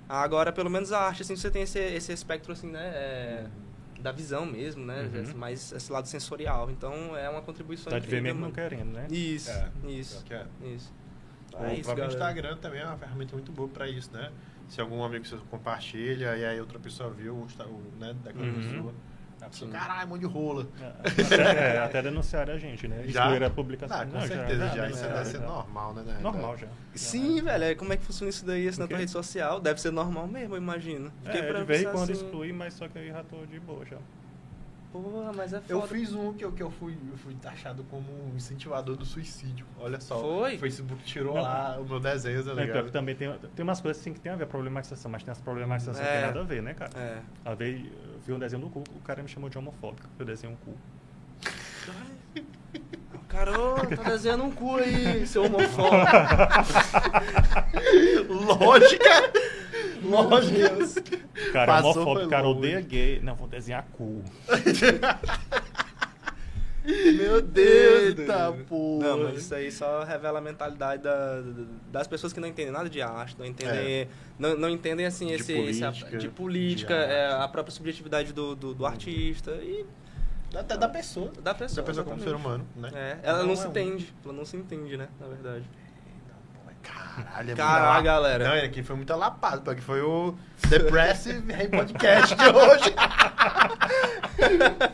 Agora, 0.08 0.52
pelo 0.52 0.68
menos 0.68 0.92
a 0.92 1.00
arte, 1.00 1.22
assim, 1.22 1.36
você 1.36 1.50
tem 1.50 1.62
esse, 1.62 1.78
esse 1.78 2.12
espectro, 2.12 2.52
assim, 2.52 2.66
né? 2.68 2.80
é, 2.94 3.46
da 4.00 4.10
visão 4.12 4.46
mesmo, 4.46 4.82
né? 4.84 5.08
Uhum. 5.14 5.36
Mais 5.36 5.72
esse 5.72 5.92
lado 5.92 6.08
sensorial. 6.08 6.70
Então, 6.70 7.14
é 7.16 7.28
uma 7.28 7.42
contribuição 7.42 7.90
Tá 7.90 7.98
de 7.98 8.06
ver 8.08 8.16
incrível, 8.16 8.34
mesmo 8.34 8.46
não 8.46 8.50
querendo, 8.50 8.92
né? 8.92 9.06
Isso, 9.10 9.50
É, 9.50 9.68
isso, 9.86 10.24
é. 10.30 10.46
isso. 10.74 10.90
O 11.58 11.64
É 11.64 11.74
isso, 11.74 11.82
próprio 11.84 12.04
galera. 12.06 12.12
Instagram 12.12 12.56
também 12.58 12.80
é 12.80 12.86
uma 12.86 12.96
ferramenta 12.96 13.34
muito 13.34 13.52
boa 13.52 13.68
pra 13.68 13.88
isso, 13.88 14.10
né? 14.12 14.30
Se 14.68 14.80
algum 14.80 15.02
amigo 15.02 15.24
seu 15.26 15.38
compartilha 15.50 16.36
e 16.36 16.44
aí 16.44 16.60
outra 16.60 16.78
pessoa 16.78 17.10
viu 17.10 17.34
o, 17.34 17.42
o, 17.64 17.82
né, 17.98 18.14
daquela 18.22 18.44
Uhum. 18.46 18.54
pessoa, 18.54 18.94
a 19.42 19.48
pessoa, 19.48 19.70
caralho, 19.70 20.08
mão 20.08 20.18
de 20.18 20.26
rola. 20.26 20.66
Até, 21.02 21.34
é, 21.74 21.78
até 21.78 22.02
denunciaram 22.02 22.54
a 22.54 22.58
gente, 22.58 22.86
né? 22.86 23.02
Já? 23.08 23.22
Excluíram 23.24 23.46
a 23.46 23.50
publicação. 23.50 24.00
Ah, 24.00 24.06
com 24.06 24.12
Não, 24.12 24.20
certeza, 24.20 24.58
já, 24.60 24.66
isso 24.66 24.76
denunciaram, 24.82 25.14
deve 25.14 25.24
ser 25.30 25.38
já. 25.40 25.46
normal, 25.46 25.94
né? 25.94 26.02
né? 26.02 26.18
Normal 26.22 26.56
já. 26.58 26.68
Sim, 26.94 27.42
velho. 27.42 27.64
é, 27.64 27.74
Como 27.74 27.92
é 27.92 27.96
que 27.96 28.04
funciona 28.04 28.30
isso 28.30 28.44
daí, 28.46 28.68
assim, 28.68 28.78
na 28.78 28.84
O 28.84 28.88
tua 28.88 28.98
rede 28.98 29.10
social? 29.10 29.60
Deve 29.60 29.80
ser 29.80 29.90
normal 29.90 30.26
mesmo, 30.28 30.54
eu 30.54 30.58
imagino. 30.58 31.10
Porque 31.22 31.38
É, 31.38 31.42
pra 31.42 31.58
de 31.60 31.64
vez 31.64 31.80
em 31.82 31.84
quando 31.86 32.10
assim, 32.12 32.24
exclui, 32.24 32.52
mas 32.52 32.74
só 32.74 32.86
que 32.86 32.98
eu 32.98 33.06
já 33.08 33.24
tô 33.24 33.44
de 33.46 33.58
boa 33.58 33.84
já. 33.84 33.96
Porra, 34.92 35.32
mas 35.32 35.52
é 35.52 35.60
foda. 35.60 35.72
Eu 35.72 35.82
fiz 35.86 36.12
um 36.12 36.32
que 36.32 36.44
eu, 36.44 36.50
que 36.50 36.62
eu 36.62 36.70
fui, 36.70 36.96
eu 37.10 37.16
fui 37.18 37.32
taxado 37.36 37.84
como 37.84 38.04
um 38.10 38.34
incentivador 38.36 38.96
do 38.96 39.04
suicídio. 39.06 39.64
Olha 39.78 40.00
só. 40.00 40.18
Foi? 40.20 40.56
O 40.56 40.58
Facebook 40.58 41.04
tirou 41.04 41.34
Não. 41.36 41.42
lá 41.42 41.78
o 41.78 41.84
meu 41.84 42.00
desenho, 42.00 42.42
tá 42.44 42.50
É, 42.50 42.54
pior 42.54 42.64
que 42.66 42.66
ligado? 42.72 42.90
também 42.90 43.14
tem, 43.14 43.32
tem 43.54 43.62
umas 43.62 43.80
coisas 43.80 44.00
assim 44.00 44.12
que 44.12 44.18
tem 44.20 44.32
a 44.32 44.36
ver 44.36 44.46
com 44.46 44.50
problematização, 44.50 45.08
mas 45.10 45.22
tem 45.22 45.30
as 45.30 45.40
problematizações 45.40 46.04
que 46.04 46.12
É. 46.12 46.16
tem 46.18 46.26
nada 46.26 46.40
a 46.40 46.44
ver, 46.44 46.60
né, 46.62 46.74
cara? 46.74 46.90
É. 46.96 47.18
Uma 47.44 47.54
vez 47.54 47.84
eu 47.86 48.18
vi 48.26 48.32
um 48.32 48.38
desenho 48.40 48.62
do 48.62 48.68
cu, 48.68 48.82
o 48.96 49.00
cara 49.02 49.22
me 49.22 49.28
chamou 49.28 49.48
de 49.48 49.56
homofóbico, 49.58 50.08
eu 50.18 50.24
desenhei 50.26 50.54
um 50.54 50.58
cu. 50.64 50.76
Carô, 53.28 53.76
tá 53.96 54.02
desenhando 54.10 54.42
um 54.42 54.50
cu 54.50 54.74
aí, 54.76 55.24
seu 55.24 55.44
homofóbico. 55.44 56.10
Lógica! 58.28 59.32
Lógica! 60.02 60.70
Cara, 61.52 61.66
Passou, 61.74 61.90
homofóbico, 61.92 62.20
foi 62.22 62.28
cara, 62.30 62.42
longe. 62.46 62.58
odeia 62.58 62.80
gay. 62.80 63.20
Não, 63.22 63.34
vou 63.34 63.46
desenhar 63.48 63.86
cu. 63.92 64.22
Meu 66.82 67.42
Deus, 67.42 68.18
Eita, 68.18 68.52
porra. 68.66 69.08
Não, 69.08 69.24
mas 69.24 69.38
isso 69.42 69.54
aí 69.54 69.70
só 69.70 70.02
revela 70.02 70.38
a 70.38 70.42
mentalidade 70.42 71.02
da- 71.02 71.42
das 71.92 72.06
pessoas 72.06 72.32
que 72.32 72.40
não 72.40 72.48
entendem 72.48 72.72
nada 72.72 72.88
de 72.88 73.02
arte, 73.02 73.36
não 73.38 73.44
entendem, 73.44 74.08
não, 74.38 74.56
não 74.56 74.68
entendem 74.70 75.04
assim, 75.04 75.26
De 75.26 75.34
esse, 75.34 75.52
esse- 75.52 75.80
política, 75.82 76.16
de 76.18 76.28
política, 76.30 76.94
de 76.94 77.12
é, 77.12 77.32
a 77.32 77.46
própria 77.48 77.70
subjetividade 77.72 78.32
do, 78.32 78.56
do, 78.56 78.72
do 78.74 78.86
artista 78.86 79.50
e 79.62 79.84
Até 80.54 80.76
da 80.76 80.88
pessoa. 80.88 81.30
da 81.42 81.52
pessoa. 81.54 81.76
Da 81.76 81.82
pessoa 81.82 82.04
como 82.04 82.16
exatamente. 82.16 82.24
ser 82.24 82.34
humano, 82.34 82.66
né? 82.74 82.90
É, 82.94 83.18
ela 83.28 83.44
não, 83.44 83.54
se 83.54 83.64
é 83.64 83.66
um- 83.66 83.70
entende, 83.70 84.14
ela 84.24 84.32
não 84.32 84.44
se 84.46 84.56
entende, 84.56 84.96
né, 84.96 85.08
na 85.20 85.26
verdade. 85.28 85.64
Caralho, 86.82 87.50
é 87.50 87.54
Caralho, 87.54 88.04
galera. 88.04 88.48
Não, 88.48 88.64
aqui 88.64 88.82
foi 88.82 88.96
muita 88.96 89.16
lapada, 89.16 89.60
porque 89.60 89.80
foi 89.80 90.00
o 90.00 90.34
Depressive 90.68 91.42
Rei 91.52 91.68
Podcast 91.68 92.34
de 92.34 92.44
hoje. 92.44 92.94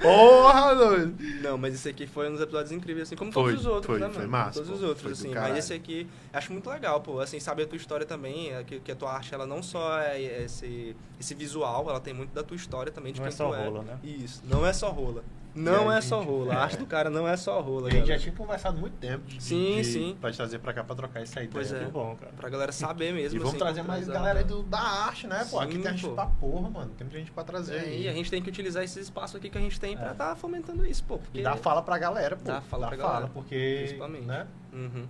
Porra, 0.03 0.74
doido. 0.74 1.14
Não, 1.43 1.59
mas 1.59 1.74
esse 1.74 1.89
aqui 1.89 2.07
foi 2.07 2.28
um 2.28 2.32
dos 2.32 2.41
episódios 2.41 2.72
incríveis, 2.72 3.09
assim, 3.09 3.16
como 3.16 3.32
Foi, 3.32 3.53
todos 3.53 3.61
os 3.61 3.66
outros, 3.66 3.87
foi, 3.87 4.01
né, 4.01 4.09
foi 4.09 4.26
mano? 4.26 4.30
massa, 4.30 4.61
Todos 4.61 4.70
os 4.70 4.80
pô, 4.80 4.87
outros, 4.87 5.03
foi 5.03 5.12
do 5.12 5.39
assim. 5.39 5.49
Mas 5.49 5.59
esse 5.59 5.74
aqui, 5.74 6.07
acho 6.32 6.53
muito 6.53 6.68
legal, 6.68 7.01
pô. 7.01 7.20
Assim, 7.20 7.39
sabe 7.39 7.62
a 7.62 7.66
tua 7.66 7.76
história 7.76 8.07
também, 8.07 8.53
é 8.53 8.64
que, 8.64 8.80
que 8.80 8.93
a 8.93 8.97
tua 8.97 9.12
arte, 9.12 9.34
ela 9.34 9.47
não 9.47 9.62
só 9.62 9.99
é 10.01 10.20
esse, 10.20 10.97
esse 11.20 11.34
visual, 11.34 11.89
ela 11.89 12.01
tem 12.01 12.14
muito 12.14 12.32
da 12.32 12.43
tua 12.43 12.57
história 12.57 12.91
também, 12.91 13.12
de 13.12 13.20
Não 13.20 13.26
é 13.26 13.30
quem 13.30 13.37
só 13.37 13.51
tu 13.51 13.55
é. 13.55 13.64
rola, 13.64 13.82
né? 13.82 13.99
Isso, 14.03 14.43
não 14.45 14.66
é 14.66 14.72
só 14.72 14.91
rola. 14.91 15.22
Não 15.57 15.88
aí, 15.90 15.98
é 15.98 16.00
só 16.00 16.20
rola. 16.22 16.52
é. 16.52 16.57
A 16.57 16.61
arte 16.61 16.76
do 16.76 16.86
cara 16.86 17.09
não 17.11 17.26
é 17.26 17.36
só 17.36 17.61
rola, 17.61 17.88
A 17.88 17.90
gente 17.90 18.00
já 18.00 18.07
galera. 18.07 18.20
tinha 18.22 18.34
conversado 18.34 18.78
muito 18.78 18.94
tempo 18.98 19.24
de, 19.26 19.42
Sim, 19.42 19.76
de, 19.76 19.84
sim. 19.84 20.16
pra 20.20 20.30
te 20.30 20.36
trazer 20.36 20.59
pra 20.59 20.72
cá 20.72 20.84
pra 20.84 20.94
trocar 20.94 21.20
essa 21.22 21.40
ideia. 21.40 21.50
Pois 21.52 21.72
é. 21.72 21.80
Muito 21.80 21.92
bom, 21.92 22.14
cara. 22.16 22.32
Pra 22.36 22.48
galera 22.48 22.72
saber 22.72 23.12
mesmo, 23.12 23.36
E 23.36 23.38
vamos 23.38 23.54
assim, 23.54 23.59
trazer 23.59 23.82
mais 23.82 24.07
galera 24.07 24.40
aí 24.40 24.44
do, 24.44 24.62
da 24.62 24.78
arte, 24.78 25.26
né, 25.26 25.46
pô? 25.50 25.59
Aqui 25.59 25.72
Sim, 25.74 25.82
tem 25.82 25.92
gente 25.92 26.07
pô. 26.07 26.14
pra 26.14 26.26
porra, 26.26 26.68
mano. 26.70 26.90
Tem 26.96 27.04
muita 27.07 27.18
gente 27.18 27.32
pra 27.32 27.42
trazer 27.44 27.76
É, 27.76 27.80
aí. 27.80 28.02
e 28.02 28.09
a 28.09 28.12
gente 28.12 28.30
tem 28.30 28.42
que 28.42 28.48
utilizar 28.48 28.84
esse 28.84 29.00
espaço 29.00 29.36
aqui 29.36 29.48
que 29.48 29.57
a 29.59 29.61
gente 29.61 29.80
tem 29.80 29.96
pra 29.96 30.09
É. 30.09 30.12
estar 30.12 30.36
fomentando 30.36 30.86
isso, 30.86 31.02
pô. 31.04 31.18
Porque... 31.18 31.40
E 31.40 31.42
dá 31.42 31.57
fala 31.57 31.80
pra 31.82 31.96
galera, 31.98 32.36
pô. 32.36 32.44
Dá 32.44 32.61
fala 32.61 32.88
pra 32.88 32.96
galera, 32.96 33.26
porque... 33.28 33.76
principalmente. 33.84 34.24
Né? 34.26 34.46
Uhum. 34.72 35.07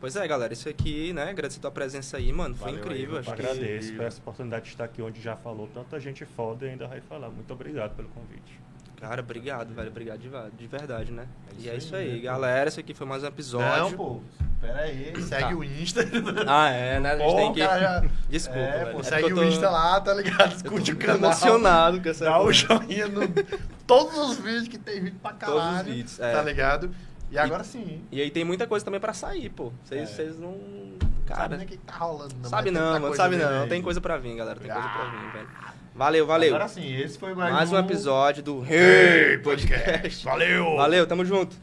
Pois 0.00 0.16
é, 0.16 0.26
galera, 0.26 0.52
isso 0.52 0.66
aqui, 0.66 1.12
né? 1.12 1.28
Agradecer 1.28 1.58
a 1.58 1.62
tua 1.62 1.70
presença 1.70 2.16
aí, 2.16 2.32
mano. 2.32 2.54
Foi 2.54 2.68
Valeu 2.72 2.80
incrível. 2.80 3.14
aí, 3.16 3.20
acho 3.20 3.30
Eu 3.30 3.34
que... 3.34 3.42
agradeço 3.42 3.92
por 3.94 4.04
essa 4.06 4.18
oportunidade 4.18 4.64
de 4.64 4.70
estar 4.70 4.84
aqui 4.84 5.02
onde 5.02 5.20
já 5.20 5.36
falou 5.36 5.68
tanta 5.74 6.00
gente 6.00 6.24
foda 6.24 6.64
e 6.64 6.70
ainda 6.70 6.86
vai 6.88 7.02
falar. 7.02 7.28
Muito 7.28 7.52
obrigado 7.52 7.94
pelo 7.96 8.08
convite. 8.08 8.58
Cara, 9.00 9.20
obrigado, 9.22 9.72
velho. 9.74 9.88
Obrigado 9.88 10.18
de, 10.18 10.28
de 10.58 10.66
verdade, 10.66 11.10
né? 11.10 11.26
É 11.58 11.62
e 11.62 11.68
é 11.70 11.76
isso 11.76 11.96
aí, 11.96 12.02
aí, 12.04 12.12
né, 12.12 12.16
pô? 12.18 12.24
galera. 12.26 12.68
Esse 12.68 12.80
aqui 12.80 12.92
foi 12.92 13.06
mais 13.06 13.22
um 13.24 13.26
episódio. 13.28 13.82
Não, 13.84 13.92
pô. 13.92 14.20
Pera 14.60 14.80
aí. 14.82 15.10
Segue 15.22 15.42
Tá. 15.48 15.54
o 15.56 15.64
Insta. 15.64 16.00
Ah, 16.46 16.68
é, 16.68 17.00
né? 17.00 17.12
A 17.12 17.16
gente 17.16 17.30
Pô, 17.30 17.36
tem 17.36 17.52
que. 17.54 17.60
já- 17.60 18.04
Desculpa, 18.28 18.58
é, 18.60 18.78
velho. 18.84 18.92
pô, 18.92 19.00
É 19.00 19.02
segue 19.04 19.30
eu 19.30 19.36
o 19.36 19.40
tô- 19.40 19.44
Insta 19.44 19.70
lá, 19.70 20.00
tá 20.02 20.12
ligado? 20.12 20.50
Tô 20.50 20.56
Escute 20.56 20.92
o 20.92 20.96
canal. 20.98 21.16
emocionado 21.16 22.02
com 22.02 22.08
essa 22.10 22.24
Dá 22.26 22.38
o 22.38 22.42
coisa. 22.44 22.58
joinha 22.66 23.08
no 23.08 23.22
todos 23.86 24.18
os 24.18 24.36
vídeos 24.36 24.68
que 24.68 24.76
tem 24.78 25.00
vídeo 25.02 25.18
pra 25.22 25.32
Todos 25.32 25.54
os 25.54 25.60
caralho. 25.62 25.92
vídeos, 25.92 26.20
é. 26.20 26.32
Tá 26.32 26.42
ligado? 26.42 26.90
E 27.30 27.38
agora 27.38 27.64
sim. 27.64 28.02
E 28.12 28.20
aí 28.20 28.30
tem 28.30 28.44
muita 28.44 28.66
coisa 28.66 28.84
também 28.84 29.00
pra 29.00 29.14
sair, 29.14 29.48
pô. 29.48 29.72
Vocês 29.82 30.18
É. 30.20 30.24
não. 30.38 30.54
Cara, 31.24 31.42
sabe 31.42 31.56
nem 31.56 31.64
o 31.64 31.68
que 31.68 31.76
tá 31.78 31.94
rolando. 31.96 32.34
Não, 32.42 32.50
Sabe 32.50 32.70
não, 32.70 33.00
mano. 33.00 33.14
Sabe 33.14 33.36
não. 33.36 33.62
aí. 33.62 33.68
Tem 33.68 33.80
coisa 33.80 34.00
pra 34.00 34.18
vir, 34.18 34.36
galera. 34.36 34.58
Tem 34.60 34.70
coisa 34.70 34.88
pra 34.88 35.02
Ah. 35.02 35.10
vir, 35.10 35.32
velho. 35.32 35.48
Valeu, 36.00 36.26
valeu. 36.26 36.54
Agora 36.54 36.66
sim, 36.66 36.96
esse 36.96 37.18
foi 37.18 37.34
mais, 37.34 37.52
Mais 37.52 37.70
um 37.70 37.76
um 37.76 37.78
episódio 37.78 38.42
do 38.42 38.64
Hey 38.64 39.36
Podcast. 39.36 40.24
Valeu! 40.24 40.76
Valeu, 40.76 41.06
tamo 41.06 41.26
junto. 41.26 41.54